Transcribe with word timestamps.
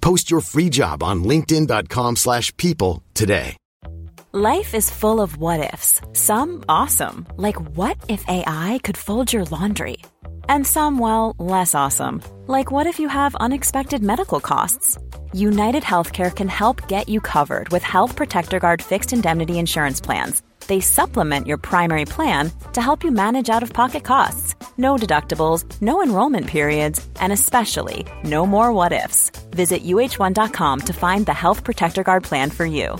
Post 0.00 0.30
your 0.30 0.40
free 0.40 0.70
job 0.70 1.02
on 1.02 1.24
linkedin.com/people 1.24 2.16
slash 2.16 2.56
people 2.56 3.02
today. 3.14 3.56
Life 4.32 4.76
is 4.76 4.90
full 4.90 5.20
of 5.20 5.38
what 5.38 5.72
ifs. 5.74 6.00
Some 6.12 6.62
awesome, 6.68 7.26
like 7.36 7.60
what 7.76 7.96
if 8.08 8.24
AI 8.28 8.78
could 8.84 8.96
fold 8.96 9.32
your 9.32 9.44
laundry? 9.46 9.96
And 10.48 10.64
some 10.64 10.98
well, 11.00 11.34
less 11.38 11.74
awesome, 11.74 12.22
like 12.46 12.70
what 12.70 12.86
if 12.86 13.00
you 13.00 13.08
have 13.08 13.34
unexpected 13.46 14.02
medical 14.02 14.40
costs? 14.40 14.98
United 15.32 15.82
Healthcare 15.82 16.30
can 16.34 16.48
help 16.48 16.86
get 16.86 17.08
you 17.08 17.20
covered 17.20 17.70
with 17.70 17.82
Health 17.82 18.14
Protector 18.14 18.60
Guard 18.60 18.82
fixed 18.82 19.12
indemnity 19.12 19.58
insurance 19.58 20.00
plans. 20.00 20.42
They 20.66 20.80
supplement 20.80 21.46
your 21.46 21.58
primary 21.58 22.04
plan 22.04 22.52
to 22.72 22.80
help 22.80 23.04
you 23.04 23.10
manage 23.10 23.50
out 23.50 23.62
of 23.62 23.72
pocket 23.72 24.04
costs. 24.04 24.54
No 24.78 24.96
deductibles, 24.96 25.64
no 25.80 26.02
enrollment 26.02 26.46
periods, 26.46 27.06
and 27.20 27.32
especially 27.32 28.06
no 28.24 28.46
more 28.46 28.72
what 28.72 28.92
ifs. 28.92 29.30
Visit 29.50 29.84
uhone.com 29.84 30.80
to 30.80 30.92
find 30.92 31.26
the 31.26 31.34
Health 31.34 31.64
Protector 31.64 32.02
Guard 32.02 32.24
plan 32.24 32.50
for 32.50 32.64
you. 32.64 32.96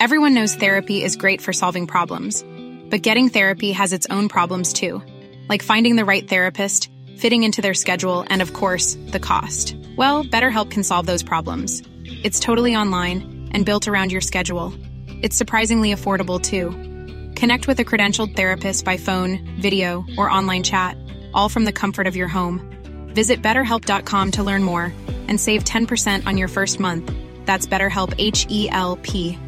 Everyone 0.00 0.34
knows 0.34 0.54
therapy 0.54 1.02
is 1.02 1.16
great 1.16 1.42
for 1.42 1.52
solving 1.52 1.88
problems, 1.88 2.44
but 2.88 3.02
getting 3.02 3.30
therapy 3.30 3.72
has 3.72 3.92
its 3.92 4.06
own 4.10 4.28
problems 4.28 4.72
too, 4.72 5.02
like 5.48 5.60
finding 5.60 5.96
the 5.96 6.04
right 6.04 6.28
therapist, 6.28 6.88
fitting 7.16 7.42
into 7.42 7.60
their 7.60 7.74
schedule, 7.74 8.24
and 8.30 8.40
of 8.40 8.52
course, 8.52 8.96
the 9.08 9.18
cost. 9.18 9.74
Well, 9.96 10.22
BetterHelp 10.22 10.70
can 10.70 10.84
solve 10.84 11.06
those 11.06 11.24
problems. 11.24 11.82
It's 12.04 12.38
totally 12.38 12.76
online 12.76 13.50
and 13.52 13.66
built 13.66 13.88
around 13.88 14.12
your 14.12 14.20
schedule. 14.20 14.72
It's 15.20 15.36
surprisingly 15.36 15.92
affordable 15.92 16.40
too. 16.40 16.70
Connect 17.38 17.66
with 17.66 17.80
a 17.80 17.84
credentialed 17.84 18.36
therapist 18.36 18.84
by 18.84 18.96
phone, 18.96 19.38
video, 19.60 20.04
or 20.16 20.30
online 20.30 20.62
chat, 20.62 20.96
all 21.34 21.48
from 21.48 21.64
the 21.64 21.72
comfort 21.72 22.06
of 22.06 22.16
your 22.16 22.28
home. 22.28 22.60
Visit 23.14 23.42
betterhelp.com 23.42 24.30
to 24.32 24.42
learn 24.42 24.62
more 24.62 24.92
and 25.28 25.40
save 25.40 25.64
10% 25.64 26.26
on 26.26 26.36
your 26.36 26.48
first 26.48 26.80
month. 26.80 27.12
That's 27.46 27.66
BetterHelp 27.66 28.14
H 28.18 28.46
E 28.48 28.68
L 28.70 28.96
P. 28.96 29.38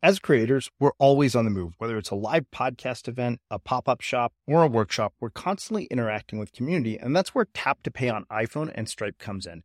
As 0.00 0.20
creators, 0.20 0.70
we're 0.78 0.92
always 0.98 1.34
on 1.34 1.44
the 1.44 1.50
move. 1.50 1.74
Whether 1.78 1.98
it's 1.98 2.10
a 2.10 2.14
live 2.14 2.46
podcast 2.54 3.08
event, 3.08 3.40
a 3.50 3.58
pop 3.58 3.88
up 3.88 4.00
shop, 4.00 4.32
or 4.46 4.62
a 4.62 4.68
workshop, 4.68 5.12
we're 5.18 5.30
constantly 5.30 5.86
interacting 5.86 6.38
with 6.38 6.52
community, 6.52 6.96
and 6.96 7.16
that's 7.16 7.34
where 7.34 7.48
Tap 7.52 7.82
to 7.82 7.90
Pay 7.90 8.08
on 8.08 8.24
iPhone 8.26 8.70
and 8.74 8.88
Stripe 8.88 9.18
comes 9.18 9.44
in. 9.44 9.64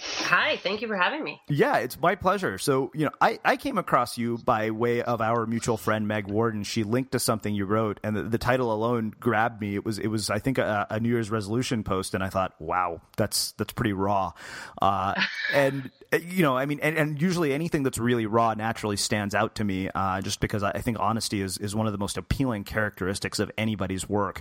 Hi, 0.00 0.56
thank 0.56 0.80
you 0.80 0.88
for 0.88 0.96
having 0.96 1.22
me. 1.22 1.40
Yeah, 1.48 1.76
it's 1.78 2.00
my 2.00 2.14
pleasure. 2.14 2.56
So, 2.56 2.90
you 2.94 3.04
know, 3.04 3.10
I, 3.20 3.38
I 3.44 3.56
came 3.58 3.76
across 3.76 4.16
you 4.16 4.38
by 4.38 4.70
way 4.70 5.02
of 5.02 5.20
our 5.20 5.46
mutual 5.46 5.76
friend 5.76 6.08
Meg 6.08 6.28
Warden. 6.28 6.64
She 6.64 6.84
linked 6.84 7.12
to 7.12 7.18
something 7.18 7.54
you 7.54 7.66
wrote, 7.66 8.00
and 8.02 8.16
the, 8.16 8.22
the 8.22 8.38
title 8.38 8.72
alone 8.72 9.12
grabbed 9.20 9.60
me. 9.60 9.74
It 9.74 9.84
was 9.84 9.98
it 9.98 10.08
was 10.08 10.30
I 10.30 10.38
think 10.38 10.56
a, 10.56 10.86
a, 10.88 11.00
New 11.00 11.10
Year's 11.10 11.30
resolution 11.30 11.84
post, 11.84 12.14
and 12.14 12.24
I 12.24 12.30
thought, 12.30 12.54
wow, 12.58 13.02
that's 13.18 13.52
that's 13.52 13.74
pretty 13.74 13.92
raw. 13.92 14.32
Uh, 14.80 15.14
and 15.54 15.90
you 16.12 16.42
know, 16.42 16.56
I 16.56 16.64
mean, 16.64 16.80
and, 16.82 16.96
and, 16.96 17.20
usually 17.20 17.52
anything 17.52 17.82
that's 17.82 17.98
really 17.98 18.26
raw 18.26 18.54
naturally 18.54 18.96
stands 18.96 19.34
out 19.34 19.56
to 19.56 19.64
me, 19.64 19.90
uh, 19.94 20.22
just 20.22 20.40
because 20.40 20.62
I 20.62 20.72
think 20.80 20.98
honesty 20.98 21.42
is 21.42 21.58
is 21.58 21.74
one 21.74 21.86
of 21.86 21.92
the 21.92 21.98
most 21.98 22.16
appealing 22.16 22.64
characteristics 22.64 23.38
of 23.38 23.50
anybody's 23.58 24.08
work. 24.08 24.40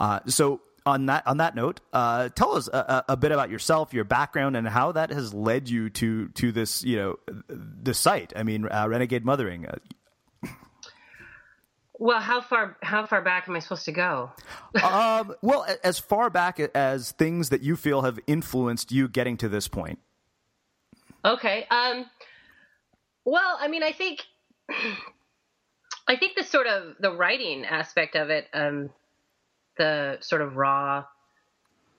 Uh, 0.00 0.20
so 0.26 0.60
on 0.86 1.06
that 1.06 1.26
on 1.26 1.38
that 1.38 1.54
note, 1.54 1.80
uh, 1.92 2.28
tell 2.30 2.54
us 2.54 2.68
a, 2.68 3.04
a, 3.08 3.16
bit 3.16 3.32
about 3.32 3.50
yourself, 3.50 3.92
your 3.92 4.04
background, 4.04 4.56
and 4.56 4.66
how 4.66 4.92
that 4.92 5.10
has 5.10 5.34
led 5.34 5.68
you 5.68 5.90
to 5.90 6.28
to 6.28 6.52
this 6.52 6.84
you 6.84 6.96
know 6.96 7.18
the 7.48 7.92
site. 7.92 8.32
I 8.36 8.44
mean, 8.44 8.66
uh, 8.66 8.86
Renegade 8.88 9.24
Mothering. 9.24 9.66
Well, 11.98 12.20
how 12.20 12.40
far 12.40 12.76
how 12.82 13.06
far 13.06 13.22
back 13.22 13.48
am 13.48 13.56
I 13.56 13.58
supposed 13.58 13.86
to 13.86 13.92
go? 13.92 14.30
um, 14.82 15.34
well, 15.42 15.66
as 15.82 15.98
far 15.98 16.30
back 16.30 16.60
as 16.60 17.12
things 17.12 17.48
that 17.50 17.62
you 17.62 17.74
feel 17.76 18.02
have 18.02 18.18
influenced 18.26 18.92
you 18.92 19.08
getting 19.08 19.36
to 19.38 19.48
this 19.48 19.66
point. 19.66 19.98
Okay. 21.24 21.66
Um, 21.70 22.06
well, 23.24 23.58
I 23.58 23.68
mean, 23.68 23.82
I 23.82 23.92
think 23.92 24.24
I 26.08 26.16
think 26.16 26.36
the 26.36 26.44
sort 26.44 26.66
of 26.66 26.94
the 27.00 27.12
writing 27.12 27.64
aspect 27.64 28.14
of 28.14 28.30
it. 28.30 28.46
Um, 28.52 28.90
the 29.76 30.18
sort 30.20 30.42
of 30.42 30.56
raw, 30.56 31.04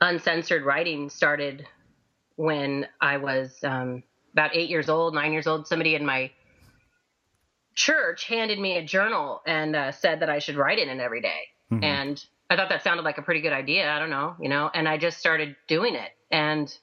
uncensored 0.01 0.63
writing 0.63 1.09
started 1.09 1.67
when 2.35 2.87
I 3.01 3.17
was 3.17 3.57
um, 3.63 4.03
about 4.33 4.55
eight 4.55 4.69
years 4.69 4.89
old, 4.89 5.13
nine 5.13 5.33
years 5.33 5.47
old. 5.47 5.67
Somebody 5.67 5.95
in 5.95 6.05
my 6.05 6.31
church 7.75 8.25
handed 8.25 8.59
me 8.59 8.77
a 8.77 8.83
journal 8.83 9.41
and 9.45 9.75
uh, 9.75 9.91
said 9.91 10.21
that 10.21 10.29
I 10.29 10.39
should 10.39 10.55
write 10.55 10.79
in 10.79 10.89
it 10.89 10.99
every 10.99 11.21
day. 11.21 11.41
Mm-hmm. 11.71 11.83
And 11.83 12.25
I 12.49 12.55
thought 12.55 12.69
that 12.69 12.83
sounded 12.83 13.03
like 13.03 13.17
a 13.17 13.21
pretty 13.21 13.41
good 13.41 13.53
idea. 13.53 13.91
I 13.91 13.99
don't 13.99 14.09
know, 14.09 14.35
you 14.39 14.49
know, 14.49 14.69
and 14.73 14.87
I 14.87 14.97
just 14.97 15.19
started 15.19 15.55
doing 15.67 15.95
it. 15.95 16.09
And 16.31 16.73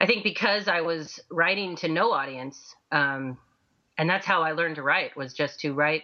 I 0.00 0.06
think 0.06 0.24
because 0.24 0.68
I 0.68 0.80
was 0.80 1.20
writing 1.30 1.76
to 1.76 1.88
no 1.88 2.12
audience, 2.12 2.74
um, 2.90 3.38
and 3.96 4.10
that's 4.10 4.26
how 4.26 4.42
I 4.42 4.52
learned 4.52 4.76
to 4.76 4.82
write 4.82 5.16
was 5.16 5.32
just 5.32 5.60
to 5.60 5.72
write 5.72 6.02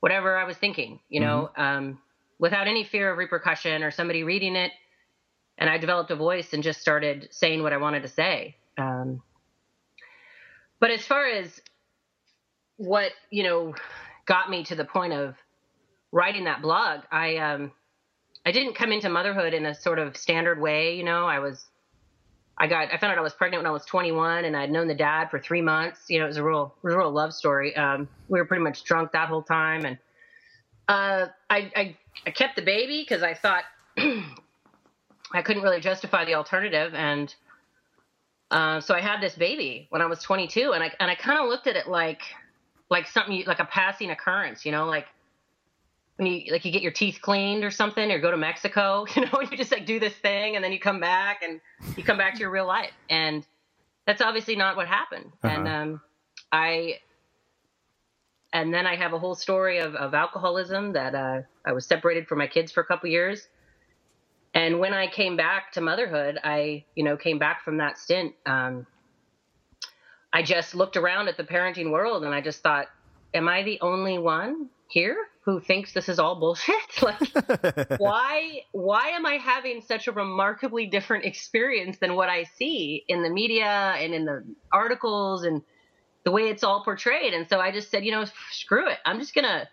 whatever 0.00 0.38
I 0.38 0.44
was 0.44 0.56
thinking, 0.56 1.00
you 1.08 1.20
know. 1.20 1.50
Mm-hmm. 1.56 1.62
Um, 1.62 1.98
without 2.40 2.66
any 2.66 2.82
fear 2.82 3.12
of 3.12 3.18
repercussion 3.18 3.84
or 3.84 3.90
somebody 3.90 4.24
reading 4.24 4.56
it. 4.56 4.72
And 5.58 5.68
I 5.68 5.76
developed 5.76 6.10
a 6.10 6.16
voice 6.16 6.54
and 6.54 6.62
just 6.62 6.80
started 6.80 7.28
saying 7.30 7.62
what 7.62 7.74
I 7.74 7.76
wanted 7.76 8.02
to 8.02 8.08
say. 8.08 8.56
Um, 8.78 9.22
but 10.80 10.90
as 10.90 11.04
far 11.04 11.26
as 11.26 11.60
what, 12.78 13.12
you 13.30 13.42
know, 13.42 13.74
got 14.24 14.48
me 14.48 14.64
to 14.64 14.74
the 14.74 14.86
point 14.86 15.12
of 15.12 15.36
writing 16.12 16.44
that 16.44 16.62
blog, 16.62 17.00
I, 17.12 17.36
um, 17.36 17.72
I 18.46 18.52
didn't 18.52 18.74
come 18.74 18.90
into 18.90 19.10
motherhood 19.10 19.52
in 19.52 19.66
a 19.66 19.74
sort 19.74 19.98
of 19.98 20.16
standard 20.16 20.58
way. 20.58 20.96
You 20.96 21.04
know, 21.04 21.26
I 21.26 21.40
was, 21.40 21.62
I 22.56 22.68
got, 22.68 22.88
I 22.90 22.96
found 22.96 23.12
out 23.12 23.18
I 23.18 23.22
was 23.22 23.34
pregnant 23.34 23.62
when 23.62 23.68
I 23.68 23.72
was 23.72 23.84
21 23.84 24.46
and 24.46 24.56
I'd 24.56 24.70
known 24.70 24.88
the 24.88 24.94
dad 24.94 25.30
for 25.30 25.38
three 25.38 25.60
months. 25.60 26.00
You 26.08 26.20
know, 26.20 26.24
it 26.24 26.28
was 26.28 26.38
a 26.38 26.42
real, 26.42 26.74
real 26.80 27.10
love 27.10 27.34
story. 27.34 27.76
Um, 27.76 28.08
we 28.28 28.38
were 28.38 28.46
pretty 28.46 28.64
much 28.64 28.84
drunk 28.84 29.12
that 29.12 29.28
whole 29.28 29.42
time. 29.42 29.84
And, 29.84 29.98
uh, 30.88 31.26
I, 31.50 31.70
I 31.76 31.96
I 32.26 32.30
kept 32.30 32.56
the 32.56 32.62
baby 32.62 33.04
because 33.06 33.22
I 33.22 33.34
thought 33.34 33.64
I 33.96 35.42
couldn't 35.42 35.62
really 35.62 35.80
justify 35.80 36.24
the 36.24 36.34
alternative, 36.34 36.94
and 36.94 37.34
uh, 38.50 38.80
so 38.80 38.94
I 38.94 39.00
had 39.00 39.20
this 39.20 39.34
baby 39.34 39.86
when 39.90 40.02
I 40.02 40.06
was 40.06 40.20
22, 40.22 40.72
and 40.72 40.82
I 40.82 40.92
and 41.00 41.10
I 41.10 41.14
kind 41.14 41.38
of 41.40 41.48
looked 41.48 41.66
at 41.66 41.76
it 41.76 41.88
like 41.88 42.22
like 42.90 43.06
something 43.06 43.44
like 43.46 43.60
a 43.60 43.64
passing 43.64 44.10
occurrence, 44.10 44.66
you 44.66 44.72
know, 44.72 44.86
like 44.86 45.06
when 46.16 46.26
you 46.26 46.52
like 46.52 46.64
you 46.64 46.72
get 46.72 46.82
your 46.82 46.92
teeth 46.92 47.20
cleaned 47.22 47.64
or 47.64 47.70
something, 47.70 48.10
or 48.10 48.18
go 48.18 48.30
to 48.30 48.36
Mexico, 48.36 49.06
you 49.16 49.22
know, 49.22 49.38
and 49.38 49.50
you 49.50 49.56
just 49.56 49.72
like 49.72 49.86
do 49.86 50.00
this 50.00 50.14
thing, 50.14 50.56
and 50.56 50.64
then 50.64 50.72
you 50.72 50.80
come 50.80 51.00
back 51.00 51.42
and 51.42 51.60
you 51.96 52.04
come 52.04 52.18
back 52.18 52.34
to 52.34 52.40
your 52.40 52.50
real 52.50 52.66
life, 52.66 52.92
and 53.08 53.46
that's 54.06 54.20
obviously 54.20 54.56
not 54.56 54.76
what 54.76 54.88
happened, 54.88 55.32
uh-huh. 55.42 55.54
and 55.54 55.68
um, 55.68 56.00
I 56.52 56.98
and 58.52 58.74
then 58.74 58.86
I 58.86 58.96
have 58.96 59.12
a 59.12 59.18
whole 59.18 59.34
story 59.34 59.78
of, 59.78 59.94
of 59.94 60.14
alcoholism 60.14 60.92
that 60.94 61.14
uh, 61.14 61.42
I 61.64 61.72
was 61.72 61.86
separated 61.86 62.26
from 62.26 62.38
my 62.38 62.48
kids 62.48 62.72
for 62.72 62.80
a 62.80 62.84
couple 62.84 63.08
years. 63.08 63.46
And 64.54 64.80
when 64.80 64.92
I 64.92 65.06
came 65.06 65.36
back 65.36 65.72
to 65.72 65.80
motherhood, 65.80 66.38
I, 66.42 66.84
you 66.96 67.04
know, 67.04 67.16
came 67.16 67.38
back 67.38 67.64
from 67.64 67.76
that 67.76 67.98
stint. 67.98 68.34
Um, 68.44 68.86
I 70.32 70.42
just 70.42 70.74
looked 70.74 70.96
around 70.96 71.28
at 71.28 71.36
the 71.36 71.44
parenting 71.44 71.92
world 71.92 72.24
and 72.24 72.34
I 72.34 72.40
just 72.40 72.62
thought, 72.62 72.86
am 73.32 73.48
I 73.48 73.62
the 73.62 73.78
only 73.80 74.18
one 74.18 74.68
here 74.88 75.16
who 75.42 75.60
thinks 75.60 75.92
this 75.94 76.08
is 76.08 76.18
all 76.18 76.40
bullshit? 76.40 76.74
like, 77.02 77.20
why, 78.00 78.62
why 78.72 79.10
am 79.10 79.26
I 79.26 79.34
having 79.34 79.82
such 79.82 80.08
a 80.08 80.12
remarkably 80.12 80.86
different 80.86 81.24
experience 81.24 81.98
than 81.98 82.16
what 82.16 82.28
I 82.28 82.44
see 82.56 83.04
in 83.06 83.22
the 83.22 83.30
media 83.30 83.94
and 83.96 84.12
in 84.12 84.24
the 84.24 84.44
articles 84.72 85.44
and 85.44 85.62
the 86.24 86.30
way 86.30 86.48
it's 86.48 86.62
all 86.62 86.84
portrayed. 86.84 87.34
And 87.34 87.48
so 87.48 87.60
I 87.60 87.70
just 87.70 87.90
said, 87.90 88.04
you 88.04 88.12
know, 88.12 88.24
screw 88.50 88.88
it. 88.88 88.98
I'm 89.04 89.18
just 89.18 89.34
gonna 89.34 89.68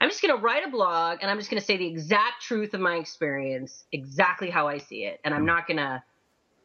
I'm 0.00 0.08
just 0.08 0.22
gonna 0.22 0.36
write 0.36 0.66
a 0.66 0.70
blog 0.70 1.18
and 1.20 1.30
I'm 1.30 1.38
just 1.38 1.50
gonna 1.50 1.60
say 1.60 1.76
the 1.76 1.86
exact 1.86 2.42
truth 2.42 2.74
of 2.74 2.80
my 2.80 2.96
experience, 2.96 3.84
exactly 3.92 4.50
how 4.50 4.68
I 4.68 4.78
see 4.78 5.04
it. 5.04 5.20
And 5.24 5.34
I'm 5.34 5.44
not 5.44 5.66
gonna 5.66 6.02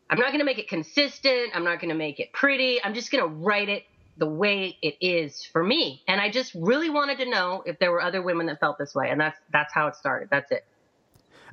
I'm 0.10 0.20
not 0.20 0.32
gonna 0.32 0.46
make 0.46 0.60
it 0.60 0.70
consistent. 0.70 1.52
I'm 1.54 1.64
not 1.64 1.82
gonna 1.82 1.96
make 1.96 2.20
it 2.20 2.32
pretty. 2.32 2.84
I'm 2.84 2.94
just 2.94 3.12
gonna 3.12 3.28
write 3.28 3.70
it 3.70 3.84
the 4.18 4.28
way 4.28 4.78
it 4.82 4.96
is 5.02 5.44
for 5.44 5.62
me. 5.62 6.02
And 6.08 6.22
I 6.22 6.30
just 6.30 6.54
really 6.56 6.90
wanted 6.90 7.18
to 7.18 7.30
know 7.30 7.64
if 7.66 7.80
there 7.80 7.92
were 7.92 8.02
other 8.02 8.22
women 8.22 8.46
that 8.46 8.62
felt 8.62 8.78
this 8.78 8.96
way. 8.96 9.10
And 9.10 9.20
that's 9.20 9.38
that's 9.52 9.74
how 9.74 9.88
it 9.88 9.96
started. 9.96 10.30
That's 10.32 10.52
it. 10.52 10.66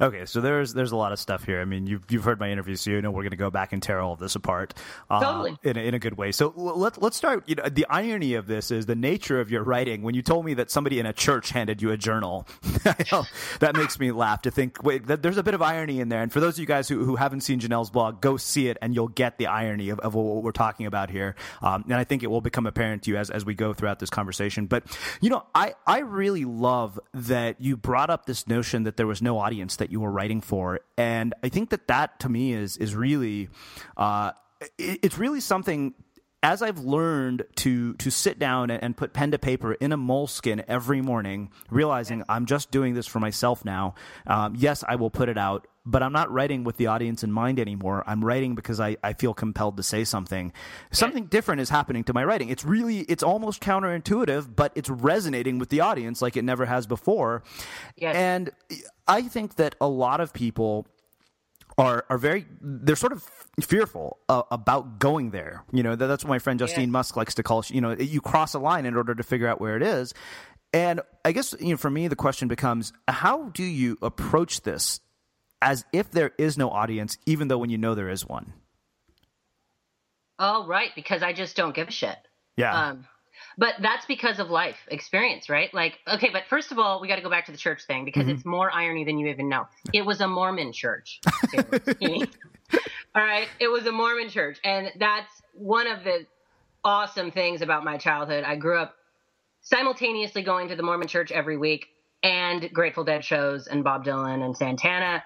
Okay, 0.02 0.26
so 0.26 0.40
there's 0.40 0.74
there's 0.74 0.90
a 0.90 0.96
lot 0.96 1.12
of 1.12 1.20
stuff 1.20 1.44
here. 1.44 1.60
I 1.60 1.64
mean, 1.64 1.86
you've 1.86 2.02
you've 2.08 2.24
heard 2.24 2.40
my 2.40 2.50
interview, 2.50 2.74
so 2.74 2.90
you 2.90 3.00
know 3.00 3.12
we're 3.12 3.22
going 3.22 3.30
to 3.30 3.36
go 3.36 3.50
back 3.50 3.72
and 3.72 3.80
tear 3.80 4.00
all 4.00 4.14
of 4.14 4.18
this 4.18 4.34
apart 4.34 4.74
uh, 5.08 5.20
totally. 5.20 5.56
in 5.62 5.76
a, 5.76 5.80
in 5.80 5.94
a 5.94 6.00
good 6.00 6.18
way. 6.18 6.32
So 6.32 6.52
let's 6.56 6.98
let's 6.98 7.16
start. 7.16 7.48
You 7.48 7.54
know, 7.54 7.68
the 7.68 7.86
irony 7.88 8.34
of 8.34 8.48
this 8.48 8.72
is 8.72 8.86
the 8.86 8.96
nature 8.96 9.40
of 9.40 9.48
your 9.52 9.62
writing. 9.62 10.02
When 10.02 10.16
you 10.16 10.22
told 10.22 10.44
me 10.44 10.54
that 10.54 10.72
somebody 10.72 10.98
in 10.98 11.06
a 11.06 11.12
church 11.12 11.50
handed 11.50 11.80
you 11.80 11.92
a 11.92 11.96
journal, 11.96 12.48
that 13.60 13.74
makes 13.76 14.00
me 14.00 14.10
laugh 14.10 14.42
to 14.42 14.50
think. 14.50 14.82
Wait, 14.82 15.06
that, 15.06 15.22
there's 15.22 15.36
a 15.36 15.42
bit 15.44 15.54
of 15.54 15.62
irony 15.62 16.00
in 16.00 16.08
there. 16.08 16.20
And 16.20 16.32
for 16.32 16.40
those 16.40 16.54
of 16.54 16.58
you 16.58 16.66
guys 16.66 16.88
who, 16.88 17.04
who 17.04 17.14
haven't 17.14 17.42
seen 17.42 17.60
Janelle's 17.60 17.90
blog, 17.90 18.20
go 18.20 18.36
see 18.36 18.66
it, 18.66 18.78
and 18.82 18.96
you'll 18.96 19.06
get 19.06 19.38
the 19.38 19.46
irony 19.46 19.90
of, 19.90 20.00
of 20.00 20.14
what 20.14 20.42
we're 20.42 20.50
talking 20.50 20.86
about 20.86 21.10
here. 21.10 21.36
Um, 21.62 21.84
and 21.84 21.94
I 21.94 22.02
think 22.02 22.24
it 22.24 22.26
will 22.26 22.40
become 22.40 22.66
apparent 22.66 23.04
to 23.04 23.10
you 23.12 23.18
as 23.18 23.30
as 23.30 23.44
we 23.44 23.54
go 23.54 23.72
throughout 23.72 24.00
this 24.00 24.10
conversation. 24.10 24.66
But 24.66 24.82
you 25.20 25.30
know, 25.30 25.46
I 25.54 25.74
I 25.86 26.00
really 26.00 26.44
love 26.44 26.98
that 27.14 27.60
you 27.60 27.76
brought 27.76 28.10
up 28.10 28.26
this 28.26 28.48
notion 28.48 28.82
that 28.82 28.96
there 28.96 29.06
was 29.06 29.22
no 29.22 29.38
audience 29.38 29.76
that 29.76 29.91
you 29.92 30.00
were 30.00 30.10
writing 30.10 30.40
for. 30.40 30.80
And 30.96 31.34
I 31.44 31.48
think 31.48 31.70
that 31.70 31.86
that 31.88 32.18
to 32.20 32.28
me 32.28 32.52
is 32.54 32.76
is 32.78 32.96
really 32.96 33.48
uh, 33.96 34.32
it's 34.78 35.18
really 35.18 35.40
something 35.40 35.94
as 36.42 36.60
I've 36.60 36.80
learned 36.80 37.44
to 37.56 37.94
to 37.94 38.10
sit 38.10 38.38
down 38.38 38.70
and, 38.70 38.82
and, 38.82 38.96
put 38.96 39.12
pen 39.12 39.30
to 39.30 39.38
paper 39.38 39.74
in 39.74 39.92
a 39.92 39.98
Moleskine 39.98 40.64
every 40.66 41.00
morning, 41.00 41.50
realizing 41.70 42.24
I'm 42.28 42.46
just 42.46 42.70
doing 42.70 42.94
this 42.94 43.06
for 43.06 43.20
myself 43.20 43.64
now. 43.64 43.94
Um, 44.26 44.54
yes, 44.56 44.82
I 44.86 44.96
will 44.96 45.10
put 45.10 45.28
it 45.28 45.38
out, 45.38 45.68
but 45.86 46.02
I'm 46.02 46.12
not 46.12 46.30
writing 46.30 46.64
with 46.64 46.76
the 46.76 46.88
audience 46.88 47.22
in 47.22 47.32
mind 47.32 47.60
anymore. 47.60 48.02
I'm 48.06 48.24
writing 48.24 48.54
because 48.54 48.80
I, 48.80 48.96
I 49.04 49.12
feel 49.12 49.34
compelled 49.34 49.76
to 49.76 49.82
say 49.82 50.04
something. 50.04 50.52
Something 50.90 51.26
different 51.26 51.60
is 51.60 51.70
happening 51.70 52.04
to 52.04 52.12
my 52.12 52.24
writing. 52.24 52.48
It's 52.48 52.64
really 52.64 53.00
it's 53.00 53.22
almost 53.22 53.62
counterintuitive, 53.62 54.54
but 54.54 54.72
it's 54.74 54.90
resonating 54.90 55.58
with 55.58 55.68
the 55.68 55.80
audience 55.80 56.20
like 56.20 56.36
it 56.36 56.44
never 56.44 56.66
has 56.66 56.86
before. 56.86 57.44
Yes. 57.96 58.16
And 58.16 58.50
I 59.06 59.22
think 59.22 59.56
that 59.56 59.74
a 59.80 59.88
lot 59.88 60.20
of 60.20 60.32
people 60.32 60.86
are 61.78 62.04
are 62.08 62.18
very 62.18 62.46
they're 62.60 62.96
sort 62.96 63.12
of 63.12 63.22
fearful 63.60 64.18
uh, 64.28 64.42
about 64.50 64.98
going 64.98 65.30
there. 65.30 65.64
You 65.72 65.82
know, 65.82 65.96
that's 65.96 66.24
what 66.24 66.30
my 66.30 66.38
friend 66.38 66.58
Justine 66.58 66.88
yeah. 66.88 66.92
Musk 66.92 67.16
likes 67.16 67.34
to 67.34 67.42
call. 67.42 67.64
You 67.68 67.80
know, 67.80 67.92
you 67.92 68.20
cross 68.20 68.54
a 68.54 68.58
line 68.58 68.86
in 68.86 68.96
order 68.96 69.14
to 69.14 69.22
figure 69.22 69.48
out 69.48 69.60
where 69.60 69.76
it 69.76 69.82
is. 69.82 70.14
And 70.72 71.00
I 71.24 71.32
guess 71.32 71.54
you 71.60 71.70
know, 71.70 71.76
for 71.76 71.90
me, 71.90 72.08
the 72.08 72.16
question 72.16 72.48
becomes: 72.48 72.92
How 73.08 73.50
do 73.50 73.62
you 73.62 73.98
approach 74.02 74.62
this 74.62 75.00
as 75.60 75.84
if 75.92 76.10
there 76.10 76.32
is 76.38 76.56
no 76.56 76.70
audience, 76.70 77.18
even 77.26 77.48
though 77.48 77.58
when 77.58 77.70
you 77.70 77.78
know 77.78 77.94
there 77.94 78.08
is 78.08 78.26
one? 78.26 78.52
Oh, 80.38 80.66
right, 80.66 80.90
because 80.94 81.22
I 81.22 81.32
just 81.32 81.56
don't 81.56 81.74
give 81.74 81.88
a 81.88 81.92
shit. 81.92 82.16
Yeah. 82.56 82.88
Um, 82.88 83.06
but 83.58 83.74
that's 83.80 84.06
because 84.06 84.38
of 84.38 84.50
life 84.50 84.76
experience, 84.88 85.48
right? 85.48 85.72
Like, 85.74 85.98
okay, 86.06 86.30
but 86.32 86.44
first 86.48 86.72
of 86.72 86.78
all, 86.78 87.00
we 87.00 87.08
got 87.08 87.16
to 87.16 87.22
go 87.22 87.30
back 87.30 87.46
to 87.46 87.52
the 87.52 87.58
church 87.58 87.84
thing 87.86 88.04
because 88.04 88.22
mm-hmm. 88.22 88.32
it's 88.32 88.44
more 88.44 88.70
irony 88.72 89.04
than 89.04 89.18
you 89.18 89.28
even 89.28 89.48
know. 89.48 89.66
It 89.92 90.02
was 90.02 90.20
a 90.20 90.28
Mormon 90.28 90.72
church. 90.72 91.20
all 91.54 91.62
right, 93.14 93.48
it 93.60 93.68
was 93.68 93.86
a 93.86 93.92
Mormon 93.92 94.28
church, 94.28 94.58
and 94.64 94.90
that's 94.98 95.42
one 95.54 95.86
of 95.86 96.04
the 96.04 96.26
awesome 96.84 97.30
things 97.30 97.62
about 97.62 97.84
my 97.84 97.96
childhood. 97.96 98.44
I 98.44 98.56
grew 98.56 98.78
up 98.78 98.94
simultaneously 99.60 100.42
going 100.42 100.68
to 100.68 100.76
the 100.76 100.82
Mormon 100.82 101.08
church 101.08 101.30
every 101.30 101.56
week 101.56 101.86
and 102.22 102.72
Grateful 102.72 103.04
Dead 103.04 103.24
shows 103.24 103.66
and 103.66 103.84
Bob 103.84 104.04
Dylan 104.04 104.44
and 104.44 104.56
Santana, 104.56 105.22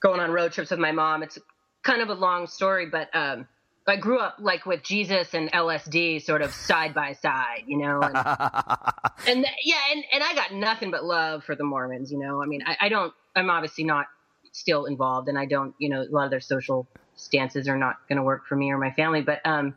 going 0.00 0.20
on 0.20 0.30
road 0.30 0.52
trips 0.52 0.70
with 0.70 0.80
my 0.80 0.92
mom. 0.92 1.22
It's 1.22 1.38
kind 1.82 2.02
of 2.02 2.08
a 2.08 2.14
long 2.14 2.46
story, 2.46 2.86
but 2.86 3.08
um, 3.14 3.46
I 3.88 3.96
grew 3.96 4.18
up 4.18 4.36
like 4.38 4.66
with 4.66 4.82
Jesus 4.82 5.34
and 5.34 5.50
LSD 5.52 6.22
sort 6.22 6.42
of 6.42 6.52
side 6.52 6.94
by 6.94 7.14
side, 7.14 7.64
you 7.66 7.78
know. 7.78 8.00
And, 8.00 8.16
and 9.26 9.46
yeah, 9.64 9.80
and, 9.92 10.04
and 10.12 10.22
I 10.22 10.34
got 10.34 10.52
nothing 10.52 10.90
but 10.90 11.04
love 11.04 11.44
for 11.44 11.54
the 11.54 11.64
Mormons, 11.64 12.10
you 12.10 12.18
know. 12.18 12.42
I 12.42 12.46
mean, 12.46 12.62
I, 12.66 12.76
I 12.82 12.88
don't, 12.88 13.12
I'm 13.34 13.50
obviously 13.50 13.84
not 13.84 14.06
still 14.52 14.86
involved 14.86 15.28
and 15.28 15.38
I 15.38 15.46
don't, 15.46 15.74
you 15.78 15.88
know, 15.88 16.02
a 16.02 16.10
lot 16.10 16.24
of 16.24 16.30
their 16.30 16.40
social 16.40 16.86
stances 17.16 17.68
are 17.68 17.76
not 17.76 17.96
going 18.08 18.16
to 18.16 18.22
work 18.22 18.46
for 18.46 18.56
me 18.56 18.70
or 18.70 18.78
my 18.78 18.92
family, 18.92 19.22
but 19.22 19.40
um, 19.44 19.74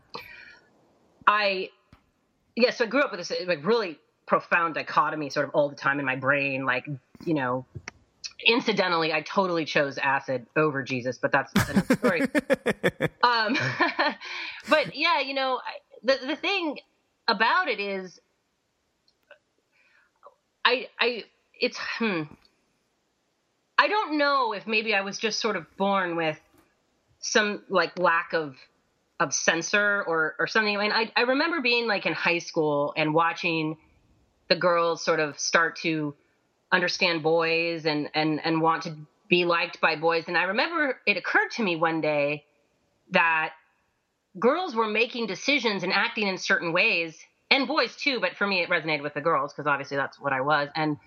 I, 1.28 1.70
yeah, 2.56 2.72
so 2.72 2.86
I 2.86 2.88
grew 2.88 3.02
up 3.02 3.12
with 3.12 3.20
this 3.20 3.32
like 3.48 3.66
really 3.66 3.98
profound 4.28 4.76
dichotomy 4.76 5.30
sort 5.30 5.48
of 5.48 5.52
all 5.54 5.70
the 5.70 5.76
time 5.76 6.00
in 6.00 6.06
my 6.06 6.16
brain, 6.16 6.66
like, 6.66 6.86
you 7.26 7.34
know, 7.34 7.66
incidentally, 8.46 9.14
I 9.14 9.22
totally 9.22 9.66
chose 9.66 9.98
acid 9.98 10.46
over 10.56 10.84
Jesus, 10.84 11.18
but 11.18 11.32
that's 11.32 11.52
another 11.54 11.96
story. 11.96 12.22
um, 13.24 13.58
but 14.70 14.96
yeah, 14.96 15.20
you 15.20 15.34
know, 15.34 15.60
the 16.04 16.18
the 16.26 16.36
thing 16.36 16.80
about 17.28 17.68
it 17.68 17.80
is, 17.80 18.20
I 20.66 20.88
I 21.00 21.24
it's 21.60 21.78
hmm. 21.98 22.24
I 23.78 23.88
don't 23.88 24.18
know 24.18 24.54
if 24.54 24.68
maybe 24.68 24.94
I 24.94 25.02
was 25.02 25.18
just 25.18 25.40
sort 25.40 25.56
of 25.56 25.66
born 25.78 26.16
with 26.16 26.40
some 27.20 27.64
like 27.70 27.98
lack 27.98 28.34
of 28.34 28.56
of 29.20 29.34
censor 29.34 30.04
or 30.08 30.36
or 30.40 30.48
something. 30.48 30.78
I 30.78 30.82
mean, 30.82 30.92
I 30.92 31.12
I 31.16 31.22
remember 31.22 31.62
being 31.62 31.88
like 31.88 32.06
in 32.06 32.14
high 32.14 32.40
school 32.40 32.94
and 32.98 33.14
watching 33.14 33.78
the 34.50 34.56
girls 34.56 35.04
sort 35.04 35.20
of 35.20 35.40
start 35.40 35.78
to 35.78 36.14
understand 36.72 37.24
boys 37.24 37.86
and 37.86 38.10
and 38.14 38.40
and 38.44 38.62
want 38.62 38.84
to 38.84 38.96
be 39.30 39.46
liked 39.46 39.80
by 39.82 39.96
boys. 39.96 40.26
And 40.28 40.38
I 40.38 40.44
remember 40.44 41.00
it 41.06 41.18
occurred 41.18 41.52
to 41.52 41.64
me 41.64 41.76
one 41.76 42.02
day 42.02 42.46
that 43.12 43.54
girls 44.40 44.76
were 44.76 44.88
making 44.88 45.28
decisions 45.28 45.84
and 45.84 45.92
acting 45.94 46.28
in 46.28 46.38
certain 46.38 46.74
ways, 46.74 47.18
and 47.50 47.68
boys 47.68 47.96
too. 47.96 48.20
But 48.20 48.36
for 48.36 48.48
me, 48.48 48.62
it 48.62 48.70
resonated 48.70 49.04
with 49.04 49.14
the 49.14 49.22
girls 49.22 49.54
because 49.54 49.68
obviously 49.68 49.98
that's 49.98 50.20
what 50.20 50.34
I 50.34 50.42
was. 50.42 50.70
And 50.76 50.98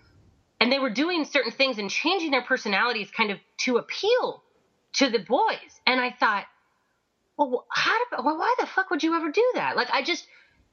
and 0.60 0.72
they 0.72 0.78
were 0.78 0.90
doing 0.90 1.24
certain 1.24 1.52
things 1.52 1.78
and 1.78 1.90
changing 1.90 2.30
their 2.30 2.42
personalities 2.42 3.10
kind 3.10 3.30
of 3.30 3.38
to 3.58 3.76
appeal 3.76 4.42
to 4.94 5.10
the 5.10 5.18
boys. 5.18 5.80
And 5.86 6.00
I 6.00 6.10
thought, 6.10 6.44
well, 7.36 7.66
how 7.70 7.98
did, 7.98 8.24
well, 8.24 8.38
why 8.38 8.54
the 8.58 8.66
fuck 8.66 8.90
would 8.90 9.02
you 9.02 9.14
ever 9.14 9.30
do 9.30 9.52
that? 9.54 9.76
Like, 9.76 9.90
I 9.90 10.02
just, 10.02 10.26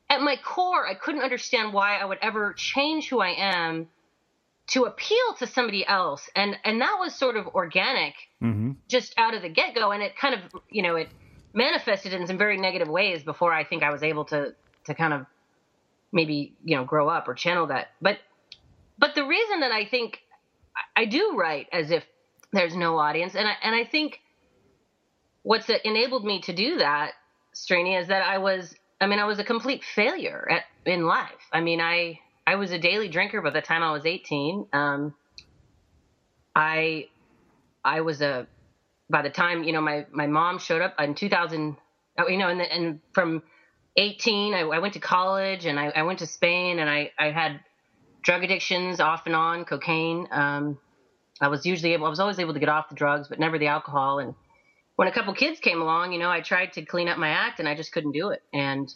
at 0.10 0.21
my 0.21 0.38
core, 0.38 0.88
I 0.88 0.93
couldn't 0.93 1.21
understand 1.21 1.74
why 1.74 1.98
I 1.98 2.05
would 2.05 2.19
ever 2.21 2.53
change 2.53 3.10
who 3.10 3.19
I 3.19 3.29
am 3.29 3.88
to 4.68 4.84
appeal 4.86 5.34
to 5.39 5.48
somebody 5.48 5.86
else. 5.86 6.30
And 6.36 6.56
and 6.63 6.82
that 6.82 6.98
was 7.00 7.15
sort 7.15 7.36
of 7.36 7.48
organic 7.48 8.13
mm-hmm. 8.41 8.72
just 8.88 9.13
out 9.18 9.34
of 9.34 9.41
the 9.41 9.50
get-go. 9.50 9.91
And 9.91 10.01
it 10.01 10.18
kind 10.18 10.36
of 10.36 10.62
you 10.70 10.82
know 10.82 10.96
it 10.96 11.10
manifested 11.53 12.13
in 12.13 12.27
some 12.27 12.38
very 12.38 12.58
negative 12.58 12.88
ways 12.88 13.24
before 13.24 13.51
i 13.51 13.65
think 13.65 13.84
i 13.84 13.89
was 13.89 14.03
able 14.03 14.24
to 14.24 14.56
to 14.86 14.94
kind 14.94 15.13
of 15.13 15.25
maybe 16.12 16.53
you 16.63 16.75
know 16.75 16.84
grow 16.84 17.10
up 17.10 17.27
or 17.27 17.34
channel 17.34 17.68
that. 17.68 17.88
But 18.01 18.20
but 18.98 19.15
the 19.15 19.25
reason 19.25 19.62
that 19.62 19.72
i 19.72 19.86
think 19.86 20.20
i 20.96 21.06
do 21.06 21.36
write 21.36 21.68
as 21.72 21.91
if 21.91 22.03
there's 22.51 22.75
no 22.75 22.98
audience. 22.98 23.36
And 23.36 23.48
i 23.48 23.53
and 23.63 23.75
i 23.75 23.86
think 23.86 24.20
what's 25.44 25.70
enabled 25.70 26.25
me 26.25 26.41
to 26.41 26.53
do 26.53 26.77
that 26.77 27.13
Srini, 27.53 28.00
is 28.00 28.08
that 28.08 28.24
i 28.24 28.38
was 28.38 28.75
i 29.00 29.08
mean 29.08 29.20
i 29.20 29.25
was 29.25 29.39
a 29.39 29.44
complete 29.44 29.84
failure 29.84 30.48
at 30.50 30.63
in 30.86 31.06
life. 31.06 31.50
I 31.51 31.62
mean 31.62 31.82
i 31.82 32.20
I 32.51 32.55
was 32.55 32.72
a 32.72 32.77
daily 32.77 33.08
drinker 33.08 33.41
by 33.41 33.51
the 33.51 33.62
time 33.62 33.81
I 33.81 33.93
was 33.93 34.05
18. 34.05 34.67
Um, 34.74 35.15
I 36.53 37.08
I 37.81 38.01
was 38.01 38.22
a 38.22 38.46
by 39.10 39.22
the 39.22 39.29
time 39.29 39.63
you 39.63 39.72
know 39.72 39.79
my 39.79 40.05
my 40.12 40.27
mom 40.27 40.60
showed 40.60 40.81
up 40.81 40.96
in 41.00 41.15
2000. 41.15 41.77
You 42.27 42.38
know, 42.38 42.50
and 42.50 42.60
the, 42.60 42.72
and 42.72 43.00
from 43.13 43.41
18, 43.96 44.53
I, 44.53 44.60
I, 44.60 44.79
went 44.79 44.93
to 44.93 45.00
college 45.00 45.65
and 45.65 45.79
I, 45.79 45.88
I, 45.96 46.03
went 46.03 46.20
to 46.20 46.27
Spain 46.27 46.77
and 46.79 46.89
I 46.89 47.12
I 47.17 47.31
had 47.31 47.62
drug 48.22 48.43
addictions 48.43 49.00
off 49.00 49.25
and 49.25 49.36
on, 49.36 49.63
cocaine. 49.63 50.27
Um, 50.29 50.77
I 51.39 51.48
was 51.48 51.65
usually 51.65 51.93
able, 51.93 52.05
I 52.05 52.10
was 52.10 52.20
always 52.20 52.38
able 52.38 52.53
to 52.53 52.60
get 52.60 52.67
off 52.67 52.89
the 52.89 52.96
drugs, 52.96 53.29
but 53.29 53.39
never 53.39 53.58
the 53.58 53.67
alcohol. 53.67 54.20
And 54.20 54.36
when 54.98 55.08
a 55.08 55.12
couple 55.12 55.34
kids 55.34 55.62
came 55.62 55.81
along, 55.81 56.12
you 56.12 56.20
know, 56.20 56.29
I 56.29 56.41
tried 56.41 56.74
to 56.74 56.86
clean 56.86 57.08
up 57.08 57.17
my 57.17 57.29
act 57.29 57.60
and 57.60 57.67
I 57.67 57.75
just 57.75 57.93
couldn't 57.93 58.12
do 58.12 58.29
it. 58.29 58.43
And 58.53 58.93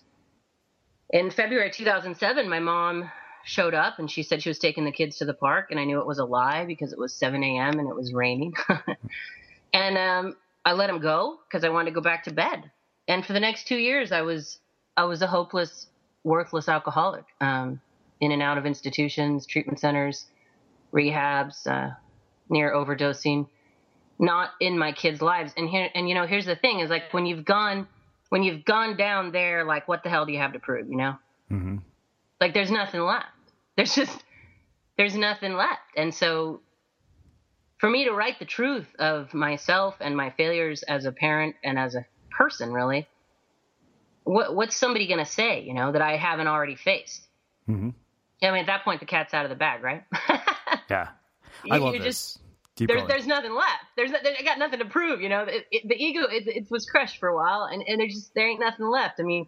in 1.09 1.31
February 1.31 1.71
2007, 1.71 2.50
my 2.50 2.59
mom 2.59 3.09
showed 3.45 3.73
up 3.73 3.99
and 3.99 4.09
she 4.09 4.23
said 4.23 4.41
she 4.41 4.49
was 4.49 4.59
taking 4.59 4.83
the 4.83 4.91
kids 4.91 5.17
to 5.17 5.25
the 5.25 5.33
park 5.33 5.67
and 5.69 5.79
I 5.79 5.85
knew 5.85 5.99
it 5.99 6.07
was 6.07 6.19
a 6.19 6.25
lie 6.25 6.65
because 6.65 6.91
it 6.91 6.99
was 6.99 7.13
7 7.13 7.41
a.m. 7.43 7.79
and 7.79 7.87
it 7.87 7.95
was 7.95 8.11
raining. 8.11 8.53
and 9.73 9.97
um, 9.97 10.35
I 10.65 10.73
let 10.73 10.89
him 10.89 10.99
go 10.99 11.39
because 11.47 11.63
I 11.63 11.69
wanted 11.69 11.91
to 11.91 11.95
go 11.95 12.01
back 12.01 12.23
to 12.23 12.33
bed. 12.33 12.71
And 13.07 13.23
for 13.23 13.33
the 13.33 13.39
next 13.39 13.67
two 13.67 13.77
years, 13.77 14.11
I 14.11 14.21
was 14.21 14.59
I 14.97 15.03
was 15.03 15.21
a 15.21 15.27
hopeless, 15.27 15.87
worthless 16.23 16.67
alcoholic, 16.67 17.25
um, 17.39 17.79
in 18.19 18.31
and 18.31 18.41
out 18.41 18.57
of 18.57 18.65
institutions, 18.65 19.45
treatment 19.45 19.79
centers, 19.79 20.25
rehabs, 20.91 21.67
uh, 21.67 21.93
near 22.49 22.73
overdosing, 22.73 23.47
not 24.17 24.51
in 24.59 24.79
my 24.79 24.91
kids' 24.91 25.21
lives. 25.21 25.53
And 25.57 25.69
here, 25.69 25.89
and 25.93 26.09
you 26.09 26.15
know, 26.15 26.25
here's 26.25 26.45
the 26.45 26.55
thing: 26.55 26.79
is 26.79 26.89
like 26.89 27.13
when 27.13 27.27
you've 27.27 27.45
gone, 27.45 27.87
when 28.29 28.41
you've 28.41 28.65
gone 28.65 28.97
down 28.97 29.31
there, 29.31 29.65
like 29.65 29.87
what 29.87 30.01
the 30.01 30.09
hell 30.09 30.25
do 30.25 30.31
you 30.31 30.39
have 30.39 30.53
to 30.53 30.59
prove? 30.59 30.89
You 30.89 30.97
know, 30.97 31.15
mm-hmm. 31.51 31.77
like 32.41 32.55
there's 32.55 32.71
nothing 32.71 33.01
left. 33.01 33.27
There's 33.75 33.96
just 33.96 34.24
there's 34.98 35.15
nothing 35.15 35.53
left. 35.55 35.82
And 35.96 36.13
so 36.13 36.62
for 37.77 37.89
me 37.89 38.05
to 38.05 38.12
write 38.12 38.39
the 38.39 38.46
truth 38.46 38.88
of 38.98 39.34
myself 39.34 39.96
and 40.00 40.15
my 40.15 40.29
failures 40.32 40.84
as 40.84 41.05
a 41.05 41.12
parent 41.12 41.55
and 41.63 41.77
as 41.77 41.96
a 41.96 42.05
person, 42.32 42.72
really, 42.72 43.08
what 44.24 44.55
what's 44.55 44.75
somebody 44.75 45.08
going 45.08 45.20
to 45.20 45.25
say, 45.25 45.62
you 45.62 45.74
know, 45.74 45.91
that 45.91 46.01
I 46.01 46.17
haven't 46.17 46.48
already 46.48 46.75
faced? 46.75 47.27
Mm-hmm. 47.70 47.89
I 48.41 48.51
mean, 48.51 48.62
at 48.62 48.67
that 48.67 48.84
point, 48.84 49.00
the 49.00 49.05
cat's 49.05 49.34
out 49.34 49.46
of 49.46 49.50
the 49.50 49.55
bag, 49.55 49.82
right? 49.82 50.03
yeah, 50.89 51.10
I 51.70 51.77
love 51.77 51.94
this. 51.94 52.03
Just, 52.03 52.39
there's, 52.77 53.08
there's 53.08 53.27
nothing 53.27 53.53
left. 53.53 53.86
There's 53.96 54.12
I 54.12 54.44
got 54.44 54.60
nothing 54.60 54.79
to 54.79 54.86
prove. 54.86 55.22
You 55.22 55.29
know, 55.29 55.44
it, 55.44 55.65
it, 55.72 55.88
the 55.88 55.96
ego 55.96 56.24
it, 56.29 56.48
it, 56.48 56.72
was 56.72 56.86
crushed 56.86 57.20
for 57.20 57.29
a 57.29 57.36
while, 57.36 57.70
and 57.72 57.84
and 57.88 58.00
there's 58.00 58.13
just 58.13 58.34
there 58.36 58.48
ain't 58.48 58.60
nothing 58.60 58.88
left. 58.88 59.20
I 59.20 59.24
mean, 59.24 59.48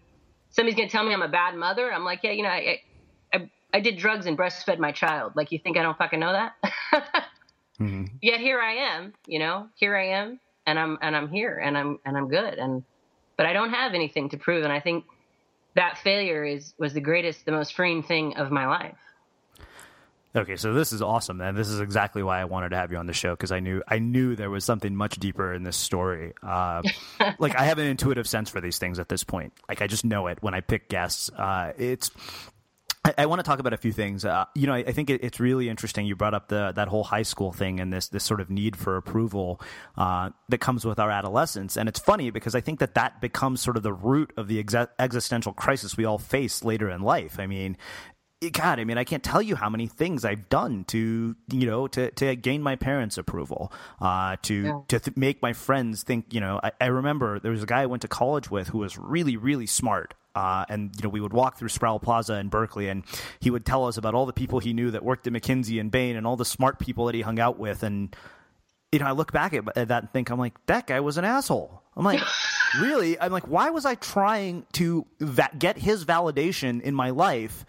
somebody's 0.50 0.78
gonna 0.78 0.90
tell 0.90 1.04
me 1.04 1.14
I'm 1.14 1.22
a 1.22 1.28
bad 1.28 1.56
mother. 1.56 1.92
I'm 1.92 2.06
like, 2.06 2.22
yeah, 2.24 2.32
you 2.32 2.44
know, 2.44 2.50
I, 2.50 2.82
I 3.74 3.80
did 3.80 3.98
drugs 3.98 4.26
and 4.26 4.38
breastfed 4.38 4.80
my 4.80 4.92
child. 4.92 5.34
Like, 5.36 5.52
you 5.52 5.60
think 5.60 5.78
I 5.78 5.84
don't 5.84 5.98
fucking 5.98 6.20
know 6.20 6.32
that? 6.32 6.56
mm-hmm. 7.80 8.06
Yet 8.22 8.40
here 8.40 8.60
I 8.60 8.74
am, 8.96 9.14
you 9.26 9.40
know, 9.40 9.68
here 9.76 9.96
I 9.96 10.10
am, 10.10 10.40
and 10.66 10.80
I'm 10.80 10.98
and 11.02 11.16
I'm 11.16 11.30
here, 11.30 11.58
and 11.58 11.78
I'm 11.78 12.00
and 12.06 12.18
I'm 12.18 12.30
good, 12.30 12.56
and 12.56 12.84
but 13.36 13.46
I 13.46 13.54
don't 13.54 13.72
have 13.72 13.94
anything 13.94 14.30
to 14.30 14.38
prove, 14.38 14.64
and 14.64 14.74
I 14.74 14.80
think 14.80 15.06
that 15.76 15.98
failure 16.00 16.44
is 16.44 16.74
was 16.78 16.94
the 16.94 17.02
greatest, 17.02 17.46
the 17.46 17.52
most 17.52 17.74
freeing 17.74 18.04
thing 18.04 18.38
of 18.38 18.52
my 18.52 18.68
life. 18.68 18.98
Okay, 20.36 20.56
so 20.56 20.74
this 20.74 20.92
is 20.92 21.02
awesome, 21.02 21.42
and 21.42 21.58
this 21.58 21.68
is 21.68 21.80
exactly 21.80 22.22
why 22.22 22.40
I 22.40 22.46
wanted 22.46 22.70
to 22.70 22.76
have 22.76 22.92
you 22.92 22.98
on 22.98 23.08
the 23.08 23.14
show 23.14 23.32
because 23.32 23.52
I 23.52 23.60
knew 23.60 23.82
I 23.88 24.00
knew 24.00 24.36
there 24.36 24.50
was 24.50 24.66
something 24.66 24.96
much 24.96 25.16
deeper 25.18 25.54
in 25.54 25.64
this 25.64 25.78
story. 25.78 26.34
Uh, 26.44 26.84
like 27.40 27.58
I 27.58 27.64
have 27.66 27.80
an 27.80 27.88
intuitive 27.88 28.28
sense 28.28 28.50
for 28.50 28.62
these 28.62 28.78
things 28.78 29.00
at 29.00 29.10
this 29.10 29.24
point. 29.24 29.54
Like 29.68 29.82
I 29.82 29.88
just 29.88 30.06
know 30.06 30.28
it 30.28 30.38
when 30.42 30.54
I 30.54 30.62
pick 30.62 30.90
guests. 30.90 31.30
Uh, 31.32 31.74
it's 31.78 32.12
I, 33.18 33.26
want 33.26 33.40
to 33.40 33.44
talk 33.44 33.60
about 33.60 33.74
a 33.74 33.78
few 33.78 33.92
things. 33.92 34.26
Uh, 34.26 34.46
you 34.56 34.68
know, 34.68 34.74
I, 34.74 34.80
I 34.80 34.92
think 34.92 35.10
it, 35.10 35.24
it's 35.24 35.40
really 35.40 35.70
interesting. 35.70 36.06
You 36.06 36.16
brought 36.16 36.34
up 36.34 36.48
the 36.48 36.72
that 36.76 36.88
whole 36.88 37.04
high 37.04 37.24
school 37.24 37.52
thing 37.52 37.80
and 37.80 37.92
this 37.92 38.08
this 38.08 38.24
sort 38.24 38.42
of 38.42 38.50
need 38.50 38.76
for 38.76 38.98
approval 38.98 39.62
uh, 39.98 40.32
that 40.50 40.60
comes 40.60 40.86
with 40.86 41.00
our 41.00 41.12
adolescence. 41.12 41.78
And 41.78 41.88
it's 41.88 42.00
funny 42.00 42.30
because 42.30 42.56
I 42.56 42.62
think 42.62 42.80
that 42.80 42.96
that 42.96 43.22
becomes 43.22 43.62
sort 43.62 43.78
of 43.78 43.84
the 43.84 43.94
root 43.94 44.34
of 44.38 44.48
the 44.48 44.60
ex- 44.60 44.92
existential 45.00 45.54
crisis 45.54 45.98
we 45.98 46.06
all 46.06 46.18
face 46.18 46.64
later 46.64 46.90
in 46.90 47.02
life. 47.02 47.40
I 47.40 47.48
mean, 47.48 47.78
God, 48.52 48.80
I 48.80 48.84
mean, 48.84 49.00
I 49.00 49.04
can't 49.04 49.24
tell 49.24 49.42
you 49.42 49.56
how 49.56 49.68
many 49.68 49.88
things 49.88 50.24
I've 50.24 50.48
done 50.48 50.84
to, 50.86 51.36
you 51.52 51.66
know, 51.66 51.88
to, 51.88 52.12
to 52.12 52.36
gain 52.36 52.62
my 52.62 52.76
parents' 52.76 53.18
approval, 53.18 53.72
uh, 54.00 54.36
to 54.44 54.54
yeah. 54.54 54.80
to 54.90 55.00
th- 55.00 55.18
make 55.18 55.42
my 55.42 55.54
friends 55.54 56.04
think. 56.04 56.34
You 56.36 56.42
know, 56.42 56.60
I, 56.62 56.72
I, 56.80 56.86
remember 56.88 57.40
there 57.40 57.52
was 57.52 57.64
a 57.64 57.66
guy 57.66 57.82
I 57.82 57.86
went 57.88 58.04
to 58.04 58.08
college 58.08 58.52
with 58.52 58.68
who 58.68 58.78
was 58.78 58.96
really, 58.96 59.38
really 59.38 59.66
smart, 59.66 60.14
uh, 60.38 60.66
and 60.70 60.92
you 60.96 61.02
know, 61.02 61.10
we 61.10 61.20
would 61.20 61.34
walk 61.34 61.58
through 61.58 61.70
Sproul 61.70 62.00
Plaza 62.00 62.36
in 62.36 62.50
Berkeley, 62.50 62.90
and 62.90 63.04
he 63.40 63.50
would 63.50 63.66
tell 63.66 63.88
us 63.88 63.98
about 63.98 64.14
all 64.14 64.28
the 64.28 64.34
people 64.34 64.60
he 64.60 64.72
knew 64.72 64.92
that 64.92 65.04
worked 65.04 65.26
at 65.26 65.34
McKinsey 65.34 65.80
and 65.80 65.90
Bain, 65.90 66.16
and 66.16 66.28
all 66.28 66.38
the 66.38 66.46
smart 66.46 66.78
people 66.78 67.08
that 67.08 67.16
he 67.16 67.22
hung 67.22 67.40
out 67.40 67.58
with. 67.58 67.82
And 67.82 68.16
you 68.92 69.00
know, 69.00 69.08
I 69.08 69.12
look 69.12 69.32
back 69.32 69.56
at, 69.56 69.64
at 69.76 69.88
that 69.88 70.04
and 70.04 70.14
think, 70.14 70.30
I'm 70.30 70.38
like, 70.38 70.54
that 70.68 70.86
guy 70.86 71.00
was 71.00 71.18
an 71.18 71.26
asshole. 71.26 71.82
I'm 71.96 72.06
like, 72.06 72.22
really? 72.80 73.20
I'm 73.20 73.32
like, 73.32 73.48
why 73.48 73.72
was 73.72 73.84
I 73.84 73.96
trying 73.96 74.68
to 74.74 75.08
va- 75.20 75.50
get 75.58 75.80
his 75.80 76.06
validation 76.06 76.82
in 76.82 76.94
my 76.94 77.10
life? 77.10 77.66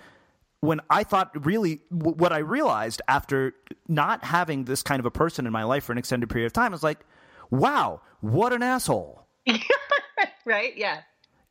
when 0.60 0.80
I 0.90 1.04
thought 1.04 1.46
really 1.46 1.82
what 1.88 2.32
I 2.32 2.38
realized 2.38 3.00
after 3.06 3.54
not 3.86 4.24
having 4.24 4.64
this 4.64 4.82
kind 4.82 4.98
of 4.98 5.06
a 5.06 5.10
person 5.10 5.46
in 5.46 5.52
my 5.52 5.62
life 5.62 5.84
for 5.84 5.92
an 5.92 5.98
extended 5.98 6.28
period 6.30 6.46
of 6.46 6.52
time 6.52 6.74
is 6.74 6.82
like, 6.82 6.98
wow, 7.48 8.00
what 8.22 8.52
an 8.52 8.64
asshole. 8.64 9.24
right? 10.44 10.76
Yeah 10.76 11.02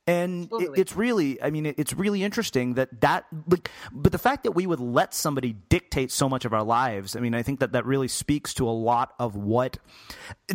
and 0.08 0.50
it, 0.54 0.72
it's 0.76 0.96
really 0.96 1.42
i 1.42 1.50
mean 1.50 1.66
it, 1.66 1.76
it's 1.78 1.94
really 1.94 2.24
interesting 2.24 2.76
that 2.76 3.02
that 3.02 3.26
like, 3.48 3.70
but 3.92 4.12
the 4.12 4.18
fact 4.18 4.44
that 4.44 4.52
we 4.52 4.66
would 4.66 4.80
let 4.80 5.14
somebody 5.14 5.54
dictate 5.70 6.12
so 6.12 6.30
much 6.30 6.46
of 6.46 6.54
our 6.54 6.64
lives 6.64 7.16
i 7.16 7.20
mean 7.20 7.34
i 7.34 7.44
think 7.44 7.60
that 7.60 7.74
that 7.74 7.86
really 7.86 8.08
speaks 8.08 8.54
to 8.54 8.68
a 8.68 8.72
lot 8.72 9.14
of 9.20 9.36
what 9.36 9.78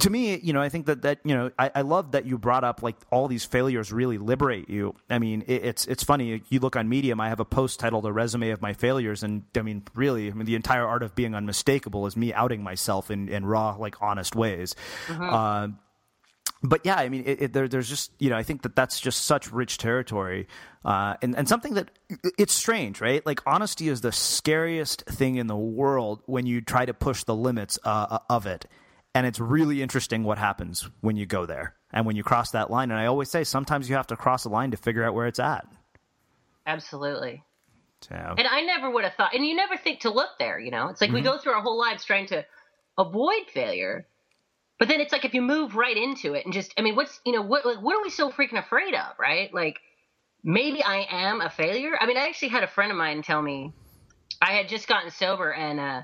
to 0.01 0.11
me 0.11 0.39
you 0.39 0.53
know 0.53 0.63
i 0.63 0.69
think 0.69 0.87
that 0.87 1.03
that 1.03 1.21
you 1.25 1.35
know 1.35 1.51
i, 1.59 1.71
I 1.75 1.83
love 1.83 2.13
that 2.13 2.25
you 2.27 2.39
brought 2.39 2.65
up 2.65 2.83
like 2.83 2.97
all 3.11 3.29
these 3.29 3.45
failures 3.45 3.93
really 3.93 4.19
liberate 4.19 4.69
you. 4.69 4.95
I 5.11 5.19
mean 5.19 5.43
it, 5.47 5.65
it's 5.65 5.87
it's 5.87 6.03
funny 6.03 6.43
you 6.49 6.61
look 6.61 6.77
on 6.77 6.89
medium 6.89 7.21
i 7.21 7.29
have 7.29 7.41
a 7.41 7.45
post 7.45 7.79
titled 7.79 8.07
a 8.07 8.13
resume 8.13 8.51
of 8.51 8.63
my 8.63 8.73
failures 8.73 9.23
and 9.23 9.43
i 9.57 9.63
mean 9.63 9.83
really 9.95 10.31
i 10.31 10.35
mean 10.35 10.47
the 10.47 10.55
entire 10.55 10.87
art 10.87 11.03
of 11.03 11.15
being 11.15 11.35
unmistakable 11.35 12.07
is 12.07 12.17
me 12.17 12.33
outing 12.33 12.63
myself 12.63 13.11
in, 13.11 13.29
in 13.29 13.45
raw 13.45 13.77
like 13.79 14.01
honest 14.01 14.35
ways. 14.35 14.75
Uh-huh. 15.09 15.25
uh, 15.25 15.69
but 16.63 16.83
yeah, 16.85 16.95
I 16.95 17.09
mean, 17.09 17.25
it, 17.27 17.43
it, 17.43 17.53
there, 17.53 17.67
there's 17.67 17.89
just 17.89 18.13
you 18.19 18.31
know, 18.31 18.37
I 18.37 18.43
think 18.43 18.63
that 18.63 18.77
that's 18.77 19.01
just 19.01 19.25
such 19.25 19.51
rich 19.53 19.79
territory, 19.79 20.47
uh, 20.85 21.15
and 21.21 21.37
and 21.37 21.49
something 21.49 21.75
that 21.75 21.91
it's 22.39 22.53
strange, 22.53 23.01
right? 23.01 23.25
Like 23.27 23.41
honesty 23.47 23.89
is 23.89 24.01
the 24.01 24.13
scariest 24.13 25.03
thing 25.07 25.37
in 25.37 25.49
the 25.49 25.57
world 25.57 26.23
when 26.27 26.47
you 26.47 26.61
try 26.61 26.87
to 26.87 26.95
push 26.95 27.25
the 27.25 27.35
limits 27.35 27.79
uh, 27.85 28.07
uh, 28.11 28.19
of 28.31 28.47
it, 28.47 28.67
and 29.15 29.27
it's 29.27 29.41
really 29.41 29.83
interesting 29.83 30.23
what 30.23 30.39
happens 30.39 30.89
when 31.01 31.17
you 31.17 31.27
go 31.27 31.47
there 31.47 31.75
and 31.93 32.07
when 32.07 32.15
you 32.15 32.23
cross 32.23 32.53
that 32.53 32.71
line. 32.71 32.91
And 32.91 33.01
I 33.01 33.07
always 33.07 33.29
say 33.29 33.43
sometimes 33.43 33.89
you 33.89 33.97
have 33.97 34.07
to 34.09 34.17
cross 34.17 34.45
a 34.45 34.49
line 34.49 34.71
to 34.71 34.77
figure 34.77 35.03
out 35.03 35.15
where 35.15 35.27
it's 35.27 35.41
at. 35.41 35.67
Absolutely. 36.65 37.43
So. 38.03 38.15
And 38.15 38.47
I 38.47 38.63
never 38.63 38.91
would 38.91 39.05
have 39.05 39.15
thought, 39.15 39.35
and 39.35 39.45
you 39.45 39.57
never 39.57 39.77
think 39.77 40.01
to 40.01 40.11
look 40.11 40.31
there. 40.39 40.61
You 40.61 40.71
know, 40.71 40.89
it's 40.89 41.01
like 41.01 41.09
mm-hmm. 41.09 41.17
we 41.17 41.23
go 41.23 41.39
through 41.39 41.53
our 41.53 41.63
whole 41.63 41.79
lives 41.79 42.05
trying 42.05 42.27
to 42.29 42.45
avoid 42.99 43.49
failure 43.53 44.07
but 44.83 44.89
then 44.89 45.01
it's 45.01 45.13
like 45.13 45.25
if 45.25 45.33
you 45.33 45.43
move 45.43 45.77
right 45.77 45.97
into 45.97 46.35
it 46.35 46.45
and 46.45 46.53
just, 46.53 46.75
I 46.77 46.83
mean, 46.83 46.97
what's, 46.97 47.21
you 47.25 47.31
know, 47.31 47.43
what, 47.43 47.65
like, 47.65 47.81
what 47.81 47.97
are 47.97 48.03
we 48.03 48.11
so 48.11 48.33
freaking 48.33 48.59
afraid 48.59 48.95
of, 48.95 49.17
right? 49.17 49.55
Like, 49.55 49.79
maybe 50.43 50.83
I 50.83 51.07
am 51.09 51.41
a 51.41 51.51
failure. 51.51 51.93
I 52.01 52.07
mean, 52.07 52.17
I 52.17 52.27
actually 52.27 52.49
had 52.49 52.65
a 52.65 52.67
friend 52.67 52.91
of 52.91 52.99
mine 52.99 53.23
tell 53.23 53.41
me 53.41 53.73
I 54.41 54.55
had 54.55 54.67
just 54.67 54.89
gotten 54.89 55.13
sober 55.13 55.53
and, 55.53 55.79
uh, 55.79 56.01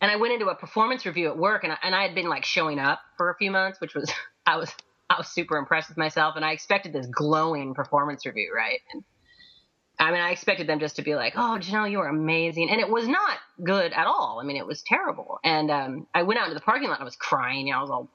and 0.00 0.10
I 0.10 0.16
went 0.16 0.32
into 0.32 0.46
a 0.46 0.54
performance 0.54 1.04
review 1.04 1.28
at 1.28 1.36
work 1.36 1.64
and 1.64 1.74
I, 1.74 1.76
and 1.82 1.94
I 1.94 2.00
had 2.00 2.14
been 2.14 2.26
like 2.26 2.46
showing 2.46 2.78
up 2.78 2.98
for 3.18 3.28
a 3.28 3.36
few 3.36 3.50
months, 3.50 3.78
which 3.78 3.94
was, 3.94 4.10
I 4.46 4.56
was, 4.56 4.74
I 5.10 5.16
was 5.18 5.28
super 5.28 5.58
impressed 5.58 5.90
with 5.90 5.98
myself 5.98 6.34
and 6.36 6.46
I 6.46 6.52
expected 6.52 6.94
this 6.94 7.04
glowing 7.04 7.74
performance 7.74 8.24
review, 8.24 8.54
right? 8.56 8.80
And 8.94 9.04
I 9.98 10.10
mean, 10.10 10.20
I 10.20 10.30
expected 10.30 10.66
them 10.66 10.80
just 10.80 10.96
to 10.96 11.02
be 11.02 11.14
like, 11.14 11.34
"Oh, 11.36 11.58
Janelle, 11.60 11.90
you 11.90 12.00
are 12.00 12.08
amazing," 12.08 12.70
and 12.70 12.80
it 12.80 12.88
was 12.88 13.06
not 13.06 13.38
good 13.62 13.92
at 13.92 14.06
all. 14.06 14.38
I 14.42 14.44
mean, 14.44 14.56
it 14.56 14.66
was 14.66 14.82
terrible. 14.82 15.38
And 15.44 15.70
um, 15.70 16.06
I 16.14 16.22
went 16.24 16.40
out 16.40 16.48
into 16.48 16.54
the 16.54 16.64
parking 16.64 16.88
lot. 16.88 16.94
and 16.94 17.02
I 17.02 17.04
was 17.04 17.16
crying. 17.16 17.66
You 17.66 17.72
know, 17.72 17.78
I 17.78 17.82
was 17.82 17.90
all 17.90 18.10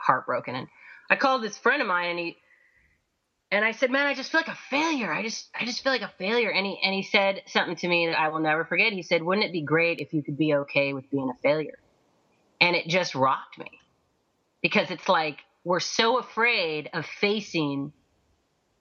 heartbroken. 0.00 0.54
And 0.54 0.68
I 1.08 1.16
called 1.16 1.42
this 1.42 1.56
friend 1.56 1.80
of 1.80 1.88
mine, 1.88 2.10
and 2.10 2.18
he 2.18 2.36
and 3.50 3.64
I 3.64 3.72
said, 3.72 3.90
"Man, 3.90 4.06
I 4.06 4.14
just 4.14 4.30
feel 4.30 4.40
like 4.40 4.48
a 4.48 4.58
failure. 4.68 5.12
I 5.12 5.22
just 5.22 5.48
I 5.58 5.64
just 5.64 5.82
feel 5.82 5.92
like 5.92 6.02
a 6.02 6.12
failure." 6.18 6.50
And 6.50 6.66
he 6.66 6.78
and 6.82 6.94
he 6.94 7.02
said 7.02 7.42
something 7.46 7.76
to 7.76 7.88
me 7.88 8.08
that 8.08 8.18
I 8.18 8.28
will 8.28 8.40
never 8.40 8.64
forget. 8.64 8.92
He 8.92 9.02
said, 9.02 9.22
"Wouldn't 9.22 9.46
it 9.46 9.52
be 9.52 9.62
great 9.62 10.00
if 10.00 10.12
you 10.12 10.22
could 10.22 10.36
be 10.36 10.54
okay 10.54 10.92
with 10.92 11.10
being 11.10 11.30
a 11.30 11.40
failure?" 11.42 11.78
And 12.60 12.74
it 12.76 12.88
just 12.88 13.14
rocked 13.14 13.58
me 13.58 13.70
because 14.62 14.90
it's 14.90 15.08
like 15.08 15.38
we're 15.64 15.80
so 15.80 16.18
afraid 16.18 16.90
of 16.92 17.06
facing 17.06 17.92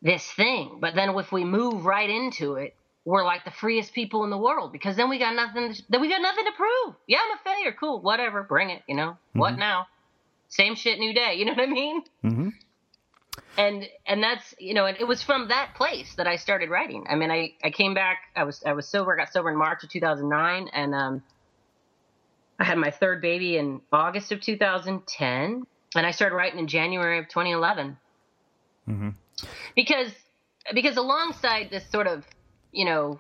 this 0.06 0.24
thing. 0.34 0.78
But 0.80 0.96
then 0.96 1.10
if 1.18 1.32
we 1.32 1.44
move 1.44 1.84
right 1.84 2.10
into 2.10 2.56
it, 2.56 2.76
we're 3.04 3.26
like 3.26 3.44
the 3.44 3.52
freest 3.52 3.94
people 3.94 4.24
in 4.24 4.30
the 4.30 4.38
world 4.38 4.72
because 4.72 4.96
then 4.96 5.10
we 5.10 5.20
got 5.20 5.36
nothing. 5.36 5.74
To, 5.74 5.84
then 5.90 6.00
we 6.00 6.10
got 6.10 6.22
nothing 6.22 6.46
to 6.46 6.52
prove. 6.56 6.96
Yeah, 7.08 7.18
I'm 7.24 7.38
a 7.38 7.42
failure. 7.44 7.76
Cool, 7.78 8.02
whatever. 8.02 8.44
Bring 8.44 8.70
it. 8.70 8.84
You 8.88 8.96
know 8.96 9.10
mm-hmm. 9.10 9.40
what 9.40 9.58
now? 9.58 9.88
Same 10.48 10.76
shit, 10.76 11.00
new 11.00 11.14
day. 11.14 11.36
You 11.36 11.46
know 11.46 11.54
what 11.54 11.62
I 11.62 11.66
mean? 11.66 12.04
Mm-hmm. 12.24 12.50
And 13.58 13.88
and 14.06 14.24
that's 14.24 14.56
you 14.60 14.74
know, 14.74 14.86
and 14.86 14.98
it 15.00 15.08
was 15.08 15.22
from 15.24 15.50
that 15.50 15.74
place 15.76 16.14
that 16.16 16.28
I 16.28 16.36
started 16.38 16.70
writing. 16.70 17.06
I 17.10 17.16
mean, 17.16 17.32
I 17.32 17.54
I 17.64 17.72
came 17.72 17.94
back. 17.94 18.20
I 18.36 18.44
was 18.44 18.64
I 18.66 18.74
was 18.74 18.88
sober. 18.88 19.14
I 19.14 19.24
got 19.24 19.34
sober 19.34 19.50
in 19.50 19.58
March 19.58 19.84
of 19.84 19.90
2009, 19.90 20.70
and 20.72 20.96
um, 20.96 21.24
I 22.60 22.64
had 22.64 22.78
my 22.78 22.92
third 22.92 23.22
baby 23.22 23.58
in 23.58 23.82
August 23.92 24.32
of 24.32 24.42
2010, 24.42 25.66
and 25.96 26.06
I 26.06 26.12
started 26.12 26.36
writing 26.36 26.60
in 26.60 26.68
January 26.68 27.20
of 27.20 27.28
2011. 27.28 27.98
Mm-hmm 28.88 29.10
because 29.76 30.12
because 30.74 30.98
alongside 30.98 31.70
this 31.70 31.84
sort 31.92 32.08
of 32.08 32.26
you 32.72 32.86
know 32.86 33.20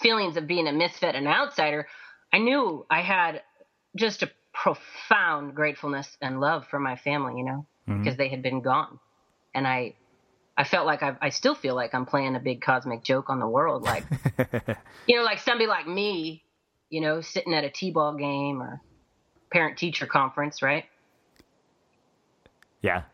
feelings 0.00 0.36
of 0.36 0.46
being 0.46 0.66
a 0.66 0.72
misfit 0.72 1.14
and 1.14 1.26
outsider, 1.26 1.86
I 2.32 2.38
knew 2.38 2.84
I 2.90 3.02
had 3.02 3.42
just 3.96 4.22
a 4.22 4.30
profound 4.52 5.54
gratefulness 5.54 6.16
and 6.20 6.40
love 6.40 6.66
for 6.68 6.78
my 6.78 6.96
family, 6.96 7.38
you 7.38 7.44
know, 7.44 7.66
mm-hmm. 7.88 8.02
because 8.02 8.16
they 8.16 8.28
had 8.28 8.42
been 8.42 8.60
gone, 8.60 8.98
and 9.54 9.66
I. 9.66 9.94
I 10.58 10.64
felt 10.64 10.84
like 10.84 11.02
I, 11.02 11.16
I 11.22 11.30
still 11.30 11.54
feel 11.54 11.74
like 11.74 11.94
I'm 11.94 12.04
playing 12.04 12.36
a 12.36 12.40
big 12.40 12.60
cosmic 12.60 13.02
joke 13.02 13.30
on 13.30 13.38
the 13.38 13.48
world, 13.48 13.82
like 13.82 14.04
you 15.06 15.16
know, 15.16 15.22
like 15.22 15.38
somebody 15.38 15.66
like 15.66 15.88
me, 15.88 16.44
you 16.90 17.00
know, 17.00 17.22
sitting 17.22 17.54
at 17.54 17.64
a 17.64 17.70
t-ball 17.70 18.16
game 18.16 18.60
or 18.60 18.82
parent 19.50 19.78
teacher 19.78 20.06
conference, 20.06 20.60
right? 20.60 20.84
Yeah, 22.82 23.04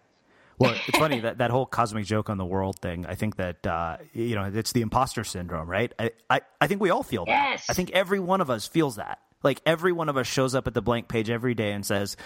well, 0.59 0.75
it's 0.87 0.99
funny 0.99 1.21
that 1.21 1.39
that 1.39 1.51
whole 1.51 1.67
cosmic 1.67 2.05
joke 2.05 2.31
on 2.31 2.39
the 2.39 2.45
world 2.45 2.79
thing. 2.81 3.07
I 3.07 3.15
think 3.15 3.37
that 3.37 3.67
uh, 3.67 3.99
you 4.13 4.35
know 4.35 4.51
it's 4.53 4.73
the 4.73 4.83
imposter 4.83 5.25
syndrome, 5.25 5.69
right? 5.69 5.93
I, 5.99 6.11
I, 6.31 6.41
I 6.61 6.67
think 6.67 6.81
we 6.81 6.91
all 6.91 7.03
feel 7.03 7.25
that. 7.27 7.51
Yes. 7.51 7.67
I 7.69 7.73
think 7.75 7.91
every 7.91 8.21
one 8.21 8.41
of 8.41 8.51
us 8.51 8.67
feels 8.67 8.97
that. 8.97 9.21
Like 9.43 9.61
every 9.67 9.93
one 9.93 10.09
of 10.09 10.17
us 10.17 10.27
shows 10.27 10.55
up 10.55 10.67
at 10.67 10.75
the 10.75 10.83
blank 10.83 11.09
page 11.09 11.31
every 11.31 11.55
day 11.55 11.73
and 11.73 11.85
says, 11.85 12.17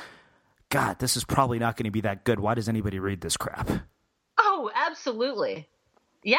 "God, 0.68 0.98
this 0.98 1.16
is 1.16 1.24
probably 1.24 1.58
not 1.58 1.76
going 1.76 1.84
to 1.84 1.90
be 1.90 2.02
that 2.02 2.24
good. 2.24 2.40
Why 2.40 2.54
does 2.54 2.68
anybody 2.68 2.98
read 2.98 3.20
this 3.20 3.36
crap?" 3.36 3.68
Oh, 4.38 4.70
absolutely. 4.74 5.68
Yeah. 6.22 6.38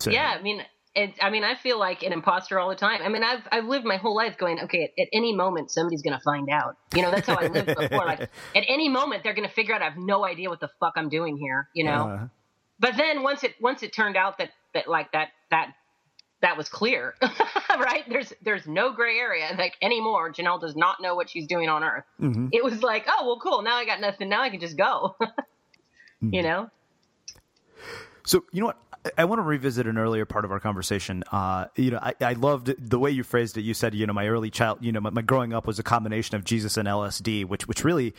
So, 0.00 0.10
yeah, 0.10 0.36
I 0.38 0.42
mean, 0.42 0.62
it, 0.96 1.14
I 1.20 1.28
mean, 1.28 1.44
I 1.44 1.54
feel 1.54 1.78
like 1.78 2.02
an 2.02 2.12
imposter 2.12 2.58
all 2.58 2.70
the 2.70 2.74
time. 2.74 3.02
I 3.02 3.08
mean, 3.08 3.22
I've 3.22 3.46
I've 3.52 3.66
lived 3.66 3.84
my 3.84 3.98
whole 3.98 4.16
life 4.16 4.38
going, 4.38 4.60
okay, 4.60 4.84
at, 4.84 5.02
at 5.02 5.08
any 5.12 5.34
moment 5.34 5.70
somebody's 5.70 6.00
gonna 6.00 6.20
find 6.20 6.48
out. 6.48 6.78
You 6.94 7.02
know, 7.02 7.10
that's 7.10 7.26
how 7.26 7.36
I 7.36 7.48
lived 7.48 7.66
before. 7.78 8.06
Like, 8.06 8.20
at 8.20 8.64
any 8.66 8.88
moment 8.88 9.22
they're 9.22 9.34
gonna 9.34 9.50
figure 9.50 9.74
out 9.74 9.82
I 9.82 9.84
have 9.84 9.98
no 9.98 10.24
idea 10.24 10.48
what 10.48 10.60
the 10.60 10.70
fuck 10.80 10.94
I'm 10.96 11.10
doing 11.10 11.36
here. 11.36 11.68
You 11.74 11.84
know. 11.84 12.08
Uh. 12.08 12.28
But 12.78 12.96
then 12.96 13.22
once 13.22 13.44
it 13.44 13.54
once 13.60 13.82
it 13.82 13.92
turned 13.92 14.16
out 14.16 14.38
that 14.38 14.50
that 14.72 14.88
like 14.88 15.12
that 15.12 15.28
that 15.50 15.74
that 16.40 16.56
was 16.56 16.68
clear, 16.68 17.14
right? 17.78 18.04
There's 18.08 18.32
there's 18.42 18.66
no 18.66 18.92
gray 18.92 19.18
area 19.18 19.54
like 19.58 19.74
anymore. 19.82 20.32
Janelle 20.32 20.60
does 20.60 20.76
not 20.76 21.00
know 21.00 21.14
what 21.14 21.28
she's 21.28 21.46
doing 21.46 21.68
on 21.68 21.84
Earth. 21.84 22.04
Mm-hmm. 22.20 22.48
It 22.52 22.64
was 22.64 22.82
like, 22.82 23.06
oh 23.06 23.26
well, 23.26 23.38
cool. 23.38 23.62
Now 23.62 23.76
I 23.76 23.84
got 23.84 24.00
nothing. 24.00 24.30
Now 24.30 24.42
I 24.42 24.48
can 24.48 24.60
just 24.60 24.76
go. 24.76 25.16
mm-hmm. 25.20 26.32
You 26.32 26.42
know. 26.42 26.70
So 28.24 28.44
you 28.52 28.60
know 28.60 28.66
what? 28.68 28.78
I 29.16 29.24
want 29.24 29.38
to 29.38 29.42
revisit 29.42 29.86
an 29.86 29.98
earlier 29.98 30.24
part 30.24 30.44
of 30.44 30.52
our 30.52 30.60
conversation. 30.60 31.22
Uh, 31.30 31.66
you 31.76 31.90
know, 31.90 31.98
I, 32.00 32.14
I, 32.20 32.32
loved 32.34 32.74
the 32.78 32.98
way 32.98 33.10
you 33.10 33.22
phrased 33.22 33.58
it. 33.58 33.62
You 33.62 33.74
said, 33.74 33.94
you 33.94 34.06
know, 34.06 34.12
my 34.12 34.28
early 34.28 34.50
child, 34.50 34.78
you 34.80 34.92
know, 34.92 35.00
my, 35.00 35.10
my 35.10 35.22
growing 35.22 35.52
up 35.52 35.66
was 35.66 35.78
a 35.78 35.82
combination 35.82 36.36
of 36.36 36.44
Jesus 36.44 36.76
and 36.76 36.88
LSD, 36.88 37.44
which, 37.44 37.68
which 37.68 37.84
really, 37.84 38.14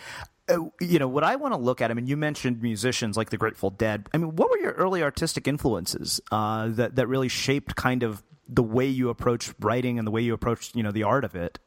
uh, 0.50 0.60
you 0.80 1.00
know, 1.00 1.08
what 1.08 1.24
I 1.24 1.36
want 1.36 1.54
to 1.54 1.60
look 1.60 1.82
at. 1.82 1.92
I 1.92 1.94
mean, 1.94 2.08
you 2.08 2.18
mentioned 2.18 2.62
musicians 2.62 3.18
like 3.18 3.30
the 3.30 3.38
Grateful 3.38 3.70
Dead. 3.70 4.08
I 4.14 4.18
mean, 4.18 4.36
what 4.36 4.50
were 4.50 4.58
your 4.60 4.74
early 4.74 5.02
artistic 5.02 5.48
influences 5.48 6.22
uh, 6.32 6.68
that 6.70 6.96
that 6.96 7.08
really 7.08 7.30
shaped 7.30 7.76
kind 7.76 8.04
of 8.04 8.24
the 8.48 8.64
way 8.64 8.88
you 8.88 9.10
approach 9.10 9.54
writing 9.60 9.98
and 9.98 10.08
the 10.08 10.12
way 10.12 10.22
you 10.22 10.34
approach, 10.34 10.72
you 10.76 10.84
know, 10.84 10.92
the 10.92 11.04
art 11.04 11.26
of 11.26 11.36
it? 11.36 11.60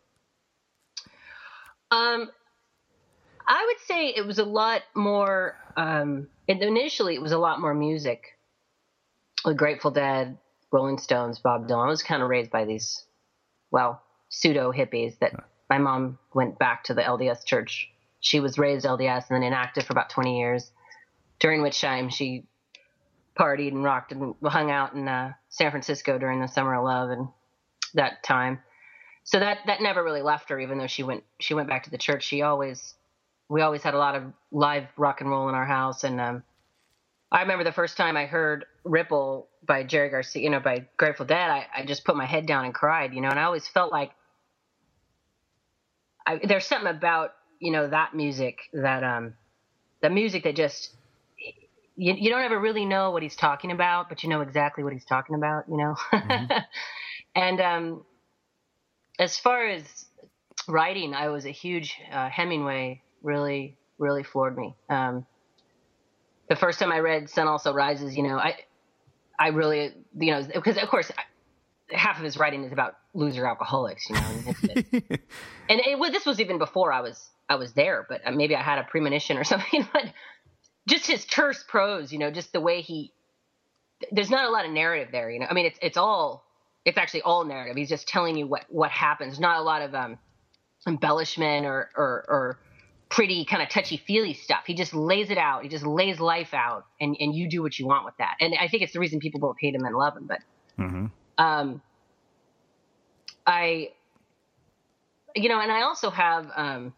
Um, 1.91 2.31
I 3.49 3.65
would 3.67 3.87
say 3.87 4.09
it 4.09 4.25
was 4.27 4.39
a 4.39 4.45
lot 4.45 4.83
more. 4.95 5.57
Um, 5.77 6.29
initially, 6.47 7.15
it 7.15 7.23
was 7.23 7.33
a 7.33 7.39
lot 7.39 7.61
more 7.61 7.75
music 7.75 8.37
the 9.45 9.55
Grateful 9.55 9.91
Dead, 9.91 10.39
Rolling 10.73 10.99
Stones, 10.99 11.39
Bob 11.39 11.69
Dylan. 11.69 11.87
I 11.87 11.89
was 11.89 12.03
kind 12.03 12.23
of 12.23 12.29
raised 12.29 12.51
by 12.51 12.65
these, 12.65 13.05
well, 13.71 14.03
pseudo 14.29 14.73
hippies 14.73 15.19
that 15.21 15.33
my 15.69 15.79
mom 15.79 16.19
went 16.35 16.59
back 16.59 16.85
to 16.85 16.95
the 16.95 17.03
LDS 17.03 17.45
church. 17.45 17.91
She 18.21 18.41
was 18.41 18.59
raised 18.59 18.85
LDS 18.85 19.29
and 19.29 19.37
then 19.37 19.43
inactive 19.43 19.85
for 19.85 19.93
about 19.93 20.11
20 20.11 20.39
years, 20.39 20.71
during 21.39 21.63
which 21.63 21.81
time 21.81 22.09
she 22.09 22.45
partied 23.39 23.69
and 23.69 23.83
rocked 23.83 24.13
and 24.13 24.35
hung 24.45 24.71
out 24.71 24.95
in 24.95 25.09
uh, 25.09 25.33
San 25.49 25.71
Francisco 25.71 26.19
during 26.19 26.41
the 26.41 26.49
summer 26.49 26.75
of 26.75 26.85
love 26.85 27.11
and 27.11 27.29
that 27.95 28.23
time. 28.23 28.61
So 29.25 29.39
that 29.39 29.59
that 29.67 29.81
never 29.81 30.03
really 30.03 30.23
left 30.23 30.51
her, 30.51 30.59
even 30.59 30.79
though 30.79 30.87
she 30.87 31.03
went 31.03 31.25
she 31.39 31.55
went 31.55 31.69
back 31.69 31.85
to 31.85 31.91
the 31.91 31.99
church. 31.99 32.25
She 32.25 32.43
always 32.43 32.95
we 33.49 33.63
always 33.63 33.83
had 33.83 33.95
a 33.95 33.99
lot 33.99 34.17
of 34.17 34.25
live 34.51 34.87
rock 34.97 35.21
and 35.21 35.31
roll 35.31 35.49
in 35.49 35.55
our 35.55 35.67
house, 35.67 36.05
and 36.05 36.21
um, 36.21 36.43
I 37.33 37.43
remember 37.43 37.65
the 37.65 37.73
first 37.73 37.97
time 37.97 38.17
I 38.17 38.27
heard 38.27 38.65
Ripple 38.85 39.49
by 39.65 39.85
Jerry 39.85 40.11
Garcia, 40.11 40.43
you 40.43 40.51
know, 40.51 40.61
by 40.61 40.87
Grateful 40.97 41.27
Dead, 41.27 41.51
I, 41.51 41.67
I 41.75 41.85
just 41.85 42.05
put 42.05 42.17
my 42.17 42.27
head 42.27 42.47
down 42.47 42.65
and 42.65 42.75
cried, 42.75 43.15
you 43.15 43.21
know, 43.21 43.29
and 43.29 43.39
I 43.39 43.45
always 43.45 43.69
felt 43.69 43.93
like 43.93 44.11
I, 46.27 46.41
there's 46.43 46.67
something 46.67 46.91
about, 46.91 47.33
you 47.61 47.71
know, 47.71 47.89
that 47.89 48.15
music 48.15 48.59
that, 48.73 49.05
um, 49.05 49.35
the 50.03 50.11
music 50.11 50.43
that 50.45 50.57
just, 50.57 50.95
you, 51.97 52.15
you 52.15 52.31
don't 52.31 52.43
ever 52.43 52.59
really 52.59 52.85
know 52.85 53.13
what 53.13 53.23
he's 53.23 53.37
talking 53.37 53.71
about, 53.71 54.09
but 54.09 54.23
you 54.23 54.29
know 54.29 54.41
exactly 54.41 54.83
what 54.83 54.93
he's 54.93 55.05
talking 55.05 55.37
about, 55.37 55.65
you 55.69 55.77
know? 55.77 55.95
Mm-hmm. 56.13 56.59
and, 57.37 57.61
um, 57.61 58.05
as 59.21 59.39
far 59.39 59.67
as 59.67 59.85
writing, 60.67 61.15
I 61.15 61.29
was 61.29 61.47
a 61.47 61.51
huge, 61.51 61.97
uh, 62.11 62.29
Hemingway 62.29 63.03
really, 63.23 63.77
really 63.99 64.25
floored 64.25 64.57
me. 64.57 64.75
Um, 64.89 65.27
the 66.51 66.57
first 66.57 66.81
time 66.81 66.91
I 66.91 66.99
read 66.99 67.31
Sun 67.31 67.47
Also 67.47 67.73
Rises, 67.73 68.17
you 68.17 68.25
know, 68.25 68.37
I 68.37 68.57
I 69.39 69.49
really, 69.49 69.95
you 70.19 70.33
know, 70.33 70.47
because 70.53 70.77
of 70.77 70.89
course 70.89 71.11
half 71.91 72.19
of 72.19 72.25
his 72.25 72.37
writing 72.37 72.65
is 72.65 72.73
about 72.73 72.97
loser 73.15 73.47
alcoholics, 73.47 74.11
you 74.11 74.17
know, 74.17 74.23
and, 74.29 74.85
and 75.69 75.81
it, 75.81 75.99
well, 75.99 76.11
this 76.11 76.27
was 76.27 76.41
even 76.41 76.59
before 76.59 76.93
I 76.93 77.01
was 77.01 77.31
I 77.49 77.55
was 77.55 77.73
there, 77.73 78.05
but 78.09 78.21
uh, 78.27 78.33
maybe 78.33 78.57
I 78.57 78.63
had 78.63 78.79
a 78.79 78.83
premonition 78.83 79.39
or 79.39 79.45
something. 79.53 79.89
But 79.93 80.13
just 80.89 81.07
his 81.07 81.25
terse 81.25 81.65
prose, 81.67 82.13
you 82.13 82.19
know, 82.19 82.33
just 82.33 82.53
the 82.53 82.61
way 82.61 82.83
he 82.83 83.13
there's 84.11 84.31
not 84.31 84.47
a 84.47 84.51
lot 84.51 84.65
of 84.65 84.73
narrative 84.73 85.11
there, 85.13 85.31
you 85.31 85.39
know. 85.39 85.47
I 85.49 85.55
mean, 85.55 85.67
it's 85.67 85.79
it's 85.81 85.97
all 85.97 86.45
it's 86.85 86.99
actually 86.99 87.23
all 87.23 87.45
narrative. 87.45 87.77
He's 87.77 87.89
just 87.89 88.09
telling 88.09 88.37
you 88.37 88.49
what 88.49 88.65
what 88.69 88.91
happens. 88.91 89.39
Not 89.39 89.59
a 89.59 89.63
lot 89.63 89.83
of 89.83 89.95
um, 89.95 90.19
embellishment 90.85 91.65
or 91.65 91.91
or, 91.95 92.25
or 92.29 92.59
pretty 93.11 93.45
kind 93.45 93.63
of 93.63 93.69
touchy 93.69 93.97
feely 93.97 94.33
stuff. 94.33 94.63
He 94.67 94.75
just 94.75 94.95
lays 94.95 95.31
it 95.31 95.39
out. 95.39 95.63
He 95.63 95.69
just 95.69 95.85
lays 95.85 96.21
life 96.21 96.55
out, 96.55 96.87
and 97.01 97.17
and 97.19 97.35
you 97.35 97.49
do 97.49 97.63
what 97.63 97.79
you 97.79 97.87
want 97.87 98.05
with 98.05 98.17
that. 98.19 98.37
And 98.41 98.55
I 98.59 98.69
think 98.69 98.83
it's 98.83 98.93
the 98.93 99.01
reason 99.01 99.21
people 99.21 99.41
both 99.41 99.57
hate 99.61 99.75
him 99.75 99.85
and 99.85 99.95
love 99.95 100.17
him. 100.17 100.27
But 100.27 100.39
mm-hmm. 100.79 101.07
um, 101.37 101.83
I, 103.47 103.91
you 105.35 105.49
know, 105.49 105.61
and 105.61 105.71
I 105.71 105.83
also 105.83 106.11
have 106.11 106.51
um, 106.55 106.95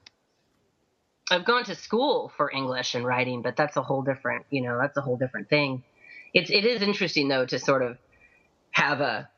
I've 1.30 1.46
gone 1.46 1.64
to 1.64 1.74
school 1.74 2.30
for 2.36 2.50
English 2.50 2.94
and 2.94 3.04
writing, 3.04 3.40
but 3.40 3.56
that's 3.56 3.76
a 3.76 3.82
whole 3.82 4.02
different, 4.02 4.44
you 4.50 4.60
know, 4.60 4.78
that's 4.80 4.96
a 4.98 5.00
whole 5.00 5.16
different 5.16 5.48
thing. 5.48 5.82
It's 6.34 6.50
it 6.50 6.66
is 6.66 6.82
interesting 6.82 7.28
though 7.28 7.46
to 7.46 7.58
sort 7.58 7.82
of 7.82 7.96
have 8.70 9.00
a 9.00 9.28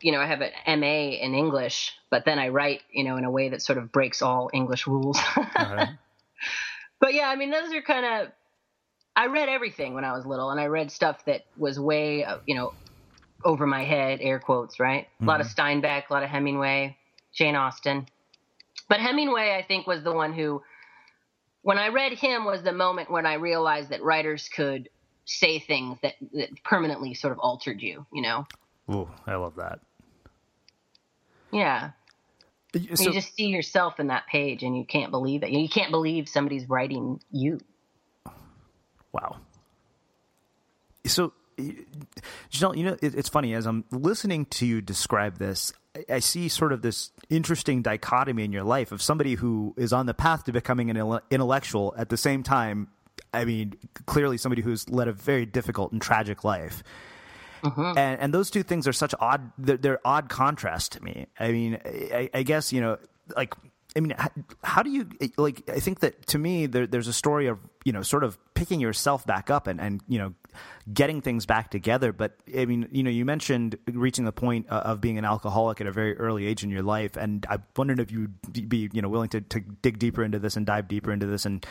you 0.00 0.12
know, 0.12 0.20
I 0.20 0.26
have 0.26 0.40
an 0.40 0.80
MA 0.80 1.16
in 1.16 1.34
English, 1.34 1.92
but 2.10 2.24
then 2.24 2.38
I 2.38 2.48
write, 2.48 2.82
you 2.90 3.04
know, 3.04 3.16
in 3.16 3.24
a 3.24 3.30
way 3.30 3.50
that 3.50 3.62
sort 3.62 3.78
of 3.78 3.92
breaks 3.92 4.22
all 4.22 4.50
English 4.52 4.86
rules. 4.86 5.18
uh-huh. 5.36 5.86
But 7.00 7.14
yeah, 7.14 7.28
I 7.28 7.36
mean, 7.36 7.50
those 7.50 7.72
are 7.72 7.82
kind 7.82 8.06
of. 8.06 8.32
I 9.14 9.28
read 9.28 9.48
everything 9.48 9.94
when 9.94 10.04
I 10.04 10.12
was 10.12 10.26
little, 10.26 10.50
and 10.50 10.60
I 10.60 10.66
read 10.66 10.90
stuff 10.90 11.24
that 11.24 11.46
was 11.56 11.80
way, 11.80 12.24
uh, 12.24 12.38
you 12.46 12.54
know, 12.54 12.74
over 13.44 13.66
my 13.66 13.82
head, 13.82 14.18
air 14.20 14.38
quotes, 14.38 14.78
right? 14.78 15.04
Mm-hmm. 15.04 15.24
A 15.24 15.26
lot 15.26 15.40
of 15.40 15.46
mm-hmm. 15.46 15.80
Steinbeck, 15.84 16.10
a 16.10 16.12
lot 16.12 16.22
of 16.22 16.28
Hemingway, 16.28 16.96
Jane 17.32 17.56
Austen. 17.56 18.06
But 18.88 19.00
Hemingway, 19.00 19.56
I 19.56 19.66
think, 19.66 19.86
was 19.86 20.02
the 20.02 20.12
one 20.12 20.34
who, 20.34 20.62
when 21.62 21.78
I 21.78 21.88
read 21.88 22.12
him, 22.12 22.44
was 22.44 22.62
the 22.62 22.72
moment 22.72 23.10
when 23.10 23.24
I 23.24 23.34
realized 23.34 23.90
that 23.90 24.02
writers 24.02 24.48
could 24.54 24.90
say 25.24 25.58
things 25.58 25.98
that, 26.02 26.14
that 26.34 26.62
permanently 26.62 27.14
sort 27.14 27.32
of 27.32 27.38
altered 27.38 27.80
you, 27.80 28.06
you 28.12 28.22
know? 28.22 28.46
Ooh, 28.90 29.08
I 29.26 29.34
love 29.34 29.56
that. 29.56 29.80
Yeah. 31.52 31.90
So, 32.94 33.04
you 33.04 33.12
just 33.12 33.34
see 33.34 33.46
yourself 33.46 33.98
in 33.98 34.08
that 34.08 34.26
page 34.26 34.62
and 34.62 34.76
you 34.76 34.84
can't 34.84 35.10
believe 35.10 35.42
it. 35.42 35.50
You 35.50 35.68
can't 35.68 35.90
believe 35.90 36.28
somebody's 36.28 36.68
writing 36.68 37.20
you. 37.30 37.58
Wow. 39.12 39.36
So, 41.06 41.32
Janelle, 41.58 42.76
you 42.76 42.84
know, 42.84 42.96
it, 43.00 43.14
it's 43.14 43.28
funny 43.30 43.54
as 43.54 43.66
I'm 43.66 43.84
listening 43.90 44.44
to 44.46 44.66
you 44.66 44.82
describe 44.82 45.38
this, 45.38 45.72
I, 45.94 46.16
I, 46.16 46.18
see 46.18 46.48
sort 46.48 46.72
of 46.72 46.82
this 46.82 47.12
interesting 47.30 47.80
dichotomy 47.80 48.44
in 48.44 48.52
your 48.52 48.64
life 48.64 48.92
of 48.92 49.00
somebody 49.00 49.34
who 49.34 49.74
is 49.78 49.92
on 49.92 50.04
the 50.04 50.12
path 50.12 50.44
to 50.44 50.52
becoming 50.52 50.90
an 50.90 51.20
intellectual 51.30 51.94
at 51.96 52.10
the 52.10 52.18
same 52.18 52.42
time. 52.42 52.88
I 53.32 53.46
mean, 53.46 53.74
clearly 54.04 54.36
somebody 54.36 54.60
who's 54.60 54.88
led 54.90 55.08
a 55.08 55.12
very 55.12 55.46
difficult 55.46 55.92
and 55.92 56.02
tragic 56.02 56.44
life. 56.44 56.82
Uh-huh. 57.62 57.94
And, 57.96 58.20
and 58.20 58.34
those 58.34 58.50
two 58.50 58.62
things 58.62 58.86
are 58.86 58.92
such 58.92 59.14
odd, 59.20 59.52
they're, 59.58 59.76
they're 59.76 60.00
odd 60.04 60.28
contrast 60.28 60.92
to 60.92 61.02
me. 61.02 61.26
I 61.38 61.52
mean, 61.52 61.78
I, 61.84 62.30
I 62.32 62.42
guess, 62.42 62.72
you 62.72 62.80
know, 62.80 62.98
like, 63.36 63.54
I 63.96 64.00
mean, 64.00 64.14
how, 64.16 64.28
how, 64.62 64.82
do 64.82 64.90
you 64.90 65.08
like? 65.38 65.68
I 65.70 65.80
think 65.80 66.00
that 66.00 66.26
to 66.28 66.38
me, 66.38 66.66
there, 66.66 66.86
there's 66.86 67.08
a 67.08 67.14
story 67.14 67.46
of 67.46 67.58
you 67.86 67.92
know, 67.92 68.02
sort 68.02 68.24
of 68.24 68.36
picking 68.54 68.80
yourself 68.80 69.24
back 69.24 69.48
up 69.48 69.68
and, 69.68 69.80
and 69.80 70.00
you 70.08 70.18
know, 70.18 70.34
getting 70.92 71.20
things 71.20 71.46
back 71.46 71.70
together. 71.70 72.12
But 72.12 72.36
I 72.52 72.64
mean, 72.64 72.88
you 72.90 73.04
know, 73.04 73.10
you 73.10 73.24
mentioned 73.24 73.78
reaching 73.86 74.24
the 74.24 74.32
point 74.32 74.66
uh, 74.68 74.80
of 74.86 75.00
being 75.00 75.18
an 75.18 75.24
alcoholic 75.24 75.80
at 75.80 75.86
a 75.86 75.92
very 75.92 76.18
early 76.18 76.46
age 76.46 76.64
in 76.64 76.70
your 76.70 76.82
life, 76.82 77.16
and 77.16 77.46
I 77.48 77.58
wondered 77.76 78.00
if 78.00 78.10
you'd 78.10 78.34
be, 78.68 78.90
you 78.92 79.02
know, 79.02 79.08
willing 79.08 79.28
to, 79.28 79.40
to 79.40 79.60
dig 79.60 80.00
deeper 80.00 80.24
into 80.24 80.40
this 80.40 80.56
and 80.56 80.66
dive 80.66 80.88
deeper 80.88 81.12
into 81.12 81.26
this 81.26 81.46
and 81.46 81.64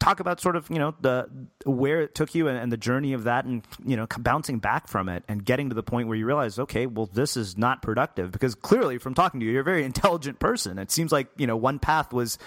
talk 0.00 0.20
about 0.20 0.40
sort 0.40 0.56
of, 0.56 0.70
you 0.70 0.78
know, 0.78 0.94
the 1.02 1.28
where 1.66 2.00
it 2.00 2.14
took 2.14 2.34
you 2.34 2.48
and, 2.48 2.56
and 2.56 2.72
the 2.72 2.78
journey 2.78 3.12
of 3.12 3.24
that, 3.24 3.44
and 3.44 3.62
you 3.84 3.94
know, 3.94 4.06
bouncing 4.20 4.60
back 4.60 4.88
from 4.88 5.10
it 5.10 5.22
and 5.28 5.44
getting 5.44 5.68
to 5.68 5.74
the 5.74 5.82
point 5.82 6.08
where 6.08 6.16
you 6.16 6.24
realize, 6.24 6.58
okay, 6.58 6.86
well, 6.86 7.10
this 7.12 7.36
is 7.36 7.58
not 7.58 7.82
productive 7.82 8.32
because 8.32 8.54
clearly, 8.54 8.96
from 8.96 9.12
talking 9.12 9.38
to 9.40 9.44
you, 9.44 9.52
you're 9.52 9.60
a 9.60 9.64
very 9.64 9.84
intelligent 9.84 10.38
person. 10.38 10.78
It 10.78 10.90
seems 10.90 11.12
like 11.12 11.28
you 11.36 11.46
know 11.46 11.58
one 11.58 11.78
path 11.78 12.10
was. 12.10 12.38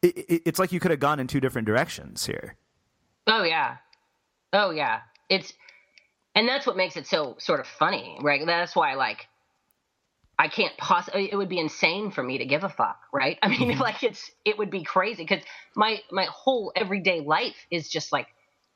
It, 0.00 0.42
it's 0.46 0.58
like 0.58 0.72
you 0.72 0.80
could 0.80 0.90
have 0.90 1.00
gone 1.00 1.20
in 1.20 1.26
two 1.26 1.38
different 1.38 1.66
directions 1.66 2.24
here. 2.24 2.56
Oh 3.26 3.44
yeah. 3.44 3.76
Oh 4.52 4.70
yeah. 4.70 5.00
It's 5.28 5.52
and 6.34 6.48
that's 6.48 6.66
what 6.66 6.76
makes 6.76 6.96
it 6.96 7.06
so 7.06 7.36
sort 7.38 7.60
of 7.60 7.66
funny, 7.66 8.18
right? 8.20 8.44
That's 8.44 8.74
why 8.74 8.94
like 8.94 9.28
I 10.38 10.48
can't 10.48 10.76
possibly 10.76 11.30
it 11.30 11.36
would 11.36 11.48
be 11.48 11.58
insane 11.58 12.10
for 12.10 12.22
me 12.22 12.38
to 12.38 12.46
give 12.46 12.64
a 12.64 12.68
fuck, 12.68 12.98
right? 13.12 13.38
I 13.42 13.48
mean, 13.48 13.60
mm-hmm. 13.72 13.80
like 13.80 14.02
it's 14.02 14.30
it 14.44 14.58
would 14.58 14.70
be 14.70 14.82
crazy 14.82 15.24
cuz 15.26 15.42
my 15.74 16.00
my 16.10 16.24
whole 16.24 16.72
everyday 16.74 17.20
life 17.20 17.66
is 17.70 17.88
just 17.88 18.12
like 18.12 18.28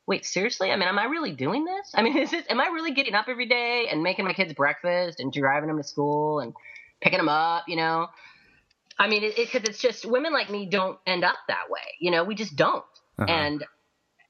wait, 0.07 0.25
seriously? 0.25 0.71
I 0.71 0.75
mean, 0.77 0.87
am 0.87 0.97
I 0.97 1.03
really 1.03 1.33
doing 1.33 1.65
this? 1.65 1.91
I 1.93 2.01
mean, 2.01 2.17
is 2.23 2.31
this 2.31 2.45
am 2.49 2.59
I 2.59 2.67
really 2.67 2.91
getting 2.91 3.13
up 3.13 3.25
every 3.27 3.45
day 3.45 3.87
and 3.91 4.01
making 4.01 4.25
my 4.25 4.33
kids 4.33 4.53
breakfast 4.53 5.19
and 5.19 5.31
driving 5.31 5.67
them 5.67 5.77
to 5.77 5.83
school 5.83 6.39
and 6.39 6.53
picking 7.01 7.19
them 7.19 7.29
up, 7.29 7.65
you 7.67 7.75
know? 7.75 8.07
I 8.99 9.07
mean, 9.07 9.23
it, 9.23 9.37
it, 9.37 9.51
cause 9.51 9.61
it's 9.65 9.79
just 9.79 10.05
women 10.05 10.33
like 10.33 10.49
me 10.49 10.65
don't 10.65 10.97
end 11.05 11.23
up 11.23 11.35
that 11.49 11.69
way. 11.69 11.81
You 11.99 12.09
know, 12.09 12.23
we 12.23 12.33
just 12.33 12.55
don't. 12.55 12.83
Uh-huh. 13.19 13.31
And 13.31 13.63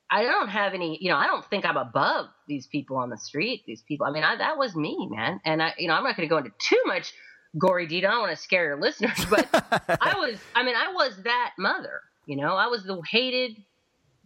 I 0.09 0.23
don't 0.23 0.47
have 0.47 0.73
any, 0.73 0.97
you 1.01 1.09
know, 1.09 1.17
I 1.17 1.27
don't 1.27 1.45
think 1.49 1.65
I'm 1.65 1.75
above 1.75 2.27
these 2.47 2.65
people 2.65 2.97
on 2.97 3.09
the 3.09 3.17
street. 3.17 3.63
These 3.65 3.81
people, 3.81 4.07
I 4.07 4.11
mean, 4.11 4.23
I, 4.23 4.37
that 4.37 4.57
was 4.57 4.75
me, 4.75 5.07
man. 5.11 5.41
And 5.43 5.61
I, 5.61 5.73
you 5.77 5.87
know, 5.87 5.95
I'm 5.95 6.03
not 6.03 6.15
going 6.15 6.27
to 6.27 6.33
go 6.33 6.37
into 6.37 6.51
too 6.59 6.81
much 6.85 7.13
gory 7.57 7.87
detail. 7.87 8.11
I 8.11 8.13
don't 8.13 8.21
want 8.21 8.35
to 8.37 8.41
scare 8.41 8.65
your 8.65 8.79
listeners, 8.79 9.25
but 9.29 9.47
I 10.01 10.15
was, 10.17 10.39
I 10.55 10.63
mean, 10.63 10.75
I 10.75 10.93
was 10.93 11.17
that 11.23 11.53
mother. 11.57 12.01
You 12.25 12.37
know, 12.37 12.55
I 12.55 12.67
was 12.67 12.83
the 12.83 13.01
hated, 13.09 13.57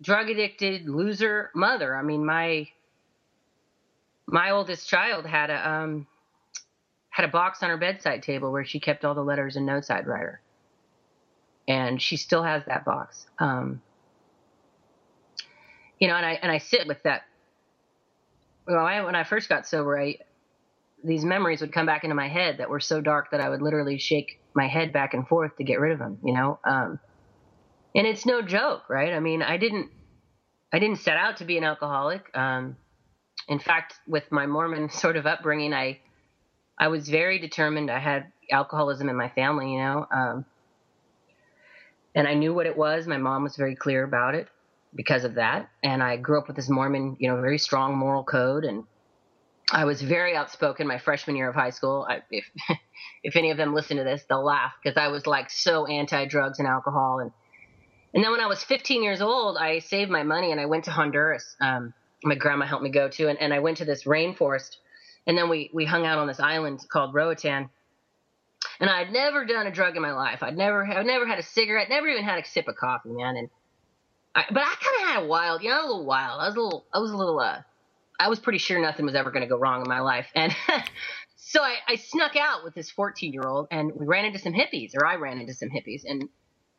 drug 0.01 0.29
addicted 0.29 0.87
loser 0.87 1.49
mother. 1.55 1.95
I 1.95 2.03
mean, 2.03 2.25
my 2.25 2.67
my 4.27 4.51
oldest 4.51 4.87
child 4.87 5.25
had 5.25 5.49
a 5.49 5.69
um 5.69 6.07
had 7.09 7.25
a 7.25 7.27
box 7.27 7.61
on 7.61 7.69
her 7.69 7.77
bedside 7.77 8.23
table 8.23 8.51
where 8.51 8.65
she 8.65 8.79
kept 8.79 9.03
all 9.03 9.13
the 9.13 9.23
letters 9.23 9.55
and 9.55 9.65
notes 9.65 9.91
I'd 9.91 10.07
write 10.07 10.21
her, 10.21 10.41
and 11.67 12.01
she 12.01 12.17
still 12.17 12.43
has 12.43 12.63
that 12.65 12.85
box. 12.85 13.27
Um, 13.37 13.81
you 16.01 16.07
know, 16.07 16.15
and 16.15 16.25
I 16.25 16.31
and 16.41 16.51
I 16.51 16.57
sit 16.57 16.87
with 16.87 17.01
that. 17.03 17.21
Well, 18.67 18.83
I, 18.83 19.01
when 19.01 19.15
I 19.15 19.23
first 19.23 19.47
got 19.47 19.67
sober, 19.67 20.01
I 20.01 20.17
these 21.03 21.23
memories 21.23 21.61
would 21.61 21.71
come 21.71 21.85
back 21.85 22.03
into 22.03 22.15
my 22.15 22.27
head 22.27 22.57
that 22.57 22.69
were 22.69 22.79
so 22.79 23.01
dark 23.01 23.31
that 23.31 23.39
I 23.39 23.49
would 23.49 23.61
literally 23.61 23.97
shake 23.97 24.39
my 24.53 24.67
head 24.67 24.91
back 24.91 25.13
and 25.13 25.27
forth 25.27 25.55
to 25.57 25.63
get 25.63 25.79
rid 25.79 25.93
of 25.93 25.99
them. 25.99 26.17
You 26.23 26.33
know, 26.33 26.59
um, 26.65 26.99
and 27.95 28.07
it's 28.07 28.25
no 28.25 28.41
joke, 28.41 28.89
right? 28.89 29.13
I 29.13 29.19
mean, 29.19 29.43
I 29.43 29.57
didn't 29.57 29.91
I 30.73 30.79
didn't 30.79 30.97
set 30.97 31.17
out 31.17 31.37
to 31.37 31.45
be 31.45 31.57
an 31.59 31.63
alcoholic. 31.63 32.35
Um, 32.35 32.77
in 33.47 33.59
fact, 33.59 33.93
with 34.07 34.31
my 34.31 34.47
Mormon 34.47 34.89
sort 34.89 35.17
of 35.17 35.27
upbringing, 35.27 35.71
I 35.71 35.99
I 36.79 36.87
was 36.87 37.07
very 37.09 37.37
determined. 37.37 37.91
I 37.91 37.99
had 37.99 38.31
alcoholism 38.51 39.07
in 39.07 39.15
my 39.15 39.29
family, 39.29 39.73
you 39.73 39.79
know, 39.79 40.07
um, 40.11 40.45
and 42.15 42.27
I 42.27 42.33
knew 42.33 42.55
what 42.55 42.65
it 42.65 42.75
was. 42.75 43.05
My 43.05 43.17
mom 43.17 43.43
was 43.43 43.55
very 43.55 43.75
clear 43.75 44.03
about 44.03 44.33
it 44.33 44.47
because 44.93 45.23
of 45.23 45.35
that. 45.35 45.69
And 45.83 46.03
I 46.03 46.17
grew 46.17 46.39
up 46.39 46.47
with 46.47 46.55
this 46.55 46.69
Mormon, 46.69 47.17
you 47.19 47.29
know, 47.29 47.39
very 47.41 47.57
strong 47.57 47.97
moral 47.97 48.23
code. 48.23 48.65
And 48.65 48.83
I 49.71 49.85
was 49.85 50.01
very 50.01 50.35
outspoken 50.35 50.87
my 50.87 50.97
freshman 50.97 51.35
year 51.35 51.49
of 51.49 51.55
high 51.55 51.69
school. 51.69 52.05
I, 52.09 52.21
if 52.29 52.45
if 53.23 53.35
any 53.35 53.51
of 53.51 53.57
them 53.57 53.73
listen 53.73 53.97
to 53.97 54.03
this, 54.03 54.23
they'll 54.27 54.43
laugh 54.43 54.73
because 54.83 54.97
I 54.97 55.07
was 55.07 55.25
like 55.25 55.49
so 55.49 55.85
anti 55.85 56.25
drugs 56.25 56.59
and 56.59 56.67
alcohol. 56.67 57.19
And 57.19 57.31
and 58.13 58.23
then 58.23 58.31
when 58.31 58.41
I 58.41 58.47
was 58.47 58.63
15 58.63 59.03
years 59.03 59.21
old, 59.21 59.57
I 59.57 59.79
saved 59.79 60.11
my 60.11 60.23
money 60.23 60.51
and 60.51 60.59
I 60.59 60.65
went 60.65 60.85
to 60.85 60.91
Honduras. 60.91 61.55
Um, 61.61 61.93
my 62.23 62.35
grandma 62.35 62.65
helped 62.65 62.83
me 62.83 62.89
go 62.89 63.07
to, 63.07 63.29
and, 63.29 63.39
and 63.39 63.53
I 63.53 63.59
went 63.59 63.77
to 63.77 63.85
this 63.85 64.03
rainforest. 64.03 64.77
And 65.25 65.37
then 65.37 65.49
we 65.49 65.69
we 65.73 65.85
hung 65.85 66.05
out 66.05 66.17
on 66.17 66.27
this 66.27 66.39
island 66.39 66.85
called 66.89 67.13
Roatan. 67.13 67.69
And 68.79 68.89
I'd 68.89 69.11
never 69.11 69.45
done 69.45 69.67
a 69.67 69.71
drug 69.71 69.95
in 69.95 70.01
my 70.01 70.11
life. 70.11 70.43
I'd 70.43 70.57
never 70.57 70.85
I'd 70.85 71.05
never 71.05 71.25
had 71.25 71.39
a 71.39 71.43
cigarette, 71.43 71.87
never 71.89 72.07
even 72.07 72.23
had 72.23 72.39
a 72.39 72.45
sip 72.45 72.67
of 72.67 72.75
coffee, 72.75 73.09
man. 73.09 73.37
And 73.37 73.49
I, 74.33 74.45
but 74.49 74.63
I 74.63 74.75
kind 74.79 75.03
of 75.03 75.09
had 75.09 75.23
a 75.23 75.27
wild, 75.27 75.61
you 75.63 75.69
know, 75.69 75.81
a 75.81 75.87
little 75.87 76.05
wild. 76.05 76.41
I 76.41 76.47
was 76.47 76.55
a 76.55 76.61
little, 76.61 76.85
I 76.93 76.99
was 76.99 77.11
a 77.11 77.17
little, 77.17 77.39
uh, 77.39 77.61
I 78.19 78.29
was 78.29 78.39
pretty 78.39 78.59
sure 78.59 78.81
nothing 78.81 79.05
was 79.05 79.15
ever 79.15 79.31
going 79.31 79.43
to 79.43 79.49
go 79.49 79.57
wrong 79.57 79.81
in 79.81 79.89
my 79.89 79.99
life. 79.99 80.27
And 80.35 80.53
so 81.35 81.61
I, 81.61 81.75
I 81.87 81.95
snuck 81.95 82.37
out 82.37 82.63
with 82.63 82.73
this 82.73 82.89
14 82.91 83.33
year 83.33 83.43
old 83.45 83.67
and 83.71 83.91
we 83.93 84.05
ran 84.05 84.23
into 84.23 84.39
some 84.39 84.53
hippies 84.53 84.91
or 84.95 85.05
I 85.05 85.15
ran 85.15 85.39
into 85.39 85.53
some 85.53 85.69
hippies 85.69 86.03
and, 86.07 86.29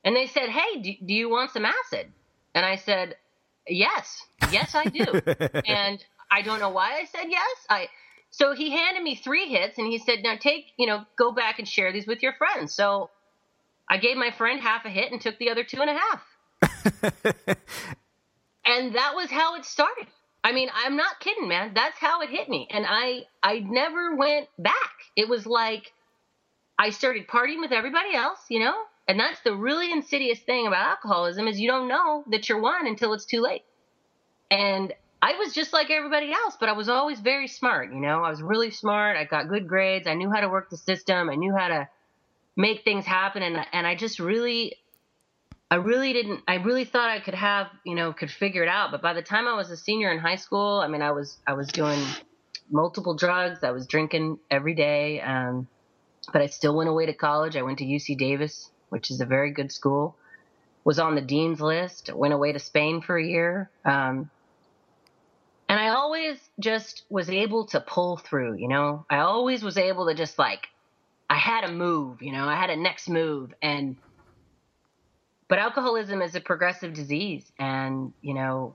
and 0.03 0.17
they 0.17 0.27
said, 0.29 0.49
Hey, 0.49 0.81
do, 0.81 0.93
do 1.05 1.13
you 1.13 1.29
want 1.29 1.51
some 1.51 1.67
acid? 1.67 2.11
And 2.55 2.65
I 2.65 2.77
said, 2.77 3.17
yes, 3.67 4.23
yes, 4.51 4.75
I 4.75 4.85
do. 4.85 5.05
and 5.67 6.05
I 6.31 6.43
don't 6.43 6.61
know 6.61 6.71
why 6.71 6.99
I 7.01 7.05
said 7.05 7.27
yes. 7.29 7.57
I, 7.69 7.89
so 8.31 8.55
he 8.55 8.71
handed 8.71 9.03
me 9.03 9.15
three 9.15 9.47
hits 9.47 9.79
and 9.79 9.87
he 9.87 9.99
said, 9.99 10.21
now 10.23 10.37
take, 10.37 10.67
you 10.79 10.87
know, 10.87 11.05
go 11.19 11.33
back 11.33 11.59
and 11.59 11.69
share 11.69 11.93
these 11.93 12.07
with 12.07 12.23
your 12.23 12.35
friends. 12.35 12.75
So 12.75 13.11
I 13.89 13.99
gave 13.99 14.17
my 14.17 14.31
friend 14.31 14.61
half 14.61 14.85
a 14.85 14.91
hit 14.91 15.13
and 15.13 15.21
took 15.21 15.39
the 15.39 15.51
other 15.51 15.65
two 15.65 15.81
and 15.81 15.91
a 15.91 15.95
half. 15.95 16.23
and 18.65 18.95
that 18.95 19.15
was 19.15 19.31
how 19.31 19.57
it 19.57 19.65
started. 19.65 20.07
I 20.45 20.53
mean, 20.53 20.69
I'm 20.75 20.97
not 20.97 21.21
kidding, 21.21 21.49
man. 21.49 21.73
That's 21.75 21.99
how 21.99 22.21
it 22.23 22.31
hit 22.31 22.49
me. 22.49 22.69
And 22.71 22.85
I 22.89 23.23
I 23.43 23.61
never 23.61 24.17
went 24.17 24.49
back. 24.59 24.75
It 25.17 25.29
was 25.29 25.47
like 25.47 25.93
I 26.79 26.91
started 26.91 27.29
partying 27.29 27.61
with 27.61 27.73
everybody 27.73 28.15
else, 28.15 28.41
you 28.49 28.59
know? 28.61 28.75
And 29.07 29.19
that's 29.19 29.41
the 29.41 29.55
really 29.55 29.91
insidious 29.93 30.41
thing 30.41 30.67
about 30.67 30.87
alcoholism 30.87 31.47
is 31.47 31.61
you 31.61 31.69
don't 31.69 31.89
know 31.89 32.25
that 32.31 32.49
you're 32.49 32.61
one 32.61 32.87
until 32.87 33.13
it's 33.13 33.25
too 33.25 33.41
late. 33.41 33.63
And 34.51 34.93
I 35.21 35.35
was 35.35 35.55
just 35.55 35.73
like 35.73 35.91
everybody 35.91 36.33
else, 36.33 36.57
but 36.59 36.69
I 36.69 36.73
was 36.73 36.89
always 36.89 37.21
very 37.21 37.47
smart, 37.47 37.93
you 37.93 38.01
know? 38.01 38.25
I 38.25 38.31
was 38.31 38.43
really 38.43 38.71
smart. 38.71 39.17
I 39.17 39.25
got 39.25 39.49
good 39.49 39.69
grades. 39.69 40.07
I 40.07 40.15
knew 40.15 40.31
how 40.31 40.41
to 40.41 40.49
work 40.49 40.71
the 40.71 40.77
system. 40.77 41.31
I 41.31 41.37
knew 41.37 41.55
how 41.55 41.69
to 41.69 41.89
make 42.57 42.85
things 42.85 43.07
happen 43.07 43.43
and 43.43 43.65
and 43.73 43.87
I 43.87 43.95
just 43.95 44.19
really 44.19 44.77
I 45.73 45.77
really 45.77 46.13
didn't 46.13 46.43
I 46.47 46.57
really 46.57 46.85
thought 46.85 47.09
I 47.09 47.19
could 47.19 47.35
have, 47.35 47.69
you 47.83 47.95
know, 47.95 48.13
could 48.13 48.31
figure 48.31 48.63
it 48.63 48.69
out, 48.69 48.91
but 48.91 49.01
by 49.01 49.15
the 49.15 49.23
time 49.23 49.49
I 49.49 49.55
was 49.55 49.71
a 49.71 49.77
senior 49.79 50.13
in 50.13 50.19
high 50.19 50.37
school, 50.37 50.83
I 50.85 50.87
mean, 50.87 51.01
I 51.01 51.13
was 51.13 51.39
I 51.47 51.55
was 51.55 51.69
doing 51.69 51.99
multiple 52.71 53.15
drugs. 53.15 53.65
I 53.65 53.71
was 53.71 53.87
drinking 53.87 54.39
every 54.51 54.75
day. 54.75 55.23
Um, 55.23 55.67
but 56.31 56.43
I 56.43 56.47
still 56.49 56.77
went 56.77 56.91
away 56.91 57.07
to 57.07 57.15
college. 57.15 57.57
I 57.57 57.63
went 57.63 57.79
to 57.79 57.87
UC 57.87 58.19
Davis, 58.19 58.71
which 58.91 59.11
is 59.11 59.23
a 59.23 59.25
very 59.25 59.51
good 59.51 59.73
school. 59.73 60.15
Was 60.85 60.99
on 60.99 61.15
the 61.15 61.23
dean's 61.23 61.63
list. 61.63 62.13
Went 62.13 62.35
away 62.35 62.53
to 62.53 62.59
Spain 62.59 63.01
for 63.01 63.17
a 63.17 63.25
year. 63.25 63.71
Um, 63.87 64.31
and 65.71 65.81
I 65.81 65.89
always 65.89 66.39
just 66.61 67.05
was 67.09 67.31
able 67.31 67.65
to 67.69 67.81
pull 67.81 68.19
through, 68.19 68.59
you 68.59 68.69
know? 68.69 69.07
I 69.09 69.21
always 69.21 69.63
was 69.63 69.79
able 69.79 70.09
to 70.09 70.15
just 70.15 70.39
like, 70.39 70.69
I 71.31 71.37
had 71.37 71.65
a 71.65 71.73
move, 71.73 72.21
you 72.21 72.31
know? 72.31 72.45
I 72.45 72.57
had 72.57 72.69
a 72.69 72.77
next 72.77 73.09
move. 73.09 73.55
And, 73.63 73.97
but 75.53 75.59
alcoholism 75.59 76.23
is 76.23 76.35
a 76.35 76.41
progressive 76.41 76.95
disease. 76.95 77.45
And, 77.59 78.15
you 78.23 78.33
know, 78.33 78.75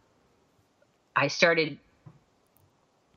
I 1.16 1.26
started 1.26 1.80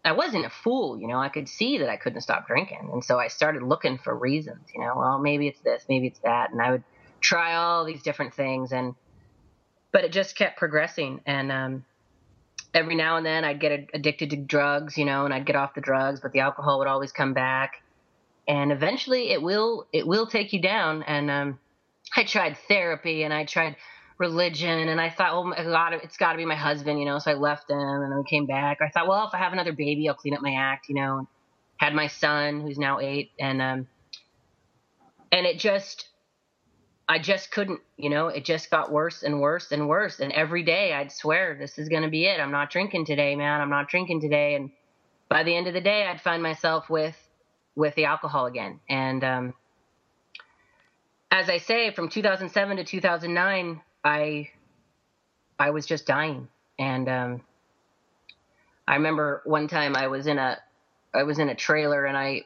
I 0.03 0.13
wasn't 0.13 0.47
a 0.47 0.49
fool, 0.49 0.99
you 0.99 1.07
know. 1.07 1.19
I 1.19 1.29
could 1.29 1.47
see 1.47 1.77
that 1.77 1.91
I 1.91 1.99
couldn't 1.99 2.23
stop 2.23 2.47
drinking, 2.47 2.89
and 2.91 3.05
so 3.05 3.19
I 3.19 3.29
started 3.29 3.63
looking 3.63 3.99
for 3.99 4.17
reasons. 4.17 4.67
You 4.75 4.81
know, 4.81 4.95
well, 4.97 5.19
maybe 5.19 5.47
it's 5.47 5.61
this, 5.61 5.85
maybe 5.91 6.07
it's 6.07 6.21
that, 6.21 6.53
and 6.53 6.63
I 6.63 6.71
would 6.71 6.85
try 7.21 7.57
all 7.57 7.85
these 7.85 8.03
different 8.03 8.33
things, 8.33 8.73
and 8.73 8.95
but 9.93 10.05
it 10.05 10.13
just 10.13 10.39
kept 10.39 10.59
progressing. 10.59 11.21
And 11.27 11.53
um, 11.53 11.85
every 12.73 12.95
now 12.95 13.19
and 13.19 13.27
then, 13.27 13.45
I'd 13.45 13.61
get 13.61 13.91
addicted 13.93 14.31
to 14.31 14.37
drugs, 14.37 14.97
you 14.97 15.05
know, 15.05 15.27
and 15.27 15.35
I'd 15.35 15.45
get 15.45 15.55
off 15.55 15.75
the 15.75 15.83
drugs, 15.83 16.21
but 16.21 16.33
the 16.33 16.41
alcohol 16.41 16.79
would 16.79 16.89
always 16.89 17.13
come 17.13 17.35
back, 17.35 17.83
and 18.49 18.73
eventually, 18.73 19.33
it 19.33 19.43
will 19.43 19.87
it 19.93 20.07
will 20.07 20.27
take 20.27 20.55
you 20.55 20.63
down. 20.63 21.03
And 21.03 21.31
um, 21.31 21.59
I 22.17 22.25
tried 22.25 22.57
therapy, 22.69 23.23
and 23.23 23.33
I 23.33 23.45
tried 23.45 23.77
religion. 24.19 24.89
And 24.89 25.01
I 25.01 25.11
thought, 25.11 25.33
oh 25.33 25.45
my 25.45 25.57
God, 25.63 25.95
it's 25.95 26.17
got 26.17 26.33
to 26.33 26.39
be 26.39 26.45
my 26.45 26.55
husband, 26.55 27.01
you 27.01 27.07
know. 27.07 27.19
So 27.19 27.33
I 27.33 27.35
left 27.35 27.71
him 27.71 27.79
and 27.79 28.13
then 28.13 28.23
came 28.25 28.47
back. 28.47 28.79
I 28.83 28.91
thought, 28.91 29.09
well, 29.09 29.27
if 29.27 29.35
I 29.35 29.39
have 29.39 29.53
another 29.53 29.73
baby, 29.73 30.09
I'll 30.09 30.15
clean 30.15 30.35
up 30.35 30.43
my 30.43 30.55
act, 30.55 30.89
you 30.89 30.95
know. 30.95 31.27
Had 31.79 31.95
my 31.95 32.09
son, 32.09 32.61
who's 32.61 32.79
now 32.79 33.01
eight, 33.01 33.31
and 33.41 33.63
um, 33.63 33.89
and 35.33 35.47
it 35.47 35.59
just, 35.59 36.09
I 37.09 37.19
just 37.19 37.51
couldn't, 37.51 37.81
you 37.97 38.11
know. 38.11 38.29
It 38.29 38.45
just 38.45 38.71
got 38.71 38.93
worse 38.93 39.23
and 39.23 39.41
worse 39.41 39.73
and 39.73 39.89
worse. 39.89 40.21
And 40.21 40.31
every 40.33 40.63
day, 40.63 40.93
I'd 40.93 41.11
swear, 41.11 41.57
this 41.59 41.79
is 41.79 41.89
gonna 41.89 42.11
be 42.11 42.27
it. 42.27 42.39
I'm 42.39 42.51
not 42.51 42.71
drinking 42.71 43.07
today, 43.07 43.35
man. 43.35 43.63
I'm 43.63 43.71
not 43.71 43.89
drinking 43.89 44.21
today. 44.21 44.57
And 44.57 44.71
by 45.31 45.43
the 45.43 45.57
end 45.57 45.69
of 45.69 45.73
the 45.73 45.81
day, 45.81 46.07
I'd 46.07 46.21
find 46.21 46.43
myself 46.43 46.91
with 46.91 47.17
with 47.75 47.95
the 47.95 48.05
alcohol 48.05 48.45
again. 48.45 48.81
And 48.91 49.25
um, 49.25 49.55
as 51.31 51.49
I 51.49 51.59
say, 51.59 51.93
from 51.93 52.09
2007 52.09 52.77
to 52.79 52.85
2009, 52.85 53.81
I 54.05 54.51
I 55.59 55.71
was 55.71 55.87
just 55.87 56.07
dying, 56.07 56.49
and 56.79 57.09
um, 57.09 57.43
I 58.91 58.97
remember 58.97 59.43
one 59.45 59.69
time 59.69 59.95
I 59.95 60.09
was 60.09 60.27
in 60.27 60.39
a 60.39 60.59
I 61.15 61.23
was 61.23 61.39
in 61.39 61.49
a 61.49 61.55
trailer 61.55 62.05
and 62.05 62.17
I 62.17 62.43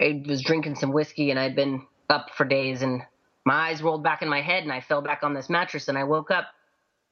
I 0.00 0.22
was 0.26 0.42
drinking 0.42 0.74
some 0.74 0.92
whiskey 0.92 1.30
and 1.30 1.38
I'd 1.38 1.56
been 1.56 1.86
up 2.10 2.30
for 2.36 2.44
days 2.44 2.82
and 2.82 3.02
my 3.44 3.70
eyes 3.70 3.82
rolled 3.82 4.02
back 4.02 4.22
in 4.22 4.28
my 4.28 4.42
head 4.42 4.64
and 4.64 4.72
I 4.72 4.80
fell 4.80 5.00
back 5.00 5.22
on 5.22 5.32
this 5.34 5.48
mattress 5.48 5.88
and 5.88 5.96
I 5.96 6.04
woke 6.04 6.30
up 6.30 6.48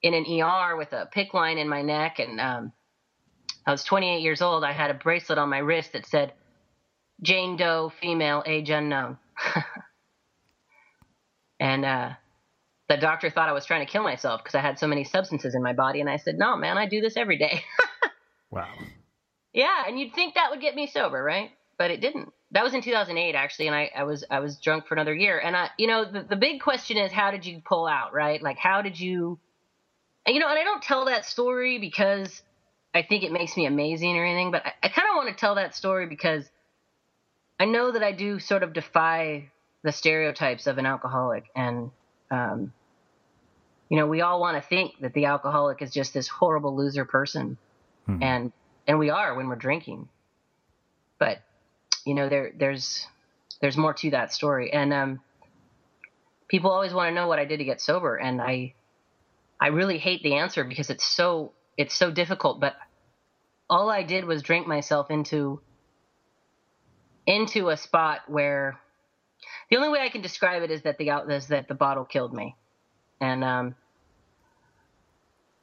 in 0.02 0.14
an 0.14 0.24
ER 0.24 0.76
with 0.76 0.92
a 0.92 1.08
PICC 1.14 1.34
line 1.34 1.58
in 1.58 1.68
my 1.68 1.82
neck 1.82 2.18
and 2.18 2.40
um, 2.40 2.72
I 3.66 3.70
was 3.70 3.84
28 3.84 4.20
years 4.20 4.42
old. 4.42 4.64
I 4.64 4.72
had 4.72 4.90
a 4.90 4.94
bracelet 4.94 5.38
on 5.38 5.48
my 5.48 5.58
wrist 5.58 5.92
that 5.92 6.06
said 6.06 6.32
Jane 7.22 7.56
Doe, 7.56 7.92
female, 8.00 8.42
age 8.46 8.70
unknown. 8.70 9.18
and 11.60 11.84
uh, 11.84 12.10
the 12.88 12.96
doctor 12.96 13.30
thought 13.30 13.48
I 13.48 13.52
was 13.52 13.66
trying 13.66 13.86
to 13.86 13.92
kill 13.92 14.02
myself 14.02 14.42
because 14.42 14.56
I 14.56 14.60
had 14.60 14.78
so 14.78 14.88
many 14.88 15.04
substances 15.04 15.54
in 15.54 15.62
my 15.62 15.74
body. 15.74 16.00
And 16.00 16.08
I 16.08 16.16
said, 16.16 16.38
no, 16.38 16.56
man, 16.56 16.78
I 16.78 16.88
do 16.88 17.00
this 17.00 17.16
every 17.16 17.36
day. 17.36 17.62
wow. 18.50 18.66
Yeah. 19.52 19.84
And 19.86 20.00
you'd 20.00 20.14
think 20.14 20.34
that 20.34 20.50
would 20.50 20.60
get 20.60 20.74
me 20.74 20.88
sober, 20.88 21.22
right? 21.22 21.50
But 21.78 21.90
it 21.90 22.00
didn't. 22.00 22.32
That 22.52 22.64
was 22.64 22.74
in 22.74 22.82
2008, 22.82 23.34
actually. 23.34 23.68
And 23.68 23.76
I, 23.76 23.90
I 23.94 24.02
was, 24.04 24.24
I 24.28 24.40
was 24.40 24.56
drunk 24.56 24.88
for 24.88 24.94
another 24.94 25.14
year. 25.14 25.38
And 25.38 25.54
I, 25.54 25.68
you 25.78 25.86
know, 25.86 26.04
the, 26.04 26.22
the 26.22 26.36
big 26.36 26.62
question 26.62 26.96
is, 26.96 27.12
how 27.12 27.30
did 27.30 27.44
you 27.44 27.62
pull 27.64 27.86
out, 27.86 28.12
right? 28.12 28.42
Like, 28.42 28.58
how 28.58 28.82
did 28.82 28.98
you, 28.98 29.38
you 30.26 30.40
know, 30.40 30.48
and 30.48 30.58
I 30.58 30.64
don't 30.64 30.82
tell 30.82 31.04
that 31.04 31.26
story 31.26 31.78
because 31.78 32.42
I 32.94 33.02
think 33.02 33.22
it 33.22 33.30
makes 33.30 33.56
me 33.56 33.66
amazing 33.66 34.16
or 34.16 34.24
anything, 34.24 34.50
but 34.50 34.66
I, 34.66 34.72
I 34.82 34.88
kind 34.88 35.06
of 35.10 35.16
want 35.16 35.28
to 35.28 35.34
tell 35.38 35.54
that 35.56 35.76
story 35.76 36.06
because 36.06 36.44
I 37.60 37.66
know 37.66 37.92
that 37.92 38.02
I 38.02 38.12
do 38.12 38.40
sort 38.40 38.62
of 38.62 38.72
defy 38.72 39.50
the 39.82 39.92
stereotypes 39.92 40.66
of 40.66 40.78
an 40.78 40.86
alcoholic 40.86 41.44
and, 41.54 41.90
um, 42.30 42.72
you 43.90 43.96
know, 43.96 44.06
we 44.06 44.22
all 44.22 44.40
want 44.40 44.56
to 44.56 44.66
think 44.66 44.94
that 45.00 45.12
the 45.14 45.26
alcoholic 45.26 45.82
is 45.82 45.90
just 45.90 46.14
this 46.14 46.28
horrible 46.28 46.76
loser 46.76 47.04
person, 47.04 47.58
hmm. 48.06 48.22
and 48.22 48.52
and 48.86 48.98
we 48.98 49.10
are 49.10 49.34
when 49.34 49.48
we're 49.48 49.56
drinking. 49.56 50.08
But 51.18 51.38
you 52.06 52.14
know, 52.14 52.28
there 52.28 52.52
there's 52.56 53.04
there's 53.60 53.76
more 53.76 53.92
to 53.94 54.10
that 54.10 54.32
story, 54.32 54.72
and 54.72 54.92
um, 54.92 55.20
people 56.46 56.70
always 56.70 56.94
want 56.94 57.10
to 57.10 57.14
know 57.14 57.26
what 57.26 57.40
I 57.40 57.44
did 57.44 57.58
to 57.58 57.64
get 57.64 57.80
sober, 57.80 58.16
and 58.16 58.40
I 58.40 58.74
I 59.60 59.68
really 59.68 59.98
hate 59.98 60.22
the 60.22 60.36
answer 60.36 60.62
because 60.62 60.88
it's 60.88 61.04
so 61.04 61.52
it's 61.76 61.94
so 61.94 62.12
difficult. 62.12 62.60
But 62.60 62.76
all 63.68 63.90
I 63.90 64.04
did 64.04 64.24
was 64.24 64.40
drink 64.42 64.68
myself 64.68 65.10
into 65.10 65.60
into 67.26 67.70
a 67.70 67.76
spot 67.76 68.20
where 68.28 68.78
the 69.70 69.76
only 69.76 69.88
way 69.88 70.00
I 70.00 70.08
can 70.08 70.20
describe 70.22 70.62
it 70.62 70.70
is 70.70 70.82
that 70.82 70.98
the 70.98 71.10
is 71.28 71.48
that 71.48 71.68
the 71.68 71.74
bottle 71.74 72.04
killed 72.04 72.34
me, 72.34 72.56
and 73.20 73.44
um, 73.44 73.74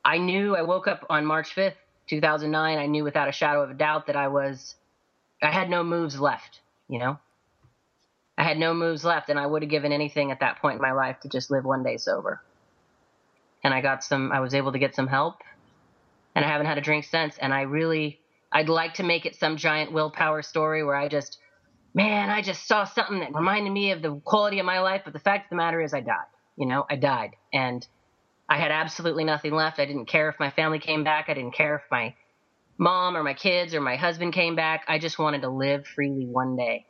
I 0.08 0.20
knew 0.20 0.56
I 0.56 0.62
woke 0.62 0.88
up 0.88 1.06
on 1.10 1.26
March 1.26 1.54
5th, 1.54 1.76
2009. 2.08 2.78
I 2.78 2.86
knew 2.86 3.04
without 3.04 3.28
a 3.28 3.34
shadow 3.34 3.62
of 3.62 3.72
a 3.72 3.74
doubt 3.74 4.08
that 4.08 4.16
I 4.16 4.30
was, 4.30 4.76
I 5.44 5.52
had 5.52 5.70
no 5.70 5.84
moves 5.84 6.18
left, 6.18 6.62
you 6.88 6.98
know? 6.98 7.20
I 8.38 8.44
had 8.44 8.58
no 8.58 8.74
moves 8.74 9.04
left, 9.04 9.30
and 9.30 9.38
I 9.38 9.46
would 9.46 9.64
have 9.64 9.70
given 9.70 9.92
anything 9.92 10.32
at 10.32 10.40
that 10.40 10.62
point 10.62 10.76
in 10.76 10.82
my 10.82 10.94
life 10.94 11.20
to 11.22 11.28
just 11.28 11.52
live 11.52 11.66
one 11.66 11.84
day 11.84 11.98
sober. 11.98 12.42
And 13.66 13.74
I 13.74 13.82
got 13.82 14.02
some, 14.02 14.32
I 14.32 14.40
was 14.40 14.54
able 14.54 14.72
to 14.72 14.80
get 14.80 14.96
some 14.96 15.08
help, 15.08 15.42
and 16.36 16.46
I 16.46 16.48
haven't 16.48 16.68
had 16.68 16.78
a 16.78 16.82
drink 16.82 17.04
since. 17.04 17.38
And 17.38 17.54
I 17.54 17.64
really, 17.64 18.22
I'd 18.50 18.70
like 18.70 18.94
to 18.96 19.04
make 19.04 19.26
it 19.26 19.36
some 19.36 19.58
giant 19.58 19.92
willpower 19.92 20.42
story 20.42 20.86
where 20.86 20.96
I 20.96 21.10
just, 21.10 21.38
man, 21.94 22.30
I 22.30 22.42
just 22.42 22.68
saw 22.68 22.84
something 22.84 23.20
that 23.20 23.34
reminded 23.34 23.72
me 23.72 23.92
of 23.92 24.02
the 24.02 24.20
quality 24.24 24.60
of 24.60 24.66
my 24.66 24.80
life. 24.80 25.02
But 25.04 25.14
the 25.14 25.20
fact 25.20 25.46
of 25.46 25.50
the 25.52 25.56
matter 25.56 25.82
is, 25.82 25.94
I 25.94 26.02
died. 26.02 26.26
You 26.56 26.68
know, 26.68 26.86
I 26.90 26.96
died. 26.96 27.32
And 27.54 27.86
I 28.50 28.58
had 28.58 28.72
absolutely 28.72 29.24
nothing 29.24 29.54
left. 29.54 29.80
I 29.80 29.86
didn't 29.86 30.06
care 30.06 30.30
if 30.30 30.40
my 30.40 30.52
family 30.52 30.80
came 30.80 31.04
back. 31.04 31.26
I 31.28 31.34
didn't 31.34 31.54
care 31.54 31.76
if 31.76 31.82
my 31.92 32.16
mom 32.78 33.18
or 33.18 33.24
my 33.24 33.34
kids 33.34 33.74
or 33.74 33.82
my 33.82 33.96
husband 33.96 34.34
came 34.34 34.56
back. 34.56 34.86
I 34.88 35.00
just 35.00 35.20
wanted 35.20 35.42
to 35.42 35.50
live 35.50 35.86
freely 35.86 36.26
one 36.26 36.56
day. 36.56 36.86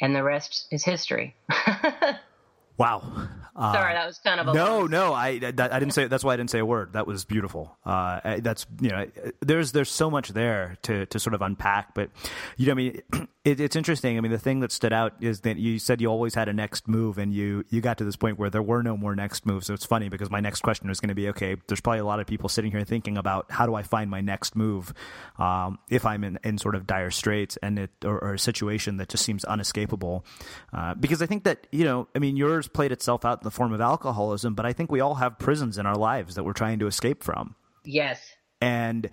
And 0.00 0.14
the 0.14 0.22
rest 0.22 0.66
is 0.70 0.84
history. 0.84 1.36
wow. 2.76 3.28
Uh, 3.54 3.72
Sorry, 3.74 3.92
that 3.92 4.06
was 4.06 4.18
kind 4.18 4.40
of 4.40 4.48
a 4.48 4.54
no, 4.54 4.86
no. 4.86 5.12
I 5.12 5.28
I 5.28 5.50
didn't 5.50 5.90
say 5.90 6.06
that's 6.06 6.24
why 6.24 6.32
I 6.32 6.36
didn't 6.38 6.50
say 6.50 6.58
a 6.58 6.64
word. 6.64 6.94
That 6.94 7.06
was 7.06 7.26
beautiful. 7.26 7.76
Uh, 7.84 8.40
that's 8.40 8.66
you 8.80 8.88
know, 8.88 9.06
there's 9.40 9.72
there's 9.72 9.90
so 9.90 10.10
much 10.10 10.30
there 10.30 10.78
to 10.82 11.04
to 11.06 11.18
sort 11.18 11.34
of 11.34 11.42
unpack. 11.42 11.94
But 11.94 12.10
you 12.56 12.66
know, 12.66 12.72
I 12.72 12.74
mean, 12.74 13.02
it, 13.44 13.60
it's 13.60 13.76
interesting. 13.76 14.16
I 14.16 14.22
mean, 14.22 14.32
the 14.32 14.38
thing 14.38 14.60
that 14.60 14.72
stood 14.72 14.94
out 14.94 15.14
is 15.20 15.40
that 15.40 15.58
you 15.58 15.78
said 15.78 16.00
you 16.00 16.08
always 16.08 16.34
had 16.34 16.48
a 16.48 16.54
next 16.54 16.88
move, 16.88 17.18
and 17.18 17.34
you 17.34 17.64
you 17.68 17.82
got 17.82 17.98
to 17.98 18.04
this 18.04 18.16
point 18.16 18.38
where 18.38 18.48
there 18.48 18.62
were 18.62 18.82
no 18.82 18.96
more 18.96 19.14
next 19.14 19.44
moves. 19.44 19.66
So 19.66 19.74
it's 19.74 19.84
funny 19.84 20.08
because 20.08 20.30
my 20.30 20.40
next 20.40 20.62
question 20.62 20.88
was 20.88 20.98
going 21.00 21.10
to 21.10 21.14
be, 21.14 21.28
okay, 21.28 21.56
there's 21.66 21.82
probably 21.82 22.00
a 22.00 22.06
lot 22.06 22.20
of 22.20 22.26
people 22.26 22.48
sitting 22.48 22.70
here 22.70 22.84
thinking 22.84 23.18
about 23.18 23.50
how 23.50 23.66
do 23.66 23.74
I 23.74 23.82
find 23.82 24.10
my 24.10 24.22
next 24.22 24.56
move 24.56 24.94
um, 25.38 25.78
if 25.90 26.06
I'm 26.06 26.24
in, 26.24 26.38
in 26.42 26.56
sort 26.56 26.74
of 26.74 26.86
dire 26.86 27.10
straits 27.10 27.58
and 27.62 27.78
it 27.78 27.90
or, 28.02 28.18
or 28.18 28.34
a 28.34 28.38
situation 28.38 28.96
that 28.96 29.10
just 29.10 29.24
seems 29.26 29.44
unescapable. 29.44 30.24
Uh, 30.72 30.94
because 30.94 31.20
I 31.20 31.26
think 31.26 31.44
that 31.44 31.66
you 31.70 31.84
know, 31.84 32.08
I 32.14 32.18
mean, 32.18 32.38
yours 32.38 32.66
played 32.66 32.92
itself 32.92 33.26
out 33.26 33.41
in 33.42 33.44
the 33.44 33.50
form 33.50 33.72
of 33.72 33.80
alcoholism, 33.80 34.54
but 34.54 34.66
I 34.66 34.72
think 34.72 34.90
we 34.90 35.00
all 35.00 35.14
have 35.16 35.38
prisons 35.38 35.78
in 35.78 35.86
our 35.86 35.96
lives 35.96 36.36
that 36.36 36.44
we're 36.44 36.52
trying 36.52 36.78
to 36.80 36.86
escape 36.86 37.22
from. 37.22 37.54
Yes. 37.84 38.20
And 38.60 39.10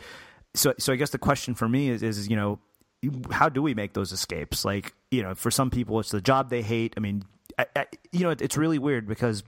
so, 0.54 0.74
so 0.78 0.94
I 0.94 0.96
guess 0.96 1.10
the 1.10 1.18
question 1.18 1.56
for 1.56 1.68
me 1.68 1.89
is, 1.89 2.04
is 2.04 2.28
you 2.28 2.36
know, 2.36 2.60
how 3.32 3.50
do 3.50 3.62
we 3.62 3.74
make 3.74 3.94
those 3.94 4.12
escapes? 4.12 4.65
Like, 4.65 4.94
you 5.12 5.24
know, 5.24 5.36
for 5.36 5.52
some 5.52 5.70
people, 5.70 6.00
it's 6.00 6.12
the 6.12 6.22
job 6.22 6.50
they 6.50 6.62
hate. 6.62 6.94
I 6.98 7.00
mean, 7.00 7.24
I, 7.58 7.65
I, 7.76 7.86
you 8.12 8.22
know, 8.22 8.32
it's 8.32 8.58
really 8.58 8.78
weird 8.78 9.08
because 9.08 9.44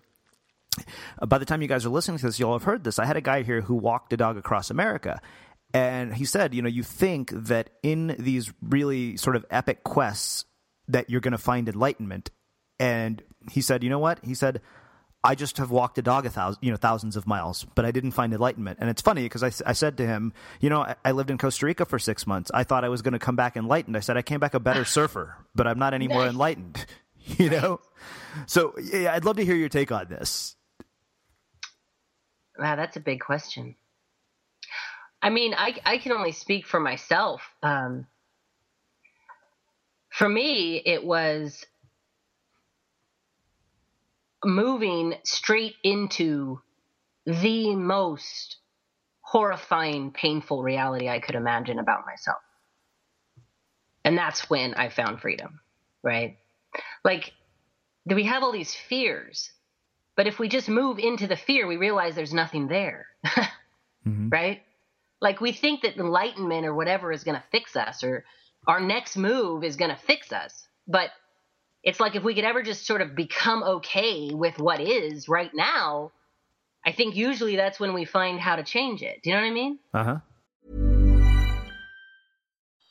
by 1.25 1.37
the 1.37 1.45
time 1.45 1.61
you 1.61 1.67
guys 1.67 1.85
are 1.85 1.89
listening 1.89 2.17
to 2.19 2.25
this, 2.25 2.39
you'll 2.39 2.53
have 2.53 2.63
heard 2.63 2.83
this. 2.83 2.97
I 2.97 3.05
had 3.05 3.17
a 3.17 3.21
guy 3.21 3.43
here 3.43 3.61
who 3.61 3.75
walked 3.75 4.13
a 4.13 4.17
dog 4.17 4.37
across 4.37 4.69
America. 4.69 5.21
And 5.73 6.13
he 6.13 6.25
said, 6.25 6.53
you 6.53 6.61
know, 6.61 6.69
you 6.69 6.83
think 6.83 7.31
that 7.31 7.69
in 7.81 8.15
these 8.19 8.51
really 8.61 9.17
sort 9.17 9.35
of 9.35 9.45
epic 9.49 9.83
quests 9.83 10.45
that 10.87 11.09
you're 11.09 11.21
going 11.21 11.31
to 11.33 11.37
find 11.37 11.69
enlightenment. 11.69 12.29
And 12.79 13.21
he 13.49 13.61
said, 13.61 13.83
you 13.83 13.89
know 13.89 13.99
what? 13.99 14.19
He 14.23 14.33
said, 14.33 14.61
I 15.23 15.35
just 15.35 15.57
have 15.57 15.69
walked 15.69 15.97
a 15.99 16.01
dog 16.01 16.25
a 16.25 16.29
thousand, 16.29 16.59
you 16.63 16.71
know, 16.71 16.77
thousands 16.77 17.15
of 17.15 17.27
miles, 17.27 17.65
but 17.75 17.85
I 17.85 17.91
didn't 17.91 18.11
find 18.11 18.33
enlightenment. 18.33 18.79
And 18.81 18.89
it's 18.89 19.01
funny 19.03 19.23
because 19.23 19.43
I, 19.43 19.51
I 19.69 19.73
said 19.73 19.97
to 19.97 20.07
him, 20.07 20.33
you 20.59 20.69
know, 20.69 20.81
I, 20.81 20.95
I 21.05 21.11
lived 21.11 21.29
in 21.29 21.37
Costa 21.37 21.65
Rica 21.65 21.85
for 21.85 21.99
six 21.99 22.25
months. 22.25 22.49
I 22.53 22.63
thought 22.63 22.83
I 22.83 22.89
was 22.89 23.03
going 23.03 23.13
to 23.13 23.19
come 23.19 23.35
back 23.35 23.55
enlightened. 23.55 23.95
I 23.95 23.99
said 23.99 24.17
I 24.17 24.23
came 24.23 24.39
back 24.39 24.55
a 24.55 24.59
better 24.59 24.83
surfer, 24.97 25.37
but 25.53 25.67
I'm 25.67 25.77
not 25.77 25.93
any 25.93 26.07
more 26.07 26.25
enlightened. 26.25 26.85
You 27.37 27.51
know, 27.51 27.79
so 28.47 28.73
yeah, 28.81 29.13
I'd 29.13 29.25
love 29.25 29.35
to 29.35 29.45
hear 29.45 29.53
your 29.53 29.69
take 29.69 29.91
on 29.91 30.07
this. 30.07 30.55
Wow, 32.57 32.75
that's 32.75 32.97
a 32.97 32.99
big 32.99 33.19
question. 33.19 33.75
I 35.21 35.29
mean, 35.29 35.53
I 35.55 35.75
I 35.85 35.97
can 35.99 36.13
only 36.13 36.31
speak 36.31 36.65
for 36.65 36.79
myself. 36.79 37.43
Um, 37.61 38.07
for 40.09 40.27
me, 40.27 40.81
it 40.83 41.03
was 41.03 41.63
moving 44.43 45.15
straight 45.23 45.75
into 45.83 46.61
the 47.25 47.75
most 47.75 48.57
horrifying, 49.21 50.11
painful 50.11 50.63
reality 50.63 51.07
I 51.07 51.19
could 51.19 51.35
imagine 51.35 51.79
about 51.79 52.05
myself. 52.05 52.41
And 54.03 54.17
that's 54.17 54.49
when 54.49 54.73
I 54.73 54.89
found 54.89 55.21
freedom, 55.21 55.59
right? 56.03 56.37
Like, 57.03 57.31
do 58.07 58.15
we 58.15 58.23
have 58.23 58.43
all 58.43 58.51
these 58.51 58.73
fears, 58.73 59.51
but 60.15 60.27
if 60.27 60.39
we 60.39 60.49
just 60.49 60.67
move 60.67 60.97
into 60.97 61.27
the 61.27 61.35
fear, 61.35 61.67
we 61.67 61.77
realize 61.77 62.15
there's 62.15 62.33
nothing 62.33 62.67
there, 62.67 63.05
mm-hmm. 63.25 64.29
right? 64.29 64.61
Like, 65.21 65.39
we 65.39 65.51
think 65.51 65.83
that 65.83 65.97
enlightenment 65.97 66.65
or 66.65 66.73
whatever 66.73 67.11
is 67.11 67.23
going 67.23 67.37
to 67.37 67.43
fix 67.51 67.75
us, 67.75 68.03
or 68.03 68.25
our 68.67 68.79
next 68.79 69.15
move 69.15 69.63
is 69.63 69.75
going 69.75 69.91
to 69.91 69.97
fix 69.97 70.31
us. 70.31 70.67
But 70.87 71.11
it's 71.83 71.99
like 71.99 72.15
if 72.15 72.23
we 72.23 72.35
could 72.35 72.43
ever 72.43 72.61
just 72.61 72.85
sort 72.85 73.01
of 73.01 73.15
become 73.15 73.63
okay 73.63 74.31
with 74.33 74.59
what 74.59 74.79
is 74.79 75.27
right 75.27 75.51
now, 75.53 76.11
I 76.85 76.91
think 76.91 77.15
usually 77.15 77.55
that's 77.55 77.79
when 77.79 77.93
we 77.93 78.05
find 78.05 78.39
how 78.39 78.55
to 78.55 78.63
change 78.63 79.01
it. 79.01 79.21
Do 79.23 79.29
you 79.29 79.35
know 79.35 79.41
what 79.41 79.47
I 79.47 79.51
mean? 79.51 79.79
Uh 79.93 80.03
huh. 80.03 80.17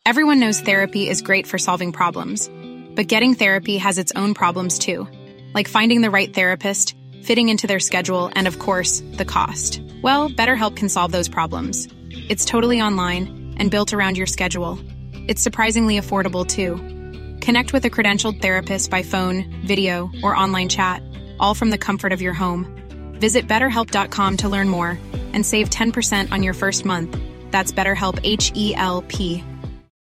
Everyone 0.07 0.41
knows 0.41 0.61
therapy 0.61 1.09
is 1.09 1.23
great 1.23 1.47
for 1.47 1.59
solving 1.59 1.93
problems, 1.93 2.51
but 2.97 3.07
getting 3.07 3.35
therapy 3.35 3.77
has 3.79 3.99
its 3.99 4.13
own 4.17 4.35
problems 4.35 4.79
too, 4.79 5.07
like 5.55 5.69
finding 5.69 6.01
the 6.01 6.11
right 6.11 6.33
therapist, 6.33 6.97
fitting 7.23 7.49
into 7.49 7.67
their 7.67 7.81
schedule, 7.81 8.31
and 8.35 8.49
of 8.49 8.59
course, 8.59 9.01
the 9.13 9.25
cost. 9.25 9.81
Well, 10.03 10.29
BetterHelp 10.31 10.75
can 10.75 10.89
solve 10.89 11.13
those 11.13 11.29
problems. 11.29 11.87
It's 12.29 12.45
totally 12.45 12.81
online 12.81 13.55
and 13.59 13.71
built 13.71 13.93
around 13.93 14.17
your 14.17 14.27
schedule. 14.27 14.81
It's 15.29 15.43
surprisingly 15.43 16.01
affordable 16.01 16.47
too. 16.47 17.00
Connect 17.41 17.73
with 17.73 17.85
a 17.85 17.91
credentialed 17.91 18.41
therapist 18.41 18.91
by 18.91 19.03
phone, 19.03 19.45
video, 19.65 20.11
or 20.23 20.37
online 20.37 20.69
chat, 20.69 21.03
all 21.39 21.55
from 21.55 21.71
the 21.71 21.79
comfort 21.79 22.13
of 22.13 22.21
your 22.21 22.35
home. 22.35 22.67
Visit 23.15 23.49
betterhelp.com 23.49 24.37
to 24.39 24.49
learn 24.49 24.69
more 24.69 24.99
and 25.33 25.45
save 25.45 25.71
10% 25.71 26.33
on 26.33 26.43
your 26.43 26.55
first 26.55 26.85
month. 26.85 27.17
That's 27.51 27.73
BetterHelp 27.73 28.21
H 28.25 28.53
E 28.55 28.75
L 28.75 29.03
P. 29.03 29.45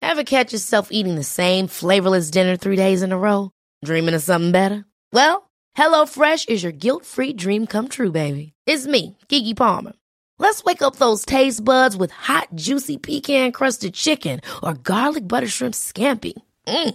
Ever 0.00 0.24
catch 0.24 0.52
yourself 0.52 0.88
eating 0.90 1.16
the 1.16 1.24
same 1.24 1.66
flavorless 1.66 2.30
dinner 2.30 2.56
three 2.56 2.76
days 2.76 3.02
in 3.02 3.12
a 3.12 3.18
row? 3.18 3.50
Dreaming 3.84 4.14
of 4.14 4.22
something 4.22 4.52
better? 4.52 4.84
Well, 5.12 5.50
HelloFresh 5.76 6.48
is 6.48 6.62
your 6.62 6.72
guilt 6.72 7.04
free 7.04 7.32
dream 7.32 7.66
come 7.66 7.88
true, 7.88 8.12
baby. 8.12 8.52
It's 8.66 8.86
me, 8.86 9.16
Keke 9.28 9.56
Palmer. 9.56 9.92
Let's 10.38 10.62
wake 10.64 10.82
up 10.82 10.96
those 10.96 11.24
taste 11.24 11.64
buds 11.64 11.96
with 11.96 12.10
hot, 12.12 12.48
juicy 12.54 12.96
pecan 12.96 13.52
crusted 13.52 13.94
chicken 13.94 14.40
or 14.62 14.74
garlic 14.74 15.26
butter 15.26 15.48
shrimp 15.48 15.74
scampi. 15.74 16.34
Mm. 16.66 16.94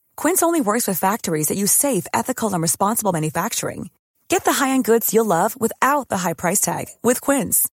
Quince 0.21 0.43
only 0.43 0.61
works 0.61 0.87
with 0.87 0.99
factories 0.99 1.47
that 1.47 1.57
use 1.57 1.71
safe, 1.71 2.05
ethical, 2.13 2.53
and 2.53 2.61
responsible 2.61 3.11
manufacturing. 3.11 3.89
Get 4.29 4.45
the 4.45 4.53
high-end 4.53 4.83
goods 4.83 5.15
you'll 5.15 5.25
love 5.25 5.59
without 5.59 6.09
the 6.09 6.19
high 6.19 6.35
price 6.35 6.61
tag 6.61 6.89
with 7.01 7.21
Quince. 7.21 7.67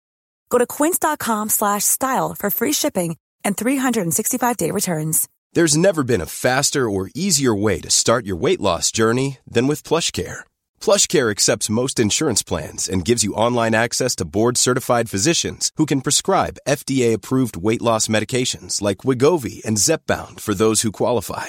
Go 0.50 0.58
to 0.58 0.66
quince.com/style 0.66 2.34
for 2.38 2.50
free 2.50 2.74
shipping 2.74 3.16
and 3.46 3.56
365-day 3.56 4.70
returns. 4.72 5.26
There's 5.54 5.74
never 5.86 6.04
been 6.04 6.20
a 6.20 6.34
faster 6.46 6.84
or 6.84 7.10
easier 7.14 7.54
way 7.54 7.80
to 7.80 7.88
start 7.88 8.26
your 8.26 8.36
weight 8.36 8.60
loss 8.60 8.92
journey 8.92 9.38
than 9.54 9.66
with 9.66 9.88
PlushCare. 9.88 10.40
PlushCare 10.82 11.30
accepts 11.30 11.76
most 11.80 11.98
insurance 11.98 12.42
plans 12.42 12.90
and 12.90 13.08
gives 13.08 13.24
you 13.24 13.40
online 13.46 13.74
access 13.74 14.14
to 14.16 14.26
board-certified 14.26 15.08
physicians 15.08 15.70
who 15.78 15.86
can 15.86 16.02
prescribe 16.02 16.62
FDA-approved 16.68 17.56
weight 17.56 17.82
loss 17.82 18.06
medications 18.08 18.82
like 18.82 19.06
Wegovy 19.08 19.64
and 19.64 19.78
Zepbound 19.78 20.40
for 20.40 20.54
those 20.54 20.82
who 20.82 20.92
qualify 20.92 21.48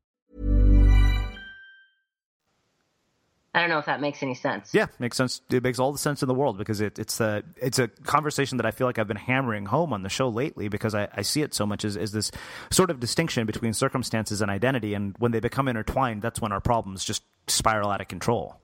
I 3.53 3.59
don't 3.59 3.69
know 3.69 3.79
if 3.79 3.85
that 3.87 3.99
makes 3.99 4.23
any 4.23 4.33
sense. 4.33 4.73
Yeah, 4.73 4.87
makes 4.97 5.17
sense. 5.17 5.41
It 5.49 5.61
makes 5.61 5.77
all 5.77 5.91
the 5.91 5.97
sense 5.97 6.21
in 6.21 6.29
the 6.29 6.33
world 6.33 6.57
because 6.57 6.79
it, 6.79 6.97
it's 6.97 7.19
a 7.19 7.43
it's 7.57 7.79
a 7.79 7.89
conversation 7.89 8.57
that 8.57 8.65
I 8.65 8.71
feel 8.71 8.87
like 8.87 8.97
I've 8.97 9.09
been 9.09 9.17
hammering 9.17 9.65
home 9.65 9.91
on 9.91 10.03
the 10.03 10.09
show 10.09 10.29
lately 10.29 10.69
because 10.69 10.95
I, 10.95 11.09
I 11.13 11.21
see 11.21 11.41
it 11.41 11.53
so 11.53 11.65
much 11.65 11.83
as, 11.83 11.97
as 11.97 12.13
this 12.13 12.31
sort 12.69 12.89
of 12.89 13.01
distinction 13.01 13.45
between 13.45 13.73
circumstances 13.73 14.41
and 14.41 14.49
identity, 14.49 14.93
and 14.93 15.15
when 15.19 15.33
they 15.33 15.41
become 15.41 15.67
intertwined, 15.67 16.21
that's 16.21 16.39
when 16.39 16.53
our 16.53 16.61
problems 16.61 17.03
just 17.03 17.23
spiral 17.47 17.89
out 17.89 17.99
of 17.99 18.07
control. 18.07 18.55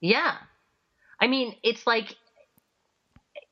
Yeah, 0.00 0.36
I 1.20 1.26
mean, 1.26 1.56
it's 1.64 1.84
like 1.84 2.14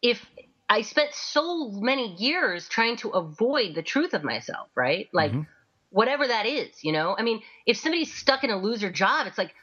if 0.01 0.24
I 0.68 0.82
spent 0.82 1.12
so 1.12 1.70
many 1.70 2.14
years 2.14 2.68
trying 2.68 2.99
to 2.99 3.09
avoid 3.09 3.74
the 3.74 3.82
truth 3.82 4.14
of 4.14 4.22
myself, 4.22 4.68
right? 4.76 5.09
Like. 5.12 5.32
Mm-hmm. 5.32 5.42
Whatever 5.90 6.26
that 6.26 6.47
is, 6.47 6.82
you 6.82 6.92
know? 6.92 7.14
I 7.16 7.22
mean, 7.22 7.40
if 7.64 7.78
somebody's 7.78 8.12
stuck 8.12 8.44
in 8.44 8.51
a 8.51 8.59
loser 8.59 8.90
job, 8.90 9.28
it's 9.28 9.38
like, 9.38 9.55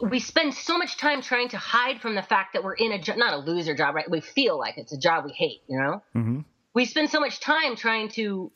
we 0.00 0.20
spend 0.20 0.54
so 0.54 0.78
much 0.78 0.96
time 0.96 1.22
trying 1.22 1.48
to 1.50 1.58
hide 1.58 2.00
from 2.00 2.14
the 2.14 2.22
fact 2.22 2.52
that 2.54 2.64
we're 2.64 2.74
in 2.74 2.92
a 2.92 2.98
job, 2.98 3.16
not 3.16 3.34
a 3.34 3.38
loser 3.38 3.74
job, 3.74 3.94
right? 3.94 4.10
We 4.10 4.20
feel 4.20 4.58
like 4.58 4.78
it's 4.78 4.92
a 4.92 4.98
job 4.98 5.24
we 5.24 5.32
hate, 5.32 5.62
you 5.68 5.78
know? 5.78 6.02
Mm-hmm. 6.14 6.40
We 6.74 6.84
spend 6.84 7.10
so 7.10 7.20
much 7.20 7.40
time 7.40 7.76
trying 7.76 8.08
to 8.10 8.52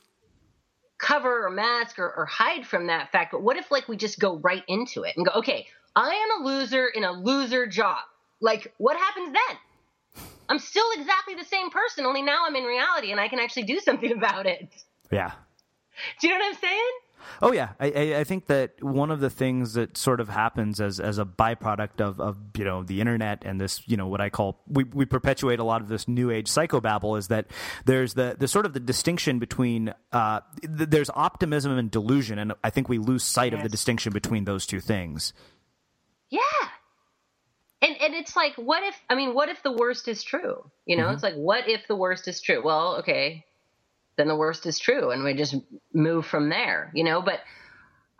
cover 0.98 1.46
or 1.46 1.50
mask 1.50 1.98
or, 1.98 2.12
or 2.14 2.26
hide 2.26 2.66
from 2.66 2.86
that 2.86 3.10
fact. 3.12 3.32
But 3.32 3.42
what 3.42 3.56
if, 3.56 3.70
like, 3.70 3.88
we 3.88 3.96
just 3.96 4.18
go 4.18 4.38
right 4.38 4.62
into 4.68 5.02
it 5.02 5.16
and 5.16 5.26
go, 5.26 5.32
okay, 5.38 5.66
I 5.94 6.10
am 6.10 6.42
a 6.42 6.48
loser 6.48 6.86
in 6.86 7.04
a 7.04 7.12
loser 7.12 7.66
job. 7.66 7.98
Like, 8.40 8.72
what 8.78 8.96
happens 8.96 9.32
then? 9.32 10.24
I'm 10.48 10.58
still 10.58 10.86
exactly 10.96 11.34
the 11.34 11.44
same 11.44 11.70
person, 11.70 12.04
only 12.04 12.22
now 12.22 12.44
I'm 12.46 12.56
in 12.56 12.64
reality 12.64 13.10
and 13.10 13.20
I 13.20 13.28
can 13.28 13.38
actually 13.38 13.64
do 13.64 13.80
something 13.80 14.12
about 14.16 14.46
it. 14.46 14.68
Yeah. 15.10 15.32
Do 16.20 16.28
you 16.28 16.34
know 16.34 16.40
what 16.40 16.54
I'm 16.54 16.60
saying? 16.60 16.90
Oh 17.40 17.52
yeah, 17.52 17.70
I, 17.80 18.16
I 18.16 18.24
think 18.24 18.46
that 18.46 18.82
one 18.82 19.10
of 19.10 19.20
the 19.20 19.30
things 19.30 19.74
that 19.74 19.96
sort 19.96 20.20
of 20.20 20.28
happens 20.28 20.80
as 20.80 21.00
as 21.00 21.18
a 21.18 21.24
byproduct 21.24 22.00
of, 22.00 22.20
of 22.20 22.38
you 22.56 22.64
know 22.64 22.82
the 22.82 23.00
internet 23.00 23.42
and 23.44 23.60
this 23.60 23.82
you 23.86 23.96
know 23.96 24.06
what 24.06 24.20
I 24.20 24.30
call 24.30 24.60
we, 24.66 24.84
we 24.84 25.04
perpetuate 25.04 25.58
a 25.58 25.64
lot 25.64 25.80
of 25.80 25.88
this 25.88 26.08
new 26.08 26.30
age 26.30 26.48
psychobabble 26.48 27.18
is 27.18 27.28
that 27.28 27.46
there's 27.84 28.14
the 28.14 28.36
the 28.38 28.48
sort 28.48 28.66
of 28.66 28.72
the 28.72 28.80
distinction 28.80 29.38
between 29.38 29.92
uh, 30.12 30.40
th- 30.60 30.90
there's 30.90 31.10
optimism 31.14 31.76
and 31.76 31.90
delusion 31.90 32.38
and 32.38 32.52
I 32.62 32.70
think 32.70 32.88
we 32.88 32.98
lose 32.98 33.24
sight 33.24 33.52
yes. 33.52 33.58
of 33.58 33.62
the 33.62 33.68
distinction 33.68 34.12
between 34.12 34.44
those 34.44 34.66
two 34.66 34.80
things. 34.80 35.32
Yeah. 36.30 36.40
And 37.80 37.96
and 38.00 38.14
it's 38.14 38.36
like 38.36 38.54
what 38.56 38.82
if 38.84 38.94
I 39.10 39.14
mean 39.14 39.34
what 39.34 39.48
if 39.48 39.62
the 39.62 39.72
worst 39.72 40.08
is 40.08 40.22
true? 40.22 40.70
You 40.86 40.96
know, 40.96 41.04
mm-hmm. 41.04 41.14
it's 41.14 41.22
like 41.22 41.34
what 41.34 41.68
if 41.68 41.86
the 41.88 41.96
worst 41.96 42.28
is 42.28 42.40
true? 42.40 42.62
Well, 42.62 42.96
okay, 42.98 43.44
then 44.16 44.28
the 44.28 44.36
worst 44.36 44.66
is 44.66 44.78
true 44.78 45.10
and 45.10 45.24
we 45.24 45.34
just 45.34 45.54
move 45.92 46.26
from 46.26 46.48
there 46.48 46.90
you 46.94 47.04
know? 47.04 47.22
But 47.22 47.40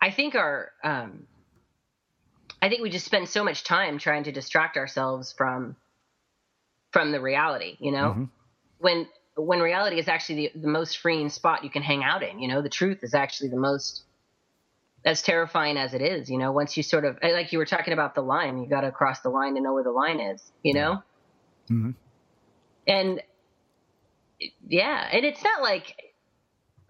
i 0.01 0.11
think 0.11 0.34
our 0.34 0.72
um 0.82 1.26
i 2.61 2.68
think 2.68 2.82
we 2.82 2.90
just 2.90 3.07
spend 3.07 3.28
so 3.28 3.45
much 3.45 3.64
time 3.64 3.99
trying 3.99 4.24
to 4.24 4.32
distract 4.32 4.76
ourselves 4.76 5.32
from 5.32 5.76
from 6.90 7.12
the 7.12 7.20
reality 7.20 7.76
you 7.80 7.93
know? 7.93 8.11
Mm-hmm. 8.11 8.24
when 8.78 9.09
when 9.34 9.61
reality 9.61 9.99
is 9.99 10.09
actually 10.09 10.49
the, 10.49 10.61
the 10.61 10.68
most 10.68 10.99
freeing 10.99 11.30
spot 11.30 11.64
you 11.64 11.70
can 11.70 11.82
hang 11.82 12.05
out 12.05 12.22
in 12.22 12.38
you 12.38 12.49
know? 12.49 12.62
The 12.62 12.68
truth 12.68 13.01
is 13.03 13.14
actually 13.14 13.51
the 13.51 13.57
most 13.57 14.03
as 15.05 15.22
terrifying 15.22 15.76
as 15.76 15.95
it 15.95 16.03
is 16.03 16.30
you 16.30 16.38
know? 16.38 16.53
Once 16.53 16.76
you 16.76 16.82
sort 16.82 17.05
of 17.05 17.18
like 17.22 17.53
you 17.53 17.59
were 17.59 17.66
talking 17.66 17.93
about 17.93 18.14
the 18.14 18.22
line 18.22 18.59
you 18.62 18.68
got 18.68 18.82
to 18.82 18.90
cross 18.90 19.20
the 19.20 19.30
line 19.30 19.55
to 19.55 19.61
know 19.61 19.72
where 19.72 19.84
the 19.84 19.90
line 19.90 20.20
is 20.20 20.43
you 20.62 20.74
know? 20.74 21.03
Mm-hmm. 21.70 21.90
and 22.88 23.22
yeah, 24.68 25.09
and 25.12 25.24
it's 25.24 25.43
not 25.43 25.62
like 25.62 25.95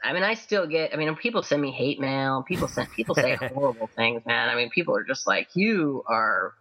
I 0.02 0.12
mean, 0.12 0.24
I 0.24 0.34
still 0.34 0.66
get. 0.66 0.92
I 0.92 0.96
mean, 0.96 1.14
people 1.14 1.42
send 1.42 1.62
me 1.62 1.70
hate 1.70 2.00
mail. 2.00 2.42
People 2.42 2.66
send 2.68 2.90
people 2.92 3.14
say 3.14 3.34
horrible 3.54 3.88
things, 3.94 4.26
man. 4.26 4.48
I 4.48 4.56
mean, 4.56 4.70
people 4.70 4.96
are 4.96 5.04
just 5.04 5.26
like, 5.26 5.54
"You 5.54 6.02
are 6.06 6.54